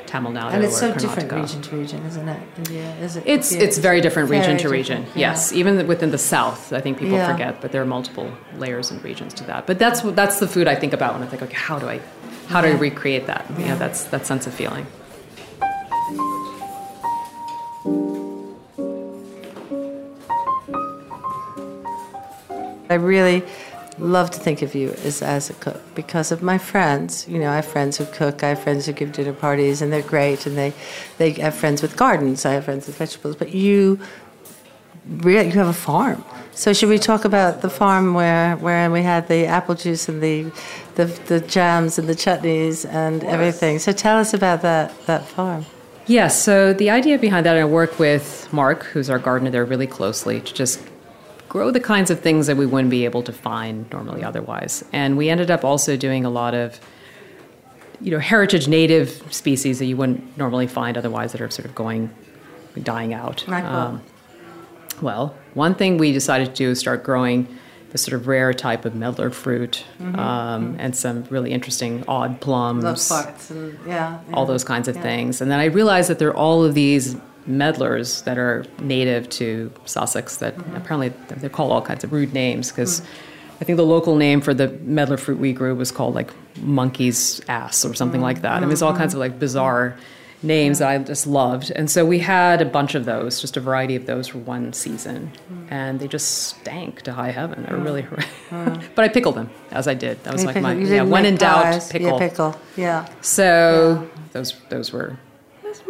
Tamil 0.07 0.33
Nadu 0.33 0.53
And 0.53 0.65
it's 0.65 0.77
so 0.79 0.93
Karnataka. 0.93 1.01
different 1.01 1.33
region 1.33 1.63
to 1.63 1.77
region, 1.77 2.05
isn't 2.07 2.29
it? 2.29 2.41
India, 2.59 2.95
is 3.01 3.17
it? 3.17 3.23
It's 3.27 3.53
yeah, 3.53 3.61
it's 3.63 3.79
very 3.79 4.01
different 4.01 4.31
region 4.31 4.53
very 4.57 4.63
to 4.63 4.69
region. 4.69 4.99
different, 5.03 5.17
yeah. 5.21 5.31
Yes, 5.31 5.53
even 5.53 5.87
within 5.87 6.11
the 6.11 6.19
South, 6.19 6.73
I 6.73 6.81
think 6.81 6.99
people 6.99 7.17
Yeah. 7.19 7.31
forget, 7.31 7.61
but 7.61 7.71
there 7.73 7.83
are 7.83 7.87
multiple 7.87 8.29
layers 8.59 8.91
and 8.91 9.03
regions 9.05 9.33
to 9.35 9.45
that. 9.45 9.67
But 9.67 9.79
that's 9.79 10.01
that's 10.03 10.39
the 10.41 10.49
food 10.49 10.67
I 10.69 10.75
think 10.75 10.93
about 10.93 11.15
when 11.15 11.23
I 11.23 11.27
think, 11.27 11.43
okay, 11.43 11.55
how 11.55 11.79
do 11.79 11.89
I 11.89 12.01
how 12.49 12.61
do 12.61 12.69
I 12.69 12.73
recreate 12.73 13.27
that? 13.27 13.45
You 13.59 13.67
know, 13.67 13.77
that's 13.77 14.05
that 14.05 14.27
sense 14.27 14.47
of 14.49 14.55
feeling. 14.55 14.87
I 22.89 22.95
really 22.95 23.43
love 23.99 24.31
to 24.31 24.39
think 24.39 24.63
of 24.63 24.75
you 24.75 24.91
as, 25.05 25.23
as 25.23 25.51
a 25.51 25.55
cook 25.55 25.81
because 25.95 26.33
of 26.33 26.43
my 26.43 26.59
friends. 26.59 27.27
You 27.29 27.39
know, 27.39 27.51
I 27.51 27.57
have 27.57 27.67
friends 27.67 27.97
who 27.99 28.07
cook, 28.07 28.43
I 28.43 28.51
have 28.51 28.63
friends 28.63 28.87
who 28.87 28.93
give 28.93 29.13
dinner 29.13 29.33
parties, 29.33 29.83
and 29.83 29.93
they're 29.93 30.03
great, 30.03 30.47
and 30.47 30.57
they, 30.57 30.73
they 31.19 31.33
have 31.33 31.55
friends 31.55 31.83
with 31.83 31.97
gardens, 31.97 32.45
I 32.45 32.53
have 32.53 32.65
friends 32.65 32.87
with 32.87 32.97
vegetables, 32.97 33.37
but 33.37 33.55
you 33.55 34.01
you 35.25 35.37
have 35.37 35.69
a 35.69 35.73
farm. 35.73 36.25
So 36.53 36.73
should 36.73 36.89
we 36.89 36.99
talk 36.99 37.25
about 37.25 37.63
the 37.63 37.71
farm 37.71 38.15
where, 38.15 38.57
where 38.57 38.91
we 38.91 39.03
had 39.03 39.29
the 39.29 39.47
apple 39.47 39.75
juice 39.75 40.09
and 40.09 40.21
the, 40.23 40.51
the, 40.97 41.05
the 41.27 41.41
jams 41.41 41.99
and 41.99 42.09
the 42.09 42.15
chutneys 42.15 42.85
and 42.85 43.23
everything? 43.23 43.79
So 43.79 43.93
tell 43.93 44.19
us 44.19 44.35
about 44.35 44.63
that, 44.63 44.93
that 45.07 45.25
farm. 45.25 45.67
Yes, 46.07 46.43
so 46.43 46.73
the 46.73 46.91
idea 46.91 47.19
behind 47.19 47.47
that, 47.47 47.57
I 47.57 47.65
work 47.65 47.99
with 47.99 48.49
Mark, 48.53 48.85
who's 48.85 49.11
our 49.11 49.19
gardener 49.19 49.51
there, 49.51 49.65
really 49.65 49.87
closely 49.87 50.41
to 50.41 50.55
just 50.55 50.81
grow 51.49 51.71
the 51.71 51.81
kinds 51.81 52.11
of 52.11 52.21
things 52.21 52.47
that 52.47 52.57
we 52.57 52.67
wouldn't 52.67 52.91
be 52.91 53.05
able 53.05 53.23
to 53.23 53.33
find 53.33 53.91
normally 53.93 54.23
otherwise. 54.25 54.85
And 54.93 55.17
we 55.17 55.31
ended 55.31 55.51
up 55.51 55.65
also 55.65 55.97
doing 55.97 56.25
a 56.25 56.31
lot 56.31 56.55
of, 56.55 56.81
you 58.01 58.11
know, 58.11 58.19
heritage 58.19 58.69
native 58.69 59.23
species 59.33 59.79
that 59.79 59.87
you 59.87 59.97
wouldn't 59.97 60.37
normally 60.37 60.67
find 60.67 60.99
otherwise 60.99 61.33
that 61.33 61.41
are 61.41 61.51
sort 61.51 61.67
of 61.67 61.75
going, 61.75 62.11
dying 62.83 63.15
out. 63.15 63.43
What? 63.47 63.65
Um, 63.65 64.03
well, 65.03 65.35
one 65.55 65.75
thing 65.75 65.99
we 65.99 66.13
decided 66.13 66.49
to 66.49 66.55
do 66.55 66.71
is 66.71 66.79
start 66.79 67.05
growing 67.05 67.47
the 67.91 67.99
sort 67.99 68.15
of 68.15 68.27
rare 68.27 68.53
type 68.53 68.85
of 68.85 68.95
medlar 68.95 69.31
fruit 69.33 69.85
um, 70.15 70.77
and 70.79 70.95
some 70.97 71.25
really 71.31 71.53
interesting 71.53 72.05
odd 72.09 72.41
plums 72.41 72.85
Love 72.85 73.51
and 73.51 73.79
yeah, 73.87 74.19
all 74.35 74.45
those 74.45 74.65
kinds 74.65 74.89
of 74.89 74.97
Yeah. 74.97 75.03
things. 75.03 75.41
And 75.41 75.51
then 75.51 75.61
I 75.61 75.67
realized 75.67 76.11
that 76.11 76.19
there 76.19 76.29
are 76.29 76.37
all 76.37 76.65
of 76.65 76.75
these 76.75 77.17
medlars 77.47 78.23
that 78.23 78.39
are 78.39 78.65
native 78.81 79.29
to 79.31 79.73
Sussex 79.85 80.37
that 80.39 80.57
Mm-hmm. 80.57 80.77
apparently 80.77 81.09
they're 81.37 81.49
called 81.51 81.73
all 81.73 81.83
kinds 81.83 82.05
of 82.05 82.13
rude 82.13 82.33
names 82.33 82.71
because 82.71 83.01
Mm. 83.01 83.07
I 83.59 83.65
think 83.65 83.77
the 83.79 83.87
local 83.87 84.17
name 84.17 84.43
for 84.43 84.53
the 84.53 84.69
medlar 84.69 85.17
fruit 85.19 85.39
we 85.39 85.55
grew 85.55 85.75
was 85.75 85.91
called 85.91 86.15
like 86.15 86.31
monkey's 86.61 87.41
ass 87.49 87.87
or 87.87 87.95
something 87.95 88.21
like 88.21 88.43
that. 88.43 88.63
It 88.63 88.67
was 88.67 88.83
all 88.83 88.95
kinds 88.95 89.15
of 89.15 89.21
like 89.21 89.39
bizarre 89.39 89.97
names 90.43 90.81
that 90.81 90.91
I 90.91 90.99
just 90.99 91.27
loved. 91.27 91.71
And 91.75 91.91
so 91.91 92.05
we 92.05 92.19
had 92.19 92.61
a 92.61 92.67
bunch 92.67 92.95
of 92.95 93.07
those, 93.07 93.41
just 93.41 93.57
a 93.57 93.61
variety 93.61 93.97
of 93.97 94.05
those 94.05 94.29
for 94.29 94.37
one 94.39 94.75
season. 94.75 95.33
Mm. 95.51 95.67
And 95.73 96.01
they 96.01 96.07
just 96.07 96.49
stank 96.49 97.01
to 97.03 97.15
high 97.15 97.31
heaven. 97.31 97.65
They 97.67 97.75
were 97.75 97.83
really 97.83 98.05
but 98.95 99.05
I 99.05 99.09
pickled 99.09 99.37
them 99.37 99.49
as 99.71 99.89
I 99.89 99.95
did. 99.95 100.23
That 100.25 100.35
was 100.35 100.43
You 100.43 100.49
like 100.49 100.55
pickle- 100.57 100.75
my 100.75 100.79
yeah, 100.79 101.03
when 101.03 101.25
in 101.25 101.37
doubt, 101.37 101.83
pickle. 101.89 102.09
Yeah, 102.13 102.19
pickle. 102.29 102.61
Yeah. 102.77 103.09
So 103.23 104.07
those 104.33 104.53
those 104.69 104.93
were 104.93 105.17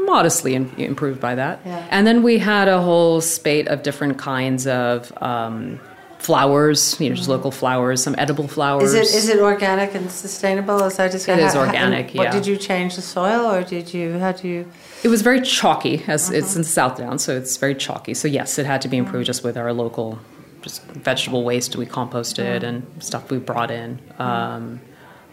modestly 0.06 0.54
in, 0.54 0.70
improved 0.78 1.20
by 1.20 1.34
that. 1.34 1.60
Yeah. 1.64 1.86
And 1.90 2.06
then 2.06 2.22
we 2.22 2.38
had 2.38 2.68
a 2.68 2.80
whole 2.80 3.20
spate 3.20 3.68
of 3.68 3.82
different 3.82 4.18
kinds 4.18 4.66
of 4.66 5.12
um, 5.22 5.78
flowers, 6.18 6.98
you 7.00 7.08
know, 7.08 7.14
just 7.16 7.28
local 7.28 7.50
flowers, 7.50 8.02
some 8.02 8.14
edible 8.18 8.48
flowers. 8.48 8.90
Mm-hmm. 8.90 9.02
Is 9.02 9.14
it 9.14 9.18
is 9.18 9.28
it 9.28 9.38
organic 9.40 9.94
and 9.94 10.10
sustainable? 10.10 10.82
As 10.82 10.98
I 10.98 11.08
just 11.08 11.26
got? 11.26 11.38
It 11.38 11.44
is 11.44 11.54
organic, 11.56 12.06
What 12.06 12.14
yeah. 12.14 12.22
What, 12.24 12.32
did 12.32 12.46
you 12.46 12.56
change 12.56 12.96
the 12.96 13.02
soil, 13.02 13.46
or 13.54 13.62
did 13.62 13.92
you? 13.94 14.18
How 14.18 14.32
do 14.32 14.48
you? 14.48 14.66
It 15.04 15.08
was 15.08 15.22
very 15.22 15.40
chalky, 15.42 16.02
as 16.08 16.30
it's 16.30 16.50
Uh-huh. 16.50 16.58
in 16.58 16.64
South 16.64 16.96
Down, 16.98 17.18
so 17.18 17.36
it's 17.36 17.56
very 17.58 17.74
chalky. 17.74 18.14
So 18.14 18.28
yes, 18.28 18.58
it 18.58 18.66
had 18.66 18.80
to 18.82 18.88
be 18.88 18.96
Mm-hmm. 18.96 19.06
improved 19.06 19.26
just 19.26 19.44
with 19.44 19.56
our 19.56 19.72
local, 19.72 20.18
just 20.62 20.82
vegetable 20.84 21.44
waste 21.44 21.76
we 21.76 21.86
composted 21.86 22.62
Mm-hmm. 22.62 22.64
and 22.64 23.02
stuff 23.02 23.30
we 23.30 23.38
brought 23.38 23.70
in. 23.70 24.00
Um, 24.18 24.80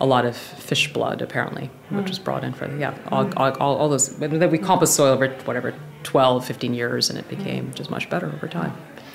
a 0.04 0.08
lot 0.16 0.26
of 0.26 0.36
fish 0.36 0.92
blood, 0.92 1.22
apparently, 1.22 1.66
which 1.90 2.06
Mm. 2.06 2.10
was 2.10 2.20
brought 2.20 2.44
in 2.44 2.52
for 2.54 2.68
the, 2.68 2.78
yeah, 2.78 2.94
all, 3.12 3.26
all, 3.38 3.52
all, 3.64 3.76
all 3.78 3.90
those. 3.90 4.10
Then 4.18 4.52
we 4.52 4.58
compost 4.58 4.96
soil 4.96 5.14
over 5.14 5.28
whatever 5.46 5.74
12, 6.04 6.46
15 6.46 6.74
years, 6.74 7.10
and 7.10 7.18
it 7.18 7.28
became 7.30 7.72
just 7.74 7.90
much 7.90 8.10
better 8.10 8.28
over 8.36 8.48
time. 8.48 8.74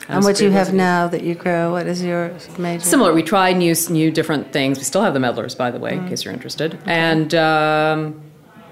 And 0.08 0.16
was 0.16 0.24
what 0.24 0.36
do 0.36 0.44
you 0.44 0.50
have 0.52 0.72
now 0.72 1.06
that 1.08 1.22
you 1.22 1.34
grow? 1.34 1.72
What 1.72 1.86
is 1.86 2.02
your 2.02 2.32
major? 2.56 2.82
Similar. 2.82 3.12
We 3.12 3.22
try 3.22 3.52
new 3.52 3.74
new 3.90 4.10
different 4.10 4.52
things. 4.52 4.78
We 4.78 4.84
still 4.84 5.02
have 5.02 5.12
the 5.12 5.20
medlars, 5.20 5.54
by 5.54 5.70
the 5.70 5.78
way, 5.78 5.92
Mm. 5.92 5.98
in 6.04 6.08
case 6.08 6.24
you're 6.24 6.32
interested. 6.32 6.78
And 6.86 7.34
um, 7.34 8.14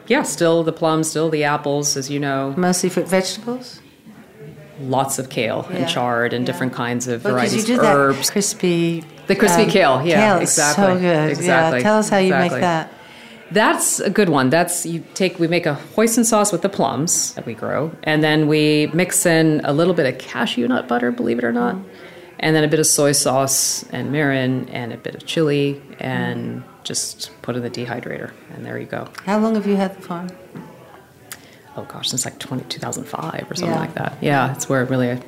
yeah, 0.06 0.22
still 0.22 0.62
the 0.62 0.72
plums, 0.72 1.10
still 1.10 1.28
the 1.28 1.44
apples, 1.44 1.94
as 1.98 2.08
you 2.08 2.18
know. 2.18 2.54
Mostly 2.56 2.88
fruit 2.88 3.08
vegetables. 3.08 3.80
Lots 4.80 5.18
of 5.18 5.30
kale 5.30 5.66
Yeah, 5.70 5.76
and 5.76 5.88
chard 5.88 6.32
and 6.32 6.42
yeah. 6.46 6.52
different 6.52 6.72
kinds 6.74 7.08
of 7.08 7.24
Well, 7.24 7.34
varieties 7.34 7.68
you 7.68 7.76
do 7.76 7.80
of 7.80 7.86
herbs. 7.86 8.30
crispy. 8.30 9.04
The 9.26 9.34
crispy 9.34 9.62
um, 9.64 9.70
kale, 9.70 10.02
yeah, 10.06 10.32
kale 10.34 10.42
exactly, 10.42 10.84
So 10.84 10.98
good. 11.00 11.30
exactly, 11.30 11.78
Yeah. 11.78 11.82
Tell 11.82 11.98
us 11.98 12.08
how 12.08 12.18
you 12.18 12.26
exactly. 12.34 12.56
make 12.56 12.60
that. 12.62 12.92
That's 13.52 14.00
a 14.00 14.10
good 14.10 14.28
one. 14.28 14.50
That's 14.50 14.84
you 14.84 15.04
take 15.14 15.38
we 15.38 15.46
make 15.48 15.66
a 15.66 15.74
hoisin 15.94 16.24
sauce 16.24 16.50
with 16.52 16.62
the 16.62 16.68
plums 16.68 17.32
that 17.34 17.46
we 17.46 17.54
grow, 17.54 17.92
and 18.02 18.22
then 18.22 18.48
we 18.48 18.90
mix 18.92 19.24
in 19.24 19.60
a 19.64 19.72
little 19.72 19.94
bit 19.94 20.04
of 20.12 20.18
cashew 20.18 20.66
nut 20.66 20.88
butter, 20.88 21.10
believe 21.12 21.38
it 21.38 21.44
or 21.44 21.52
not, 21.52 21.76
and 22.40 22.56
then 22.56 22.64
a 22.64 22.68
bit 22.68 22.80
of 22.80 22.86
soy 22.86 23.12
sauce 23.12 23.84
and 23.90 24.12
mirin 24.12 24.68
and 24.72 24.92
a 24.92 24.96
bit 24.96 25.14
of 25.14 25.24
chili, 25.26 25.80
and 26.00 26.64
just 26.82 27.30
put 27.42 27.54
in 27.56 27.62
the 27.62 27.70
dehydrator, 27.70 28.32
and 28.52 28.66
there 28.66 28.78
you 28.78 28.86
go. 28.86 29.06
How 29.24 29.38
long 29.38 29.54
have 29.54 29.66
you 29.66 29.76
had 29.76 29.96
the 29.96 30.02
farm? 30.02 30.28
Oh 31.76 31.84
gosh, 31.84 32.08
since 32.08 32.24
like 32.24 32.38
20, 32.38 32.64
2005 32.64 33.50
or 33.50 33.54
something 33.54 33.74
Yeah. 33.74 33.80
like 33.80 33.94
that. 33.94 34.16
Yeah, 34.20 34.52
it's 34.54 34.68
where 34.68 34.84
really 34.84 35.10
uh, 35.10 35.18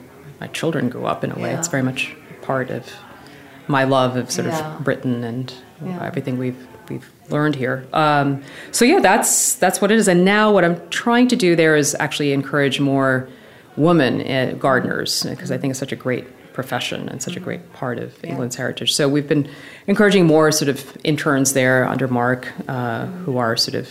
my 0.41 0.47
children 0.49 0.89
grew 0.89 1.05
up 1.07 1.25
in 1.25 1.31
a 1.33 1.35
way. 1.39 1.51
Yeah. 1.51 1.59
It's 1.59 1.69
very 1.69 1.83
much 1.83 2.15
part 2.43 2.71
of 2.71 2.85
my 3.67 3.85
love 3.85 4.17
of 4.17 4.31
sort 4.31 4.47
Yeah. 4.47 4.77
of 4.77 4.85
Britain 4.85 5.25
and 5.25 5.53
Yeah. 5.85 6.03
everything 6.05 6.39
we've 6.39 6.67
we've 6.89 7.11
learned 7.29 7.55
here. 7.55 7.85
Um, 7.93 8.43
so 8.73 8.87
yeah, 8.87 9.01
that's 9.01 9.55
that's 9.57 9.81
what 9.83 9.91
it 9.91 9.99
is. 9.99 10.09
And 10.09 10.25
now 10.25 10.51
what 10.51 10.65
I'm 10.65 10.81
trying 10.89 11.29
to 11.29 11.37
do 11.37 11.55
there 11.55 11.77
is 11.77 11.95
actually 12.01 12.33
encourage 12.33 12.81
more 12.81 13.29
women 13.77 14.23
uh, 14.23 14.55
gardeners 14.59 15.23
because 15.25 15.51
I 15.51 15.59
think 15.59 15.73
it's 15.73 15.79
such 15.79 15.93
a 15.93 15.97
great 15.97 16.25
profession 16.55 17.09
and 17.11 17.23
such 17.23 17.37
a 17.37 17.41
great 17.41 17.73
part 17.75 17.99
of 17.99 18.13
England's 18.25 18.57
heritage. 18.57 18.95
So 18.95 19.07
we've 19.09 19.29
been 19.29 19.47
encouraging 19.87 20.27
more 20.27 20.51
sort 20.51 20.71
of 20.71 20.97
interns 21.05 21.53
there 21.53 21.87
under 21.87 22.09
Mark 22.09 22.49
uh, 22.69 23.05
who 23.25 23.37
are 23.37 23.55
sort 23.57 23.75
of 23.75 23.87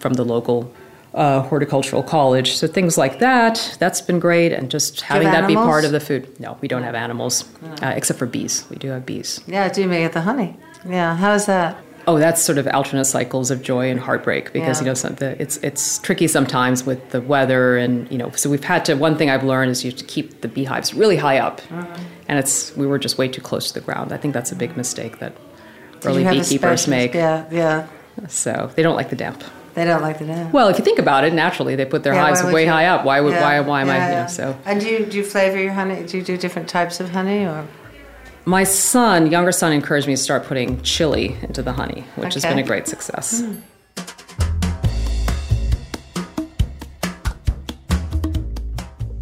from 0.00 0.14
the 0.14 0.24
local 0.24 0.72
uh, 1.14 1.42
horticultural 1.42 2.02
college. 2.02 2.54
So 2.56 2.66
things 2.66 2.96
like 2.96 3.18
that, 3.18 3.76
that's 3.78 4.00
been 4.00 4.18
great. 4.18 4.52
And 4.52 4.70
just 4.70 5.00
having 5.02 5.28
that 5.28 5.46
be 5.46 5.54
part 5.54 5.84
of 5.84 5.92
the 5.92 6.00
food. 6.00 6.38
No, 6.40 6.56
we 6.60 6.68
don't 6.68 6.82
have 6.82 6.94
animals, 6.94 7.44
uh, 7.82 7.92
except 7.94 8.18
for 8.18 8.26
bees. 8.26 8.64
We 8.70 8.76
do 8.76 8.88
have 8.88 9.04
bees. 9.04 9.40
Yeah, 9.46 9.68
do 9.68 9.80
you 9.82 9.88
make 9.88 10.04
it 10.04 10.12
the 10.12 10.22
honey? 10.22 10.56
Yeah. 10.88 11.14
How 11.16 11.32
is 11.34 11.46
that? 11.46 11.76
Oh, 12.08 12.18
that's 12.18 12.42
sort 12.42 12.58
of 12.58 12.66
alternate 12.66 13.04
cycles 13.04 13.52
of 13.52 13.62
joy 13.62 13.88
and 13.88 14.00
heartbreak 14.00 14.52
because 14.52 14.78
Yeah. 14.80 14.84
you 14.84 14.90
know 14.90 14.94
some, 14.94 15.14
the, 15.14 15.40
it's 15.40 15.58
it's 15.58 15.98
tricky 15.98 16.26
sometimes 16.26 16.84
with 16.84 17.10
the 17.10 17.20
weather 17.20 17.76
and 17.76 18.10
you 18.10 18.18
know 18.18 18.30
so 18.32 18.50
we've 18.50 18.64
had 18.64 18.84
to 18.86 18.94
one 18.94 19.16
thing 19.16 19.30
I've 19.30 19.44
learned 19.44 19.70
is 19.70 19.84
you 19.84 19.92
have 19.92 20.00
to 20.00 20.04
keep 20.04 20.40
the 20.40 20.48
beehives 20.48 20.92
really 20.94 21.16
high 21.16 21.38
up 21.38 21.60
Uh-huh. 21.70 21.86
and 22.26 22.40
it's 22.40 22.76
we 22.76 22.88
were 22.88 22.98
just 22.98 23.18
way 23.18 23.28
too 23.28 23.40
close 23.40 23.68
to 23.68 23.74
the 23.74 23.80
ground. 23.80 24.12
I 24.12 24.16
think 24.16 24.34
that's 24.34 24.50
a 24.50 24.56
big 24.56 24.76
mistake 24.76 25.20
that 25.20 25.36
early 26.04 26.22
you 26.22 26.26
have 26.26 26.36
a 26.36 26.40
beekeepers 26.40 26.88
make. 26.88 27.14
Yeah, 27.14 27.44
yeah. 27.52 27.86
So 28.26 28.72
they 28.74 28.82
don't 28.82 28.96
like 28.96 29.10
the 29.10 29.16
damp. 29.16 29.44
They 29.74 29.84
don't 29.84 30.02
like 30.02 30.18
the 30.18 30.26
damn. 30.26 30.52
Well, 30.52 30.68
if 30.68 30.78
you 30.78 30.84
think 30.84 30.98
about 30.98 31.24
it, 31.24 31.32
naturally 31.32 31.76
they 31.76 31.84
put 31.86 32.02
their 32.02 32.12
Yeah, 32.14 32.26
hives 32.26 32.42
way 32.44 32.64
you? 32.64 32.70
high 32.70 32.86
up. 32.86 33.04
Why 33.04 33.20
would 33.20 33.32
Yeah, 33.32 33.40
why 33.42 33.60
why 33.60 33.80
am 33.80 33.90
I 33.90 33.96
yeah, 33.96 34.10
you 34.10 34.22
know 34.22 34.26
so 34.28 34.58
And 34.66 34.80
do 34.80 34.86
you 34.88 35.06
do 35.06 35.16
you 35.18 35.24
flavor 35.24 35.58
your 35.58 35.72
honey? 35.72 36.02
Do 36.04 36.18
you 36.18 36.22
do 36.24 36.36
different 36.36 36.68
types 36.68 37.00
of 37.00 37.10
honey 37.10 37.44
or? 37.46 37.66
my 38.44 38.64
son, 38.64 39.30
younger 39.30 39.52
son, 39.52 39.72
encouraged 39.72 40.06
me 40.08 40.14
to 40.16 40.22
start 40.22 40.44
putting 40.44 40.82
chili 40.82 41.36
into 41.42 41.62
the 41.62 41.72
honey, 41.72 42.04
which 42.16 42.34
has 42.34 42.44
Okay. 42.44 42.52
Hmm. 42.52 42.56
been 42.58 42.64
a 42.64 42.68
great 42.68 42.88
success. 42.88 43.42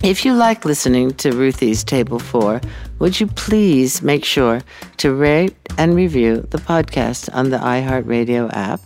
If 0.02 0.24
you 0.24 0.32
like 0.32 0.64
listening 0.64 1.10
to 1.14 1.32
Ruthie's 1.32 1.84
Table 1.84 2.18
4, 2.18 2.60
would 3.00 3.20
you 3.20 3.26
please 3.26 4.00
make 4.02 4.24
sure 4.24 4.62
to 4.96 5.14
rate 5.14 5.54
and 5.76 5.94
review 5.94 6.46
the 6.50 6.58
podcast 6.58 7.28
on 7.34 7.50
the 7.50 7.58
iHeartRadio 7.58 8.50
app, 8.54 8.80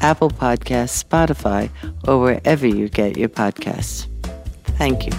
Apple 0.00 0.30
Podcasts, 0.30 1.02
Spotify, 1.02 1.70
or 2.06 2.20
wherever 2.20 2.66
you 2.66 2.88
get 2.88 3.16
your 3.16 3.28
podcasts? 3.28 4.06
Thank 4.78 5.06
you. 5.06 5.12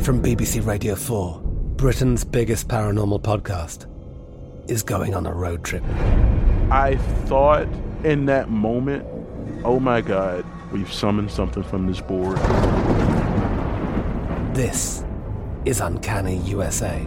From 0.00 0.20
BBC 0.20 0.66
Radio 0.66 0.96
4, 0.96 1.40
Britain's 1.76 2.24
biggest 2.24 2.68
paranormal 2.68 3.22
podcast 3.22 3.86
is 4.68 4.82
going 4.82 5.14
on 5.14 5.26
a 5.26 5.32
road 5.32 5.64
trip. 5.64 5.84
I 6.70 6.96
thought 7.26 7.68
in 8.04 8.26
that 8.26 8.50
moment, 8.50 9.06
oh 9.64 9.78
my 9.78 10.00
God, 10.00 10.44
we've 10.72 10.92
summoned 10.92 11.30
something 11.30 11.62
from 11.62 11.86
this 11.86 12.00
board. 12.00 12.36
This 14.54 15.04
is 15.64 15.80
Uncanny 15.80 16.38
USA. 16.38 17.06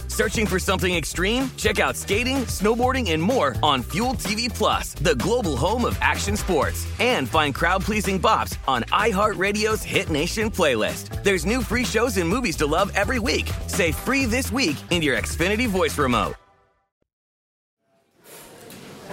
Searching 0.11 0.45
for 0.45 0.59
something 0.59 0.93
extreme? 0.93 1.49
Check 1.55 1.79
out 1.79 1.95
skating, 1.95 2.39
snowboarding, 2.47 3.11
and 3.11 3.23
more 3.23 3.55
on 3.63 3.81
Fuel 3.93 4.13
TV 4.15 4.53
Plus, 4.53 4.93
the 4.95 5.15
global 5.15 5.55
home 5.55 5.85
of 5.85 5.97
action 6.01 6.35
sports. 6.35 6.85
And 6.99 7.29
find 7.29 7.55
crowd-pleasing 7.55 8.19
bops 8.19 8.57
on 8.67 8.83
iHeartRadio's 8.91 9.83
Hit 9.83 10.09
Nation 10.09 10.51
playlist. 10.51 11.23
There's 11.23 11.45
new 11.45 11.61
free 11.61 11.85
shows 11.85 12.17
and 12.17 12.27
movies 12.27 12.57
to 12.57 12.65
love 12.65 12.91
every 12.93 13.19
week. 13.19 13.49
Say 13.67 13.93
free 13.93 14.25
this 14.25 14.51
week 14.51 14.75
in 14.89 15.01
your 15.01 15.17
Xfinity 15.17 15.67
voice 15.67 15.97
remote. 15.97 16.35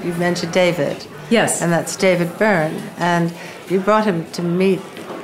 You 0.03 0.13
mentioned 0.15 0.53
David. 0.53 1.07
Yes. 1.31 1.63
And 1.63 1.73
that's 1.73 1.95
David 1.95 2.37
Byrne. 2.39 2.75
And 2.99 3.33
you 3.69 3.79
brought 3.81 4.05
him 4.05 4.29
to 4.33 4.43
meet 4.43 4.81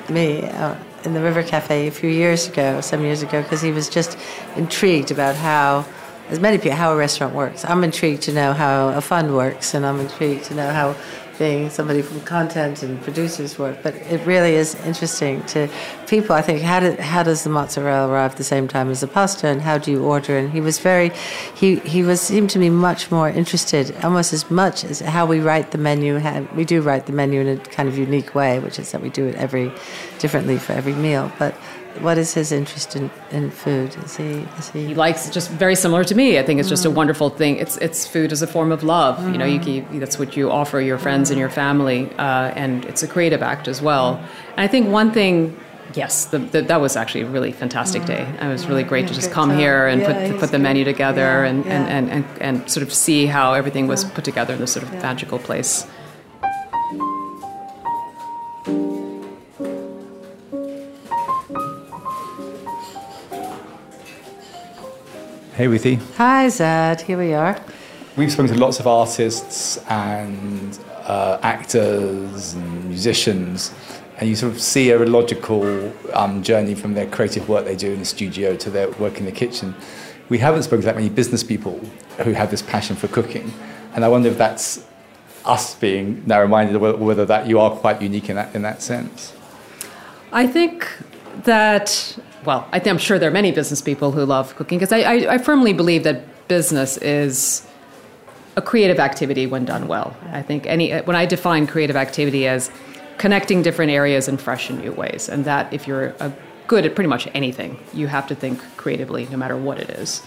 me 0.09 0.45
uh, 0.45 0.77
in 1.05 1.15
the 1.15 1.21
River 1.21 1.43
Cafe 1.43 1.87
a 1.87 1.91
few 1.91 2.11
years 2.11 2.49
ago, 2.49 2.81
some 2.81 3.03
years 3.03 3.23
ago, 3.23 3.43
because 3.43 3.61
he 3.61 3.71
was 3.71 3.89
just 3.89 4.19
intrigued 4.57 5.11
about 5.11 5.37
how, 5.37 5.87
as 6.29 6.41
many 6.41 6.59
people, 6.59 6.77
how 6.77 6.93
a 6.93 6.97
restaurant 6.97 7.35
works. 7.35 7.65
I'm 7.65 7.85
intrigued 7.85 8.23
to 8.23 8.33
know 8.33 8.53
how 8.53 8.89
a 8.89 9.01
fund 9.01 9.35
works, 9.35 9.75
and 9.75 9.85
I'm 9.85 10.01
intrigued 10.01 10.45
to 10.45 10.55
know 10.55 10.71
how 10.71 10.97
being 11.39 11.71
somebody 11.71 12.03
from 12.03 12.21
content 12.23 12.83
and 12.83 13.01
producers 13.03 13.59
work. 13.59 13.79
But 13.83 13.95
it 13.95 14.25
really 14.27 14.55
is 14.55 14.75
interesting 14.87 15.43
to 15.47 15.69
people. 16.07 16.35
I 16.35 16.43
think 16.43 16.63
how 16.63 16.81
did, 16.81 16.99
how 17.01 17.23
does 17.23 17.45
the 17.45 17.51
mozzarella 17.51 18.09
arrive 18.11 18.33
at 18.33 18.37
the 18.37 18.45
same 18.45 18.69
time 18.69 18.91
as 18.91 19.01
the 19.01 19.07
pasta, 19.07 19.49
and 19.49 19.61
how 19.63 19.79
do 19.79 19.91
you 19.91 20.05
order? 20.05 20.37
And 20.37 20.51
he 20.51 20.61
was 20.61 20.79
very, 20.79 21.11
he 21.55 21.77
he 21.81 22.03
was 22.03 22.21
seemed 22.21 22.51
to 22.51 22.59
be 22.59 22.71
much 22.71 23.11
more 23.11 23.29
interested, 23.29 23.95
almost 24.03 24.33
as 24.33 24.51
much 24.51 24.85
as 24.85 25.01
how 25.01 25.27
we 25.27 25.41
write 25.41 25.71
the 25.71 25.79
menu. 25.79 26.19
How, 26.19 26.47
we 26.55 26.65
do 26.65 26.81
write 26.81 27.07
the 27.07 27.13
menu 27.13 27.41
in 27.41 27.49
a 27.49 27.57
kind 27.57 27.89
of 27.89 27.99
unique 27.99 28.35
way, 28.35 28.59
which 28.59 28.79
is 28.79 28.93
that 28.93 29.01
we 29.01 29.11
do 29.11 29.27
it 29.27 29.35
every 29.37 29.73
differently 30.19 30.59
for 30.59 30.73
every 30.73 30.95
meal, 30.95 31.31
but. 31.39 31.55
What 32.01 32.19
is 32.19 32.35
his 32.35 32.51
interest 32.53 32.97
in, 32.97 33.11
in 33.31 33.51
food? 33.51 33.97
Is 34.05 34.17
he, 34.17 34.47
is 34.59 34.71
he 34.71 34.87
he 34.89 34.95
likes 34.95 35.31
just 35.31 35.51
very 35.51 35.77
similar 35.77 36.05
to 36.05 36.15
me. 36.15 36.39
I 36.39 36.43
think 36.43 36.61
it's 36.61 36.69
just 36.69 36.85
a 36.85 36.89
mm. 36.89 36.95
wonderful 36.95 37.31
thing. 37.31 37.57
It's 37.57 37.77
it's 37.79 38.07
food 38.07 38.33
as 38.33 38.43
a 38.43 38.47
form 38.47 38.73
of 38.73 38.83
love. 38.83 39.23
You 39.31 39.39
know, 39.39 39.45
you 39.45 39.61
mm. 39.61 39.65
keep, 39.65 40.01
that's 40.01 40.19
what 40.19 40.37
you 40.37 40.51
offer 40.51 40.81
your 40.81 40.99
friends 40.99 41.31
and 41.31 41.39
your 41.39 41.51
family, 41.51 42.11
uh, 42.19 42.51
and 42.57 42.85
it's 42.85 43.03
a 43.03 43.09
creative 43.09 43.43
act 43.43 43.69
as 43.69 43.81
well. 43.81 44.17
Mm. 44.17 44.21
And 44.53 44.61
I 44.61 44.69
think 44.69 44.89
one 44.89 45.13
thing. 45.13 45.57
Yes, 45.95 46.25
the, 46.25 46.39
the, 46.39 46.63
that 46.63 46.81
was 46.81 46.97
actually 46.97 47.21
a 47.21 47.27
really 47.27 47.53
fantastic 47.53 48.05
day. 48.05 48.27
It 48.41 48.49
was 48.49 48.67
really 48.67 48.83
great 48.83 49.07
to 49.07 49.15
just 49.15 49.31
come 49.31 49.51
time. 49.51 49.59
here 49.59 49.87
and 49.87 50.01
Yeah, 50.01 50.31
put 50.31 50.41
put 50.41 50.51
the 50.51 50.57
good. 50.57 50.63
menu 50.63 50.85
together 50.85 51.21
Yeah, 51.21 51.51
and, 51.51 51.65
yeah. 51.65 51.73
And, 51.73 52.11
and, 52.11 52.27
and, 52.27 52.43
and 52.43 52.71
sort 52.71 52.83
of 52.83 52.93
see 52.93 53.27
how 53.27 53.53
everything 53.53 53.87
was 53.87 54.03
put 54.03 54.25
together 54.25 54.55
in 54.55 54.61
this 54.61 54.73
sort 54.73 54.85
of 54.85 54.93
magical 54.95 55.39
place. 55.39 55.87
Hey 65.55 65.69
Ruthie. 65.69 66.01
Hi, 66.17 66.49
Zad. 66.49 67.03
Here 67.03 67.17
we 67.17 67.33
are. 67.33 67.57
We've 68.17 68.33
spoken 68.33 68.53
to 68.53 68.59
lots 68.59 68.81
of 68.81 68.89
artists 68.89 69.77
and 69.89 70.77
uh, 71.05 71.39
actors 71.43 72.55
and 72.55 72.87
musicians, 72.87 73.73
and 74.19 74.29
you 74.29 74.35
sort 74.35 74.53
of 74.53 74.61
see 74.61 74.91
a 74.91 74.99
logical 74.99 75.93
um, 76.13 76.43
journey 76.43 76.75
from 76.75 76.95
their 76.95 77.07
creative 77.07 77.49
work 77.49 77.67
they 77.67 77.77
do 77.77 77.93
in 77.93 78.01
the 78.01 78.05
studio 78.05 78.57
to 78.57 78.69
their 78.69 78.91
work 78.93 79.19
in 79.19 79.27
the 79.27 79.31
kitchen. 79.31 79.77
We 80.29 80.39
haven't 80.39 80.65
spoken 80.65 80.81
to 80.81 80.87
that 80.87 80.97
many 80.97 81.09
business 81.09 81.45
people 81.45 81.79
who 82.25 82.33
have 82.33 82.51
this 82.51 82.63
passion 82.63 82.97
for 82.97 83.07
cooking, 83.07 83.53
and 83.95 84.05
I 84.05 84.09
wonder 84.09 84.31
if 84.31 84.37
that's 84.37 84.85
us 85.45 85.77
being 85.77 86.25
narrow-minded, 86.27 86.75
or 86.75 86.97
whether 86.97 87.25
that 87.27 87.47
you 87.47 87.61
are 87.61 87.71
quite 87.71 88.03
unique 88.03 88.29
in 88.29 88.35
that 88.35 88.53
in 88.57 88.63
that 88.63 88.83
sense. 88.83 89.33
I 90.33 90.49
think 90.49 90.91
that, 91.45 92.19
well, 92.45 92.69
I 92.73 92.81
I'm 92.81 92.99
sure 92.99 93.19
there 93.19 93.29
are 93.29 93.33
many 93.33 93.53
business 93.53 93.81
people 93.81 94.13
who 94.13 94.25
love 94.25 94.55
cooking 94.57 94.79
because 94.79 94.93
I, 94.93 95.01
I, 95.01 95.35
I 95.35 95.39
firmly 95.39 95.73
believe 95.73 96.05
that 96.05 96.49
business 96.49 96.97
is 96.99 97.67
a 98.57 98.63
creative 98.63 98.99
activity 98.99 99.47
when 99.47 99.65
done 99.65 99.89
well. 99.89 100.17
I 100.31 100.43
think 100.43 100.67
any 100.67 100.93
uh, 100.93 101.03
when 101.05 101.17
I 101.17 101.27
define 101.27 101.67
creative 101.67 101.97
activity 101.97 102.47
as 102.47 102.71
connecting 103.19 103.63
different 103.63 103.93
areas 103.93 104.29
in 104.29 104.37
fresh 104.37 104.71
and 104.71 104.81
new 104.81 104.93
ways, 104.93 105.29
and 105.29 105.45
that 105.45 105.73
if 105.73 105.87
you're 105.87 106.15
a 106.21 106.33
good 106.67 106.87
at 106.87 106.95
pretty 106.95 107.09
much 107.09 107.29
anything, 107.35 107.79
you 107.93 108.07
have 108.07 108.27
to 108.29 108.35
think 108.35 108.61
creatively 108.77 109.27
no 109.31 109.37
matter 109.37 109.57
what 109.57 109.79
it 109.79 109.91
is. 109.91 110.23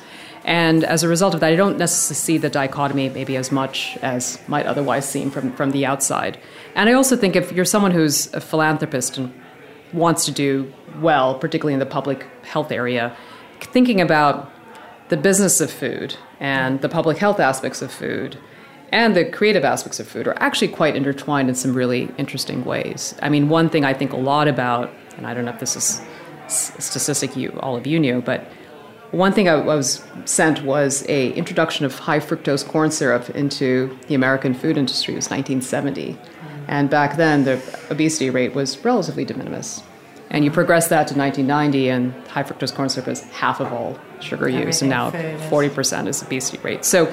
And 0.46 0.86
as 0.86 1.04
a 1.04 1.10
result 1.10 1.34
of 1.34 1.42
that, 1.42 1.52
I 1.52 1.56
don't 1.56 1.78
necessarily 1.78 2.16
see 2.16 2.38
the 2.38 2.50
dichotomy 2.50 3.10
maybe 3.10 3.36
as 3.36 3.52
much 3.52 3.98
as 4.02 4.40
might 4.48 4.66
otherwise 4.66 5.08
seem 5.08 5.30
from, 5.30 5.52
from 5.54 5.72
the 5.72 5.86
outside. 5.86 6.40
And 6.74 6.90
I 6.90 6.94
also 6.94 7.18
think 7.18 7.36
if 7.36 7.52
you're 7.52 7.66
someone 7.66 7.92
who's 7.92 8.34
a 8.34 8.40
philanthropist 8.40 9.18
and 9.18 9.34
wants 9.92 10.26
to 10.26 10.32
do 10.32 10.72
well, 11.00 11.36
particularly 11.36 11.74
in 11.74 11.80
the 11.80 11.86
public 11.86 12.28
health 12.44 12.72
area, 12.72 13.16
thinking 13.60 14.02
about 14.02 14.52
the 15.10 15.18
business 15.18 15.62
of 15.62 15.72
food 15.72 16.16
and 16.40 16.82
the 16.82 16.90
public 16.90 17.18
health 17.18 17.40
aspects 17.40 17.82
of 17.82 17.92
food 17.92 18.38
and 18.92 19.16
the 19.16 19.26
creative 19.26 19.66
aspects 19.66 20.00
of 20.00 20.08
food 20.08 20.28
are 20.28 20.38
actually 20.42 20.70
quite 20.70 20.96
intertwined 20.96 21.50
in 21.50 21.56
some 21.56 21.74
really 21.74 22.10
interesting 22.18 22.64
ways. 22.64 23.16
I 23.22 23.30
mean, 23.30 23.50
one 23.50 23.70
thing 23.70 23.84
I 23.84 23.94
think 23.94 24.14
a 24.14 24.18
lot 24.18 24.48
about, 24.48 24.92
and 25.18 25.28
I 25.28 25.34
don't 25.34 25.46
know 25.46 25.52
if 25.52 25.60
this 25.60 25.76
is 25.76 26.02
a 26.46 26.82
statistic 26.82 27.36
you 27.36 27.58
all 27.60 27.76
of 27.76 27.86
you 27.86 28.00
knew, 28.00 28.22
but 28.22 28.50
one 29.12 29.32
thing 29.32 29.48
I 29.48 29.56
was 29.56 30.06
sent 30.26 30.64
was 30.64 31.06
a 31.08 31.32
introduction 31.34 31.86
of 31.86 31.98
high 31.98 32.20
fructose 32.20 32.68
corn 32.68 32.92
syrup 32.92 33.30
into 33.32 33.98
the 34.08 34.16
American 34.16 34.54
food 34.54 34.78
industry. 34.78 35.14
It 35.14 35.18
was 35.18 35.30
1970, 35.30 36.18
and 36.68 36.90
back 36.90 37.16
then 37.16 37.44
the 37.46 37.62
obesity 37.90 38.30
rate 38.30 38.54
was 38.54 38.84
relatively 38.84 39.24
de 39.26 39.34
minimis. 39.34 39.82
And 40.30 40.44
you 40.44 40.52
progress 40.52 40.90
that 40.90 41.08
to 41.08 41.16
1990, 41.18 41.90
and 41.90 42.14
high 42.28 42.44
fructose 42.44 42.74
corn 42.74 42.90
syrup 42.90 43.08
is 43.08 43.24
half 43.32 43.60
of 43.62 43.72
all 43.72 43.98
sugar 44.20 44.50
use, 44.50 44.82
and 44.82 44.90
now 44.90 45.08
Everything 45.08 45.38
food 45.38 45.44
is- 45.46 45.52
40% 45.52 46.08
is 46.08 46.22
obesity 46.22 46.58
rate. 46.64 46.84
So 46.84 47.12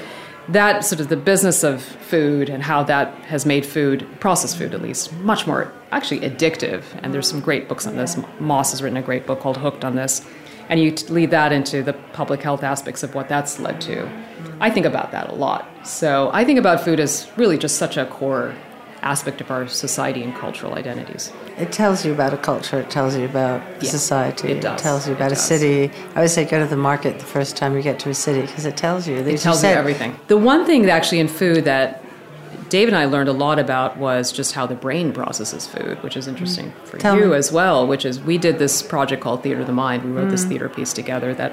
that 0.48 0.84
sort 0.84 1.00
of 1.00 1.08
the 1.08 1.16
business 1.16 1.62
of 1.62 1.82
food 1.82 2.50
and 2.50 2.62
how 2.62 2.82
that 2.82 3.14
has 3.26 3.46
made 3.46 3.64
food, 3.64 4.06
processed 4.20 4.58
food 4.58 4.74
at 4.74 4.82
least, 4.82 5.12
much 5.20 5.46
more 5.46 5.72
actually 5.92 6.20
addictive. 6.20 6.82
And 7.02 7.14
there's 7.14 7.28
some 7.28 7.40
great 7.40 7.68
books 7.68 7.86
on 7.86 7.96
this. 7.96 8.18
Moss 8.40 8.72
has 8.72 8.82
written 8.82 8.96
a 8.98 9.02
great 9.02 9.26
book 9.26 9.40
called 9.40 9.56
Hooked 9.58 9.84
on 9.84 9.94
this. 9.96 10.22
And 10.68 10.80
you 10.80 10.94
lead 11.08 11.30
that 11.30 11.52
into 11.52 11.82
the 11.82 11.92
public 11.92 12.42
health 12.42 12.62
aspects 12.62 13.02
of 13.02 13.14
what 13.14 13.28
that's 13.28 13.58
led 13.58 13.80
to. 13.82 14.08
I 14.60 14.70
think 14.70 14.86
about 14.86 15.12
that 15.12 15.28
a 15.30 15.34
lot. 15.34 15.68
So 15.86 16.30
I 16.32 16.44
think 16.44 16.58
about 16.58 16.82
food 16.84 17.00
as 17.00 17.28
really 17.36 17.58
just 17.58 17.76
such 17.76 17.96
a 17.96 18.06
core 18.06 18.54
aspect 19.04 19.40
of 19.40 19.50
our 19.50 19.68
society 19.68 20.22
and 20.22 20.34
cultural 20.34 20.74
identities. 20.74 21.32
It 21.58 21.70
tells 21.70 22.04
you 22.04 22.12
about 22.12 22.32
a 22.32 22.38
culture. 22.38 22.80
It 22.80 22.90
tells 22.90 23.14
you 23.16 23.26
about 23.26 23.62
Yeah, 23.82 23.90
society. 23.90 24.48
it 24.52 24.62
does. 24.62 24.80
tells 24.80 25.06
you 25.06 25.14
about 25.14 25.30
a 25.30 25.36
city. 25.36 25.90
I 26.12 26.16
always 26.16 26.32
say 26.32 26.44
go 26.44 26.58
to 26.58 26.66
the 26.66 26.76
market 26.76 27.18
the 27.18 27.24
first 27.24 27.56
time 27.56 27.76
you 27.76 27.82
get 27.82 27.98
to 28.00 28.10
a 28.10 28.14
city 28.14 28.40
because 28.40 28.64
it 28.64 28.76
tells 28.76 29.06
you. 29.06 29.16
It 29.16 29.40
tells 29.40 29.62
you 29.62 29.68
everything. 29.68 30.18
The 30.28 30.38
one 30.38 30.64
thing 30.64 30.82
that 30.82 30.90
actually 30.90 31.20
in 31.20 31.28
food 31.28 31.64
that 31.66 32.02
Dave 32.70 32.88
and 32.88 32.96
I 32.96 33.04
learned 33.04 33.28
a 33.28 33.32
lot 33.32 33.58
about 33.58 33.98
was 33.98 34.32
just 34.32 34.54
how 34.54 34.66
the 34.66 34.74
brain 34.74 35.12
processes 35.12 35.66
food, 35.66 36.02
which 36.02 36.16
is 36.16 36.26
mm. 36.26 36.30
interesting 36.30 36.72
for 36.84 36.96
Tell 36.98 37.16
you 37.16 37.26
me. 37.26 37.36
as 37.36 37.52
well. 37.52 37.86
Which 37.86 38.04
is 38.04 38.20
we 38.20 38.38
did 38.38 38.58
this 38.58 38.82
project 38.82 39.22
called 39.22 39.42
Theater 39.42 39.60
of 39.60 39.66
the 39.66 39.72
Mind. 39.72 40.02
We 40.04 40.10
wrote 40.10 40.30
this 40.30 40.44
mm. 40.44 40.48
theater 40.48 40.68
piece 40.68 40.92
together 40.92 41.34
that 41.34 41.52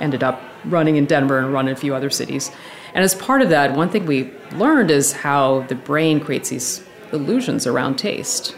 ended 0.00 0.22
up 0.22 0.40
running 0.64 0.96
in 0.96 1.04
Denver 1.04 1.38
and 1.38 1.52
run 1.52 1.68
in 1.68 1.74
a 1.74 1.76
few 1.76 1.94
other 1.94 2.10
cities. 2.10 2.50
And 2.94 3.04
as 3.04 3.14
part 3.14 3.42
of 3.42 3.50
that, 3.50 3.76
one 3.76 3.90
thing 3.90 4.06
we 4.06 4.32
learned 4.52 4.90
is 4.90 5.12
how 5.12 5.60
the 5.68 5.74
brain 5.74 6.20
creates 6.20 6.48
these 6.48 6.85
illusions 7.12 7.66
around 7.66 7.96
taste. 7.96 8.54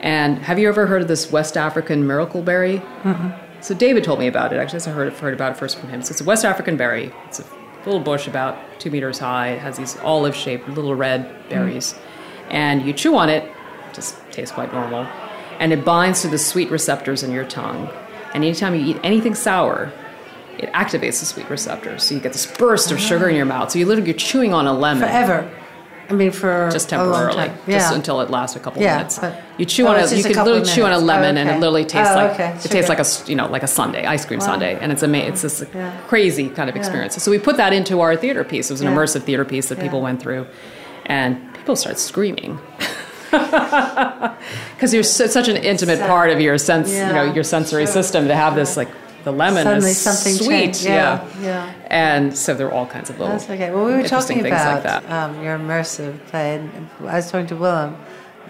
And 0.00 0.38
have 0.38 0.58
you 0.58 0.68
ever 0.68 0.86
heard 0.86 1.02
of 1.02 1.08
this 1.08 1.30
West 1.30 1.56
African 1.56 2.06
miracle 2.06 2.42
berry? 2.42 2.78
Mm-hmm. 3.02 3.62
So 3.62 3.74
David 3.74 4.02
told 4.02 4.18
me 4.18 4.26
about 4.26 4.52
it. 4.52 4.56
Actually, 4.56 4.80
I 4.80 4.94
heard, 4.94 5.12
heard 5.12 5.34
about 5.34 5.52
it 5.52 5.56
first 5.56 5.78
from 5.78 5.88
him. 5.88 6.02
So 6.02 6.10
it's 6.12 6.20
a 6.20 6.24
West 6.24 6.44
African 6.44 6.76
berry. 6.76 7.12
It's 7.26 7.40
a 7.40 7.44
little 7.86 8.00
bush 8.00 8.26
about 8.26 8.58
two 8.80 8.90
meters 8.90 9.18
high. 9.18 9.50
It 9.50 9.60
has 9.60 9.76
these 9.76 9.96
olive-shaped 9.98 10.68
little 10.68 10.94
red 10.94 11.48
berries, 11.48 11.92
mm-hmm. 11.92 12.52
and 12.52 12.82
you 12.86 12.92
chew 12.92 13.16
on 13.16 13.28
it. 13.28 13.44
it 13.44 13.94
Just 13.94 14.16
tastes 14.30 14.52
quite 14.52 14.72
normal, 14.72 15.06
and 15.58 15.72
it 15.72 15.84
binds 15.84 16.22
to 16.22 16.28
the 16.28 16.38
sweet 16.38 16.70
receptors 16.70 17.22
in 17.22 17.30
your 17.30 17.44
tongue. 17.44 17.88
And 18.34 18.42
anytime 18.42 18.74
you 18.74 18.84
eat 18.84 18.98
anything 19.02 19.34
sour, 19.34 19.92
it 20.58 20.72
activates 20.72 21.20
the 21.20 21.26
sweet 21.26 21.48
receptors. 21.50 22.02
So 22.04 22.14
you 22.14 22.20
get 22.20 22.32
this 22.32 22.46
burst 22.46 22.90
of 22.90 23.00
sugar 23.00 23.28
in 23.28 23.36
your 23.36 23.46
mouth. 23.46 23.70
So 23.70 23.78
you 23.78 23.86
literally 23.86 24.10
you're 24.10 24.18
chewing 24.18 24.52
on 24.52 24.66
a 24.66 24.72
lemon 24.72 25.02
Forever. 25.02 25.50
I 26.12 26.14
mean, 26.14 26.30
for 26.30 26.68
just 26.70 26.88
temporarily, 26.90 27.48
time. 27.48 27.58
just 27.66 27.94
until 27.94 28.20
it 28.20 28.28
lasts 28.30 28.54
a 28.54 28.60
couple 28.60 28.82
Yeah, 28.82 28.96
minutes. 28.98 29.18
but- 29.18 29.34
You 29.58 29.64
chew 29.64 29.86
Oh, 29.86 29.90
on 29.90 29.96
a, 30.00 30.06
you 30.14 30.22
can 30.22 30.32
literally 30.44 30.64
chew 30.64 30.84
on 30.84 30.92
a 30.92 30.96
oh, 30.96 31.00
lemon, 31.00 31.36
Oh, 31.36 31.40
and 31.40 31.48
it 31.50 31.54
literally 31.58 31.84
oh, 31.84 31.88
tastes 31.88 32.12
Oh, 32.12 32.16
like 32.16 32.30
okay. 32.32 32.48
it 32.50 32.62
Sugar. 32.62 32.74
tastes 32.74 32.88
like 32.88 33.00
a 33.00 33.06
you 33.30 33.36
know 33.36 33.46
like 33.46 33.62
a 33.62 33.66
sundae, 33.66 34.04
ice 34.04 34.24
cream 34.24 34.40
Wow. 34.40 34.46
sundae, 34.46 34.78
and 34.80 34.92
it's 34.92 35.02
ama- 35.02 35.18
It's 35.18 35.42
this 35.42 35.64
Yeah. 35.74 35.90
crazy 36.08 36.48
kind 36.50 36.68
of 36.68 36.76
Yeah. 36.76 36.80
experience. 36.82 37.22
So 37.22 37.30
we 37.30 37.38
put 37.38 37.56
that 37.56 37.72
into 37.72 38.00
our 38.00 38.14
theater 38.16 38.44
piece. 38.44 38.70
It 38.70 38.74
was 38.74 38.80
an 38.82 38.88
Yeah. 38.88 38.94
immersive 38.94 39.22
theater 39.22 39.44
piece 39.44 39.68
that 39.70 39.78
Yeah. 39.78 39.84
people 39.84 40.00
went 40.02 40.20
through, 40.22 40.46
and 41.06 41.36
people 41.54 41.74
started 41.76 41.98
screaming. 41.98 42.58
Because 43.30 44.92
you're 44.92 45.02
so, 45.02 45.26
such 45.26 45.48
an 45.48 45.56
intimate 45.56 46.00
part 46.00 46.28
of 46.30 46.38
your 46.40 46.58
sense, 46.58 46.92
you 46.92 46.98
know, 47.06 47.32
your 47.32 47.44
sensory 47.44 47.86
sure, 47.86 47.92
system 47.94 48.28
to 48.28 48.34
have 48.34 48.54
this 48.54 48.76
like 48.76 48.88
the 49.24 49.32
lemon 49.32 49.62
Suddenly 49.64 49.90
is 49.90 49.98
something 49.98 50.32
sweet, 50.34 50.48
changed. 50.74 50.84
yeah. 50.84 51.24
Yeah, 51.40 51.42
yeah. 51.42 51.72
And 51.86 52.36
so 52.36 52.54
there 52.54 52.66
were 52.66 52.72
all 52.72 52.86
kinds 52.86 53.10
of 53.10 53.18
little 53.18 53.32
That's 53.36 53.48
okay. 53.50 53.70
Well, 53.70 53.84
we 53.86 53.92
were 53.92 54.02
talking 54.08 54.40
about 54.44 54.74
like 54.74 54.82
that. 54.84 55.10
um, 55.10 55.42
your 55.42 55.58
immersive 55.58 56.24
play, 56.26 56.56
and 56.56 56.88
I 57.00 57.16
was 57.16 57.30
talking 57.30 57.46
to 57.48 57.56
Willem. 57.56 57.96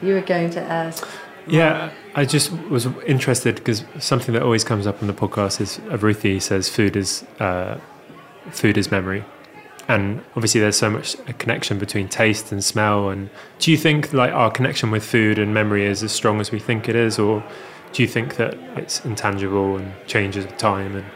You 0.01 0.15
were 0.15 0.21
going 0.21 0.51
to 0.51 0.61
ask. 0.61 1.07
Yeah, 1.47 1.91
I 2.15 2.25
just 2.25 2.53
was 2.71 2.87
interested 3.07 3.57
because 3.57 3.85
something 3.99 4.33
that 4.35 4.43
always 4.43 4.63
comes 4.65 4.87
up 4.87 5.01
on 5.03 5.09
the 5.09 5.13
podcast 5.15 5.61
is 5.61 5.81
uh, 5.91 5.99
Ruthie 5.99 6.39
says 6.41 6.69
food 6.69 6.97
is 6.97 7.25
uh, 7.41 7.79
food 8.51 8.79
is 8.79 8.91
memory, 8.91 9.25
and 9.89 10.23
obviously 10.37 10.61
there's 10.61 10.77
so 10.77 10.89
much 10.91 11.17
a 11.27 11.33
connection 11.33 11.79
between 11.79 12.09
taste 12.09 12.53
and 12.53 12.63
smell. 12.65 13.09
And 13.11 13.29
do 13.59 13.71
you 13.73 13.77
think 13.77 14.13
like 14.13 14.33
our 14.33 14.51
connection 14.53 14.91
with 14.93 15.05
food 15.05 15.39
and 15.39 15.53
memory 15.53 15.85
is 15.85 16.03
as 16.05 16.13
strong 16.13 16.41
as 16.41 16.53
we 16.53 16.59
think 16.61 16.89
it 16.89 16.95
is, 16.97 17.19
or 17.19 17.43
do 17.93 18.03
you 18.03 18.09
think 18.09 18.37
that 18.37 18.55
it's 18.77 19.05
intangible 19.05 19.77
and 19.77 19.93
changes 20.07 20.47
with 20.47 20.57
time? 20.57 20.97
And 20.97 21.07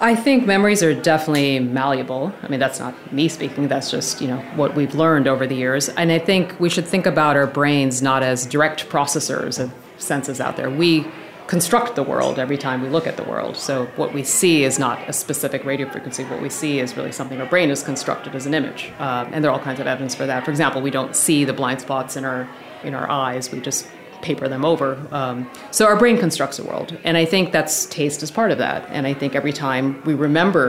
I 0.00 0.14
think 0.14 0.46
memories 0.46 0.82
are 0.82 0.94
definitely 0.94 1.58
malleable. 1.58 2.32
I 2.42 2.48
mean, 2.48 2.60
that's 2.60 2.78
not 2.78 2.94
me 3.12 3.28
speaking, 3.28 3.68
that's 3.68 3.90
just, 3.90 4.20
you 4.20 4.28
know, 4.28 4.38
what 4.54 4.74
we've 4.74 4.94
learned 4.94 5.26
over 5.26 5.46
the 5.46 5.54
years. 5.54 5.88
And 5.88 6.12
I 6.12 6.18
think 6.18 6.58
we 6.60 6.68
should 6.68 6.86
think 6.86 7.06
about 7.06 7.36
our 7.36 7.46
brains 7.46 8.02
not 8.02 8.22
as 8.22 8.44
direct 8.46 8.88
processors 8.88 9.58
of 9.58 9.72
senses 9.96 10.40
out 10.40 10.56
there. 10.56 10.68
We 10.68 11.06
construct 11.46 11.94
the 11.94 12.02
world 12.02 12.38
every 12.38 12.58
time 12.58 12.82
we 12.82 12.88
look 12.88 13.06
at 13.06 13.16
the 13.16 13.22
world. 13.22 13.56
So 13.56 13.86
what 13.96 14.12
we 14.12 14.24
see 14.24 14.64
is 14.64 14.78
not 14.78 15.08
a 15.08 15.12
specific 15.12 15.64
radio 15.64 15.88
frequency. 15.88 16.24
What 16.24 16.42
we 16.42 16.50
see 16.50 16.80
is 16.80 16.96
really 16.96 17.12
something 17.12 17.40
our 17.40 17.46
brain 17.46 17.68
has 17.70 17.82
constructed 17.82 18.34
as 18.34 18.46
an 18.46 18.52
image. 18.52 18.92
Um, 18.98 19.32
and 19.32 19.42
there 19.42 19.50
are 19.50 19.54
all 19.54 19.64
kinds 19.64 19.80
of 19.80 19.86
evidence 19.86 20.14
for 20.14 20.26
that. 20.26 20.44
For 20.44 20.50
example, 20.50 20.82
we 20.82 20.90
don't 20.90 21.14
see 21.14 21.44
the 21.44 21.52
blind 21.52 21.80
spots 21.80 22.16
in 22.16 22.24
our 22.24 22.48
in 22.82 22.94
our 22.94 23.08
eyes. 23.08 23.50
We 23.50 23.60
just 23.60 23.88
paper 24.28 24.46
them 24.48 24.64
over. 24.72 24.88
Um, 25.20 25.36
so 25.70 25.82
our 25.90 25.96
brain 26.02 26.16
constructs 26.18 26.58
a 26.58 26.64
world, 26.70 26.88
and 27.04 27.16
I 27.16 27.24
think 27.32 27.44
that's 27.56 27.86
taste 27.86 28.22
is 28.24 28.30
part 28.30 28.50
of 28.54 28.58
that. 28.58 28.80
And 28.90 29.06
I 29.06 29.14
think 29.14 29.34
every 29.40 29.52
time 29.52 29.84
we 30.08 30.14
remember 30.28 30.64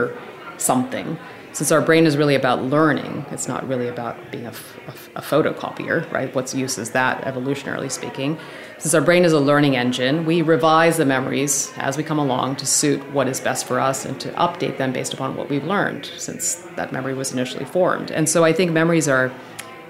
something, 0.56 1.18
since 1.52 1.72
our 1.72 1.82
brain 1.88 2.04
is 2.06 2.16
really 2.16 2.36
about 2.36 2.58
learning, 2.62 3.12
it's 3.34 3.48
not 3.48 3.66
really 3.70 3.88
about 3.88 4.14
being 4.30 4.46
a, 4.46 4.54
a 4.92 4.92
a 5.18 5.20
photocopier, 5.20 6.10
right? 6.12 6.32
What's 6.34 6.54
use 6.54 6.78
is 6.78 6.90
that, 6.92 7.22
evolutionarily 7.24 7.90
speaking. 7.90 8.38
Since 8.78 8.94
our 8.94 9.00
brain 9.00 9.24
is 9.24 9.32
a 9.32 9.40
learning 9.40 9.76
engine, 9.76 10.24
we 10.24 10.42
revise 10.42 10.96
the 10.96 11.04
memories 11.04 11.72
as 11.76 11.96
we 11.96 12.04
come 12.04 12.20
along 12.20 12.56
to 12.56 12.66
suit 12.66 13.00
what 13.12 13.26
is 13.26 13.40
best 13.40 13.66
for 13.66 13.80
us 13.80 14.04
and 14.04 14.18
to 14.20 14.30
update 14.32 14.78
them 14.78 14.92
based 14.92 15.12
upon 15.12 15.36
what 15.36 15.50
we've 15.50 15.64
learned 15.64 16.06
since 16.16 16.54
that 16.76 16.92
memory 16.92 17.14
was 17.14 17.32
initially 17.32 17.64
formed. 17.64 18.12
And 18.12 18.28
so 18.28 18.44
I 18.44 18.52
think 18.52 18.70
memories 18.70 19.08
are 19.08 19.32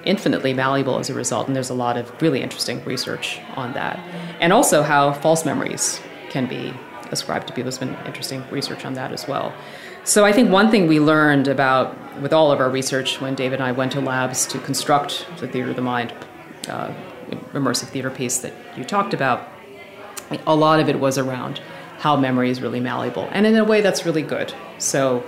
infinitely 0.08 0.52
malleable 0.54 0.98
as 0.98 1.10
a 1.10 1.14
result, 1.14 1.46
and 1.46 1.54
there's 1.54 1.70
a 1.70 1.74
lot 1.74 1.96
of 1.96 2.10
really 2.22 2.42
interesting 2.42 2.82
research 2.84 3.38
on 3.54 3.74
that. 3.74 4.00
And 4.40 4.52
also 4.52 4.82
how 4.82 5.12
false 5.12 5.44
memories 5.44 6.00
can 6.30 6.46
be 6.46 6.72
ascribed 7.12 7.46
to 7.48 7.52
people. 7.52 7.70
There's 7.70 7.78
been 7.78 7.96
interesting 8.06 8.42
research 8.50 8.84
on 8.84 8.94
that 8.94 9.12
as 9.12 9.28
well. 9.28 9.52
So 10.04 10.24
I 10.24 10.32
think 10.32 10.50
one 10.50 10.70
thing 10.70 10.88
we 10.88 10.98
learned 10.98 11.46
about, 11.48 11.94
with 12.22 12.32
all 12.32 12.50
of 12.50 12.58
our 12.60 12.70
research, 12.70 13.20
when 13.20 13.34
David 13.34 13.60
and 13.60 13.68
I 13.68 13.72
went 13.72 13.92
to 13.92 14.00
labs 14.00 14.46
to 14.46 14.58
construct 14.58 15.26
the 15.38 15.46
Theater 15.46 15.70
of 15.70 15.76
the 15.76 15.82
Mind 15.82 16.12
uh, 16.68 16.92
immersive 17.52 17.88
theater 17.88 18.10
piece 18.10 18.38
that 18.38 18.52
you 18.76 18.84
talked 18.84 19.12
about, 19.12 19.48
a 20.46 20.56
lot 20.56 20.80
of 20.80 20.88
it 20.88 20.98
was 20.98 21.18
around 21.18 21.60
how 21.98 22.16
memory 22.16 22.48
is 22.48 22.62
really 22.62 22.80
malleable, 22.80 23.28
and 23.32 23.46
in 23.46 23.56
a 23.56 23.64
way 23.64 23.80
that's 23.80 24.06
really 24.06 24.22
good. 24.22 24.54
So 24.78 25.22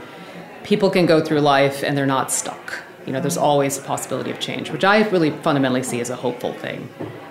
people 0.62 0.90
can 0.90 1.06
go 1.06 1.20
through 1.20 1.40
life 1.40 1.82
and 1.82 1.96
they're 1.96 2.06
not 2.06 2.30
stuck. 2.30 2.82
You 3.07 3.12
know, 3.12 3.20
there's 3.20 3.36
always 3.36 3.78
a 3.78 3.82
possibility 3.82 4.30
of 4.30 4.40
change, 4.40 4.70
which 4.70 4.84
I 4.84 5.09
really 5.09 5.30
fundamentally 5.30 5.82
see 5.82 6.01
as 6.01 6.11
a 6.11 6.16
hopeful 6.16 6.53
thing 6.53 6.88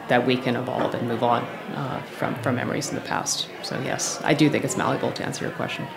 that 0.08 0.26
we 0.26 0.36
can 0.36 0.56
evolve 0.56 0.94
and 0.96 1.08
move 1.08 1.24
on 1.24 1.44
uh, 1.76 2.02
from, 2.18 2.36
from 2.42 2.56
memories 2.56 2.90
in 2.90 2.96
the 2.96 3.02
past. 3.02 3.48
So, 3.64 3.80
yes, 3.82 4.20
I 4.24 4.34
do 4.34 4.50
think 4.50 4.66
it's 4.66 4.76
malleable 4.76 5.12
to 5.14 5.24
answer 5.24 5.46
your 5.46 5.54
question. 5.54 5.88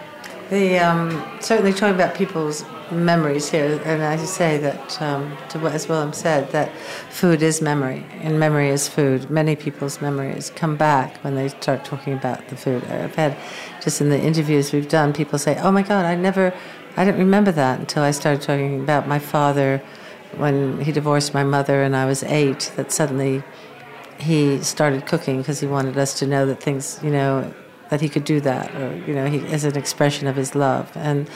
The 0.51 0.79
um, 0.79 1.39
certainly 1.41 1.73
talking 1.73 1.95
about 1.95 2.15
people's 2.15 2.63
memories 2.91 3.49
here, 3.49 3.81
and 3.87 4.03
I 4.03 4.19
say 4.19 4.59
that 4.59 5.01
um, 5.01 5.31
what 5.63 5.73
as 5.73 5.89
Willem 5.89 6.13
said 6.13 6.51
that 6.53 6.71
food 7.09 7.43
is 7.43 7.63
memory, 7.63 8.05
and 8.21 8.39
memory 8.39 8.69
is 8.69 8.87
food. 8.87 9.31
Many 9.31 9.57
people's 9.57 10.03
memories 10.03 10.51
come 10.55 10.77
back 10.77 11.17
when 11.25 11.37
they 11.37 11.49
start 11.49 11.87
talking 11.87 12.13
about 12.13 12.49
the 12.49 12.57
food. 12.57 12.85
I've 12.85 13.15
had 13.15 13.35
just 13.83 14.03
in 14.03 14.11
the 14.11 14.21
interviews 14.21 14.75
we've 14.75 14.91
done, 14.91 15.15
people 15.15 15.39
say, 15.39 15.59
"Oh 15.59 15.71
my 15.71 15.81
God, 15.81 16.05
I 16.05 16.17
never, 16.17 16.53
I 16.97 17.05
didn't 17.05 17.21
remember 17.21 17.53
that 17.53 17.81
until 17.81 18.03
I 18.03 18.11
started 18.11 18.43
talking 18.43 18.81
about 18.81 19.09
my 19.09 19.19
father 19.19 19.83
when 20.37 20.81
he 20.81 20.93
divorced 20.93 21.33
my 21.33 21.45
mother 21.45 21.83
and 21.83 21.97
I 21.97 22.05
was 22.05 22.23
eight. 22.25 22.73
That 22.77 22.93
suddenly 22.93 23.43
he 24.19 24.63
started 24.63 25.07
cooking 25.07 25.39
because 25.39 25.61
he 25.61 25.67
wanted 25.67 25.97
us 25.97 26.19
to 26.19 26.27
know 26.27 26.45
that 26.47 26.63
things, 26.63 27.01
you 27.03 27.11
know, 27.11 27.53
that 27.89 28.01
he 28.01 28.09
could 28.09 28.25
do 28.25 28.41
that, 28.41 28.75
or 28.75 28.97
you 29.07 29.15
know, 29.15 29.27
he, 29.27 29.41
as 29.47 29.65
an 29.65 29.77
expression 29.77 30.27
of 30.27 30.37
his 30.37 30.55
love. 30.55 30.91
And 30.95 31.29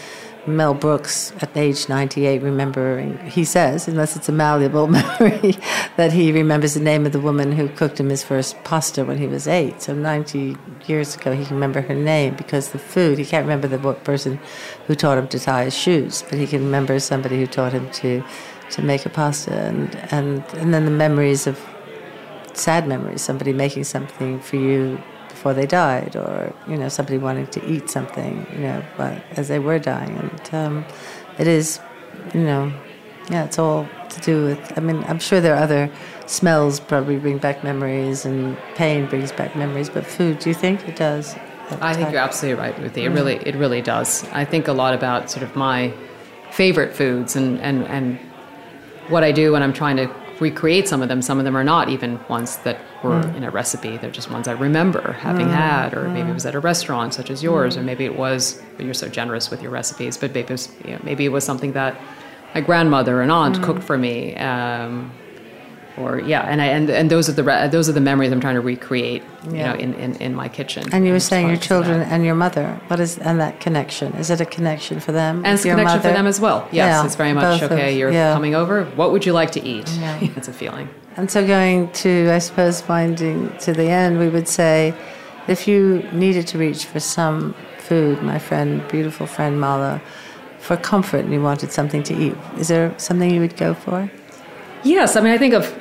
Mel 0.47 0.75
Brooks, 0.75 1.33
at 1.41 1.57
age 1.57 1.89
98, 1.89 2.43
remembering, 2.43 3.19
he 3.27 3.45
says, 3.45 3.89
unless 3.89 4.17
it's 4.17 4.29
a 4.29 4.33
malleable 4.33 4.87
memory, 4.87 5.57
that 5.97 6.13
he 6.13 6.31
remembers 6.33 6.75
the 6.75 6.81
name 6.81 7.05
of 7.05 7.13
the 7.13 7.21
woman 7.21 7.53
who 7.53 7.69
cooked 7.69 7.99
him 7.99 8.09
his 8.09 8.23
first 8.23 8.63
pasta 8.65 9.05
when 9.05 9.19
he 9.19 9.27
was 9.27 9.49
eight. 9.49 9.83
So 9.83 9.95
90 9.95 10.57
years 10.87 11.17
ago, 11.17 11.33
he 11.33 11.45
can 11.45 11.55
remember 11.55 11.81
her 11.81 11.95
name 11.95 12.37
because 12.37 12.71
the 12.71 12.79
food, 12.79 13.19
he 13.19 13.25
can't 13.25 13.45
remember 13.45 13.69
the 13.69 13.95
person 13.95 14.39
who 14.87 14.95
taught 14.95 15.19
him 15.19 15.29
to 15.29 15.39
tie 15.39 15.65
his 15.65 15.77
shoes, 15.77 16.23
but 16.29 16.39
he 16.39 16.47
can 16.47 16.65
remember 16.65 17.01
somebody 17.01 17.39
who 17.39 17.47
taught 17.47 17.73
him 17.73 17.91
to, 17.91 18.25
to 18.71 18.83
make 18.83 19.05
a 19.05 19.11
pasta. 19.11 19.53
And, 19.53 19.97
and, 20.11 20.45
and 20.55 20.73
then 20.73 20.85
the 20.85 20.91
memories 20.91 21.47
of 21.47 21.61
sad 22.55 22.87
memories, 22.89 23.23
somebody 23.23 23.53
making 23.53 23.85
something 23.85 24.41
for 24.41 24.57
you 24.57 25.03
before 25.47 25.55
they 25.55 25.67
died, 25.67 26.17
or 26.17 26.53
you 26.67 26.77
know 26.77 26.89
somebody 26.89 27.19
wanting 27.19 27.47
to 27.47 27.65
eat 27.71 27.89
something, 27.89 28.45
you 28.53 28.59
know, 28.59 28.83
but 28.97 29.23
as 29.37 29.47
they 29.47 29.61
were 29.61 29.79
dying, 29.79 30.17
and 30.19 30.55
um, 30.55 30.85
it 31.39 31.47
is, 31.47 31.79
you 32.35 32.41
know, 32.41 32.73
yeah, 33.31 33.45
it's 33.45 33.57
all 33.59 33.89
to 34.09 34.21
do 34.23 34.45
with. 34.45 34.77
I 34.77 34.81
mean, 34.81 35.05
I'm 35.07 35.21
sure 35.21 35.41
there 35.41 35.55
are 35.55 35.63
other 35.63 35.89
smells 36.27 36.81
probably 36.81 37.17
bring 37.17 37.39
back 37.39 37.63
memories, 37.63 38.25
and 38.25 38.57
pain 38.75 39.07
brings 39.07 39.31
back 39.31 39.55
memories, 39.55 39.89
but 39.89 40.05
food, 40.05 40.41
do 40.41 40.51
you 40.51 40.55
think 40.55 40.89
it 40.89 40.97
does? 40.97 41.37
I 41.81 41.95
think 41.95 42.11
you're 42.11 42.21
absolutely 42.21 42.61
right, 42.61 42.77
Ruthie. 42.79 43.05
It 43.05 43.13
Mm. 43.13 43.15
really, 43.15 43.37
it 43.47 43.55
really 43.55 43.83
does. 43.83 44.25
I 44.33 44.45
think 44.45 44.67
a 44.67 44.73
lot 44.73 44.95
about 44.95 45.31
sort 45.31 45.45
of 45.45 45.55
my 45.55 45.93
favorite 46.51 46.93
foods 46.95 47.37
and, 47.37 47.61
and, 47.61 47.85
and 47.87 48.19
what 49.09 49.23
I 49.25 49.33
do 49.33 49.53
when 49.53 49.63
I'm 49.65 49.73
trying 49.73 49.97
to 49.97 50.09
recreate 50.41 50.87
some 50.89 51.03
of 51.03 51.09
them. 51.09 51.23
Some 51.23 51.39
of 51.39 51.45
them 51.45 51.57
are 51.57 51.65
not 51.65 51.89
even 51.89 52.19
ones 52.29 52.57
that 52.65 52.79
were 53.03 53.23
Mm. 53.23 53.37
in 53.37 53.45
a 53.45 53.51
recipe. 53.51 53.97
They're 53.97 54.11
just 54.11 54.31
ones 54.31 54.49
I 54.49 54.53
remember 54.53 55.13
having 55.21 55.47
Mm. 55.49 55.55
had, 55.55 55.95
or 55.95 56.09
maybe 56.09 56.27
Mm. 56.29 56.31
it 56.31 56.35
was 56.35 56.47
at 56.47 56.55
a 56.55 56.61
restaurant 56.61 57.15
such 57.15 57.31
as 57.31 57.43
yours, 57.43 57.77
or 57.77 57.83
maybe 57.83 58.05
it 58.05 58.17
was. 58.19 58.61
But 58.77 58.85
you're 58.85 58.95
so 58.95 59.09
generous 59.09 59.51
with 59.51 59.63
your 59.63 59.71
recipes. 59.71 60.17
But 60.17 60.31
maybe 60.35 60.47
it 60.49 60.51
was, 60.51 60.69
you 60.85 60.93
know, 60.93 60.99
maybe 61.03 61.25
it 61.25 61.33
was 61.33 61.45
something 61.45 61.73
that 61.73 61.95
my 62.55 62.61
grandmother 62.61 63.21
and 63.23 63.31
aunt 63.33 63.59
Mm. 63.59 63.63
cooked 63.63 63.83
for 63.83 63.97
me. 63.99 64.35
Um, 64.37 65.11
or 65.99 66.21
yeah, 66.21 66.43
and 66.43 66.61
I, 66.61 66.67
and 66.67 66.91
and 66.91 67.11
those 67.11 67.29
are 67.29 67.33
the 67.33 67.43
re- 67.43 67.69
those 67.69 67.89
are 67.89 67.93
the 67.93 68.01
memories 68.01 68.31
I'm 68.33 68.41
trying 68.41 68.55
to 68.57 68.61
recreate, 68.61 69.23
you 69.45 69.53
know, 69.53 69.75
in, 69.75 69.95
in, 69.95 70.17
in 70.17 70.35
my 70.35 70.49
kitchen. 70.49 70.85
And 70.93 71.07
you 71.07 71.13
were 71.13 71.21
saying 71.21 71.49
your 71.49 71.57
children 71.57 72.03
and 72.03 72.25
your 72.25 72.35
mother. 72.35 72.79
What 72.89 73.01
is 73.01 73.19
and 73.19 73.41
that 73.41 73.61
connection? 73.61 74.13
Is 74.15 74.31
it 74.31 74.41
a 74.41 74.45
connection 74.45 75.01
for 75.01 75.13
them? 75.13 75.45
And 75.45 75.55
it's 75.55 75.65
a 75.65 75.71
connection 75.71 76.01
for 76.01 76.09
them 76.09 76.27
as 76.27 76.41
well. 76.41 76.69
Yes, 76.71 76.87
Yeah, 76.87 77.05
it's 77.07 77.17
very 77.17 77.33
much 77.33 77.61
both 77.61 77.71
of- 77.71 77.79
okay. 77.79 77.99
You're 77.99 78.13
yeah. 78.13 78.33
coming 78.35 78.55
over. 78.55 78.85
What 78.97 79.13
would 79.13 79.25
you 79.25 79.33
like 79.33 79.53
to 79.53 79.65
eat? 79.65 79.89
Yeah. 79.99 80.19
it's 80.37 80.49
a 80.49 80.53
feeling. 80.53 80.89
And 81.17 81.31
so, 81.31 81.47
going 81.47 81.91
to, 81.93 82.31
I 82.31 82.39
suppose, 82.39 82.83
finding 82.83 83.57
to 83.59 83.73
the 83.73 83.85
end, 83.85 84.19
we 84.19 84.29
would 84.29 84.49
say, 84.49 84.95
if 85.49 85.67
you 85.67 86.03
needed 86.13 86.47
to 86.49 86.59
reach 86.59 86.85
for 86.85 87.01
some 87.01 87.55
food, 87.79 88.23
my 88.23 88.39
friend, 88.39 88.87
beautiful 88.89 89.27
friend 89.27 89.59
Mala, 89.59 90.03
for 90.59 90.77
comfort, 90.77 91.25
and 91.25 91.33
you 91.33 91.41
wanted 91.41 91.73
something 91.73 92.03
to 92.03 92.15
eat, 92.15 92.35
is 92.59 92.69
there 92.69 92.93
something 92.99 93.31
you 93.31 93.41
would 93.41 93.57
go 93.57 93.73
for? 93.73 94.11
Yes, 94.85 95.17
I 95.17 95.21
mean, 95.21 95.33
I 95.33 95.39
think 95.39 95.55
of 95.55 95.75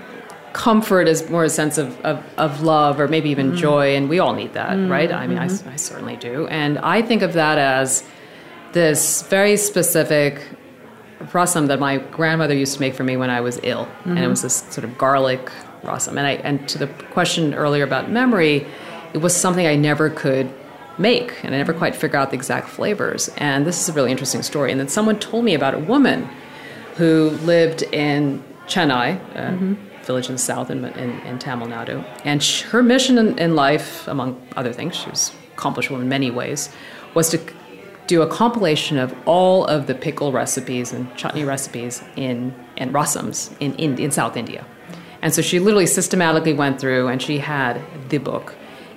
comfort 0.56 1.06
is 1.10 1.30
more 1.30 1.44
a 1.44 1.50
sense 1.50 1.78
of, 1.78 2.00
of, 2.06 2.24
of 2.38 2.62
love 2.64 2.98
or 2.98 3.10
maybe 3.10 3.30
even 3.30 3.52
Mm. 3.52 3.58
joy, 3.58 3.96
and 3.98 4.08
we 4.08 4.20
all 4.20 4.34
need 4.34 4.54
that, 4.54 4.72
Mm, 4.78 4.90
right? 4.90 5.12
I 5.12 5.28
mean, 5.28 5.38
I, 5.38 5.48
mhm. 5.48 5.74
I 5.74 5.76
certainly 5.76 6.16
do. 6.16 6.48
And 6.48 6.80
I 6.80 7.02
think 7.02 7.22
of 7.24 7.34
that 7.34 7.58
as 7.58 8.04
this 8.72 9.24
very 9.24 9.58
specific 9.58 10.42
rasam 11.34 11.68
that 11.68 11.80
my 11.80 11.98
grandmother 11.98 12.56
used 12.56 12.74
to 12.76 12.80
make 12.80 12.94
for 12.96 13.04
me 13.04 13.18
when 13.18 13.30
I 13.30 13.42
was 13.42 13.60
ill, 13.64 13.86
and 14.06 14.18
it 14.18 14.22
Mhm. 14.22 14.30
was 14.30 14.42
this 14.44 14.64
sort 14.70 14.86
of 14.86 14.98
garlic 14.98 15.52
rasam. 15.84 16.12
And 16.20 16.26
I 16.32 16.34
and 16.50 16.56
to 16.70 16.78
the 16.78 16.88
question 17.12 17.54
earlier 17.54 17.84
about 17.84 18.10
memory, 18.10 18.66
it 19.14 19.20
was 19.22 19.36
something 19.36 19.68
I 19.68 19.76
never 19.76 20.10
could 20.10 20.48
make, 20.98 21.34
and 21.44 21.54
I 21.54 21.58
never 21.58 21.74
quite 21.74 21.96
figure 21.96 22.18
out 22.18 22.30
the 22.32 22.38
exact 22.38 22.70
flavors. 22.70 23.30
And 23.38 23.66
this 23.66 23.78
is 23.82 23.90
a 23.90 23.94
really 23.94 24.12
interesting 24.12 24.42
story. 24.42 24.72
And 24.72 24.80
then 24.80 24.88
someone 24.88 25.18
told 25.20 25.44
me 25.44 25.54
about 25.54 25.74
a 25.74 25.80
woman 25.94 26.30
who 26.98 27.32
lived 27.44 27.82
in 27.92 28.42
Chennai, 28.68 29.10
a 29.36 29.40
mm-hmm. 29.52 29.74
Village 30.06 30.28
in 30.28 30.34
the 30.34 30.40
south 30.40 30.70
in, 30.70 30.86
in, 30.86 31.20
in 31.22 31.40
Tamil 31.40 31.68
Nadu. 31.68 32.06
And 32.24 32.42
sh- 32.42 32.62
her 32.64 32.82
mission 32.84 33.18
in, 33.18 33.38
in, 33.38 33.56
life, 33.56 34.08
among 34.08 34.42
other 34.56 34.72
things, 34.72 34.96
she 34.96 35.10
was 35.10 35.34
accomplished 35.54 35.92
in 35.92 36.08
many 36.08 36.32
ways, 36.32 36.70
was 37.14 37.30
to 37.30 37.40
do 38.08 38.22
a 38.22 38.28
compilation 38.28 38.98
of 38.98 39.16
all 39.26 39.66
of 39.66 39.88
the 39.88 39.96
pickle 39.96 40.32
recipes 40.32 40.94
and 40.94 41.14
chutney 41.16 41.44
recipes 41.44 42.04
in 42.16 42.54
and 42.78 42.94
rasams 42.94 43.56
in, 43.60 43.74
in, 43.76 43.98
in 43.98 44.12
South 44.12 44.38
India. 44.38 44.66
And 45.22 45.34
so 45.34 45.42
she 45.42 45.60
literally 45.60 45.88
systematically 45.88 46.54
went 46.54 46.80
through 46.80 47.08
and 47.08 47.22
she 47.22 47.40
had 47.40 47.82
the 48.10 48.20
book 48.20 48.56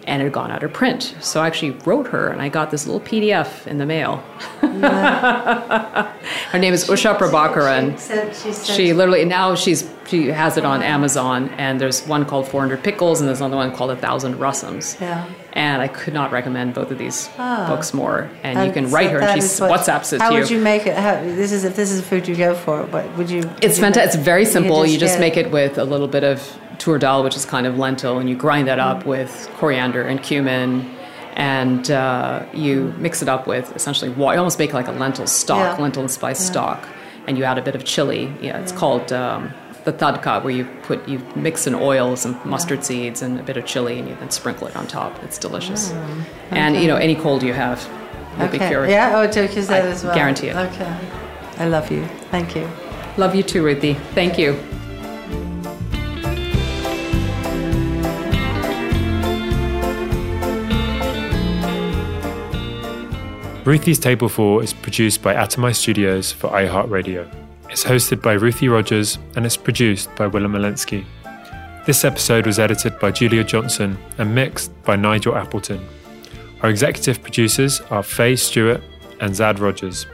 and 0.09 0.23
it 0.23 0.25
had 0.25 0.33
gone 0.33 0.51
out 0.51 0.63
of 0.63 0.73
print. 0.73 1.15
So 1.21 1.41
I 1.41 1.47
actually 1.47 1.73
wrote 1.85 2.09
her 2.09 2.29
and 2.29 2.41
I 2.41 2.49
got 2.49 2.71
this 2.71 2.87
little 2.87 3.01
PDF 3.01 3.67
in 3.67 3.79
the 3.79 3.87
mail. 3.87 4.25
Yeah. 4.63 6.13
her 6.51 6.59
name 6.59 6.73
is 6.73 6.89
Usha 6.89 7.17
Prabhakaran. 7.17 7.93
She, 7.93 7.99
said, 7.99 8.35
she, 8.35 8.53
said 8.53 8.75
she 8.75 8.93
literally, 8.95 9.25
now 9.25 9.55
she's 9.55 9.89
she 10.09 10.29
has 10.29 10.57
it 10.57 10.65
on 10.65 10.83
Amazon 10.83 11.51
and 11.59 11.79
there's 11.79 12.07
one 12.07 12.25
called 12.25 12.49
400 12.49 12.83
Pickles 12.83 13.21
and 13.21 13.29
there's 13.29 13.41
another 13.41 13.57
one 13.57 13.75
called 13.75 13.91
1000 13.91 14.37
Rasams. 14.37 14.99
Yeah. 14.99 15.29
And 15.53 15.83
I 15.83 15.89
could 15.89 16.15
not 16.15 16.33
recommend 16.33 16.73
both 16.73 16.91
of 16.91 16.97
these 16.97 17.29
oh. 17.39 17.67
books 17.67 17.93
more. 17.93 18.31
And 18.43 18.67
you 18.67 18.73
can 18.73 18.91
write 18.91 19.11
her 19.11 19.21
and 19.21 19.43
she 19.43 19.63
what, 19.63 19.81
WhatsApps 19.81 20.15
it 20.15 20.21
How 20.21 20.31
to 20.31 20.35
you. 20.37 20.41
How 20.41 20.45
would 20.45 20.51
you 20.51 20.61
make 20.61 20.87
it? 20.87 20.97
How, 20.97 21.21
this 21.21 21.53
is 21.53 21.65
if 21.65 21.77
this 21.77 21.91
is 21.91 22.01
food 22.01 22.27
you 22.27 22.37
go 22.37 22.55
for, 22.55 22.85
but 22.85 23.15
would 23.19 23.29
you? 23.29 23.51
It's 23.61 23.79
fantastic. 23.79 24.15
It's 24.15 24.25
very 24.25 24.47
simple. 24.47 24.87
You 24.87 24.93
just, 24.93 24.93
you 24.93 24.99
just 25.01 25.21
make 25.21 25.37
it 25.37 25.51
with 25.51 25.77
a 25.77 25.85
little 25.85 26.09
bit 26.09 26.25
of 26.25 26.41
tur 26.79 26.99
dal, 26.99 27.23
which 27.23 27.37
is 27.37 27.45
kind 27.45 27.67
of 27.67 27.79
lentil, 27.79 28.19
and 28.19 28.29
you 28.29 28.37
grind 28.37 28.69
that 28.69 28.79
up 28.79 29.05
with 29.05 29.51
coriander 29.57 30.03
and 30.03 30.23
cumin, 30.23 30.89
and 31.35 31.91
uh, 31.91 32.45
you 32.53 32.95
mix 32.99 33.23
it 33.23 33.29
up 33.29 33.47
with 33.47 33.75
essentially 33.77 34.11
water. 34.11 34.35
You 34.35 34.41
almost 34.41 34.59
make 34.59 34.73
like 34.73 34.89
a 34.89 34.93
lentil 34.93 35.27
stock, 35.27 35.79
yeah. 35.79 35.83
lentil 35.83 36.03
and 36.03 36.11
spice 36.11 36.41
yeah. 36.41 36.51
stock, 36.51 36.89
and 37.27 37.37
you 37.39 37.45
add 37.45 37.59
a 37.59 37.63
bit 37.63 37.75
of 37.75 37.85
chili. 37.85 38.33
Yeah, 38.41 38.61
it's 38.61 38.73
yeah. 38.73 38.79
called 38.79 39.13
um, 39.13 39.53
the 39.85 39.93
tadka, 39.93 40.43
where 40.43 40.53
you 40.53 40.65
put 40.83 41.07
you 41.09 41.19
mix 41.35 41.67
in 41.67 41.75
oil, 41.75 42.17
some 42.17 42.41
mustard 42.45 42.85
seeds, 42.85 43.23
and 43.23 43.39
a 43.39 43.43
bit 43.43 43.57
of 43.57 43.67
chili, 43.67 43.99
and 43.99 44.09
you 44.09 44.17
then 44.17 44.31
sprinkle 44.31 44.67
it 44.67 44.77
on 44.77 44.87
top. 44.87 45.23
It's 45.25 45.39
delicious. 45.39 45.93
Oh, 45.93 46.27
okay. 46.47 46.61
And 46.61 46.77
you 46.77 46.87
know, 46.89 46.97
any 46.97 47.15
cold 47.15 47.43
you 47.43 47.53
have 47.53 47.87
will 48.37 48.47
okay. 48.47 48.59
be 48.59 48.67
cured. 48.67 48.91
Yeah, 48.91 49.17
oh, 49.17 49.23
use 49.23 49.67
that 49.69 49.85
I 49.85 49.89
as 49.89 50.05
well. 50.05 50.15
Guarantee 50.15 50.49
it. 50.49 50.57
Okay. 50.57 50.99
I 51.59 51.67
love 51.67 51.91
you. 51.91 52.07
Thank 52.31 52.55
you. 52.55 52.69
Love 53.17 53.35
you 53.35 53.43
too, 53.43 53.65
Ruthie. 53.65 53.95
Thank 54.15 54.39
you. 54.39 54.59
Ruthie's 63.69 63.99
Table 63.99 64.31
4 64.31 64.63
is 64.63 64.73
produced 64.73 65.21
by 65.21 65.35
Atomized 65.35 65.77
Studios 65.77 66.33
for 66.33 66.49
iHeartRadio. 66.49 67.31
It's 67.69 67.85
hosted 67.85 68.23
by 68.23 68.33
Ruthie 68.33 68.71
Rogers 68.71 69.19
and 69.37 69.45
it's 69.45 69.59
produced 69.59 70.09
by 70.17 70.27
Willem 70.27 70.53
Malensky. 70.53 71.05
This 71.85 72.03
episode 72.03 72.47
was 72.47 72.59
edited 72.59 72.99
by 72.99 73.11
Julia 73.11 73.45
Johnson 73.45 73.99
and 74.17 74.35
mixed 74.35 74.73
by 74.85 74.97
Nigel 74.97 75.37
Appleton. 75.37 75.87
Our 76.63 76.71
executive 76.71 77.23
producers 77.23 77.83
are 77.91 78.03
Faye 78.03 78.37
Stewart 78.37 78.83
and 79.21 79.37
Zad 79.37 79.59
Rogers. 79.59 80.07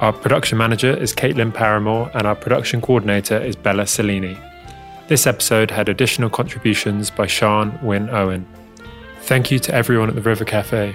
Our 0.00 0.12
production 0.12 0.58
manager 0.58 0.94
is 0.94 1.14
Caitlin 1.14 1.54
Paramore 1.54 2.10
and 2.12 2.26
our 2.26 2.36
production 2.36 2.82
coordinator 2.82 3.38
is 3.38 3.56
Bella 3.56 3.84
Cellini. 3.84 4.36
This 5.08 5.26
episode 5.26 5.70
had 5.70 5.88
additional 5.88 6.28
contributions 6.28 7.10
by 7.10 7.26
Sean 7.28 7.78
Wynne 7.82 8.10
Owen. 8.10 8.46
Thank 9.22 9.50
you 9.50 9.58
to 9.60 9.74
everyone 9.74 10.10
at 10.10 10.16
the 10.16 10.20
River 10.20 10.44
Cafe 10.44 10.94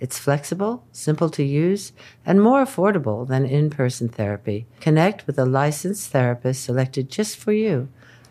it's 0.00 0.18
flexible, 0.18 0.84
simple 0.92 1.28
to 1.30 1.44
use, 1.44 1.92
and 2.24 2.42
more 2.42 2.64
affordable 2.64 3.28
than 3.28 3.44
in 3.44 3.68
person 3.68 4.08
therapy. 4.08 4.66
Connect 4.80 5.26
with 5.26 5.38
a 5.38 5.44
licensed 5.44 6.10
therapist 6.10 6.64
selected 6.64 7.10
just 7.10 7.36
for 7.36 7.52
you. 7.52 7.88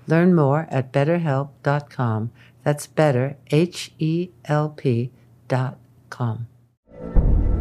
Learn 0.07 0.33
more 0.33 0.67
at 0.71 0.91
betterhelp.com. 0.91 2.31
That's 2.63 2.87
better, 2.87 3.37
H 3.51 3.91
E 3.99 4.29
L 4.45 4.69
P.com. 4.69 6.47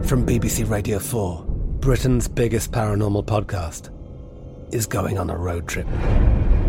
From 0.03 0.25
BBC 0.27 0.69
Radio 0.69 0.99
4, 0.99 1.45
Britain's 1.81 2.29
biggest 2.29 2.73
paranormal 2.73 3.27
podcast 3.27 3.91
is 4.73 4.87
going 4.87 5.19
on 5.19 5.29
a 5.29 5.37
road 5.37 5.69
trip. 5.69 5.87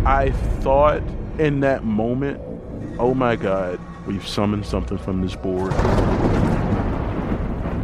I 0.05 0.31
thought 0.59 1.01
in 1.39 1.61
that 1.61 1.83
moment, 1.85 2.41
oh 2.99 3.13
my 3.13 3.35
God, 3.35 3.79
we've 4.05 4.27
summoned 4.27 4.65
something 4.65 4.97
from 4.97 5.21
this 5.21 5.35
board. 5.35 5.73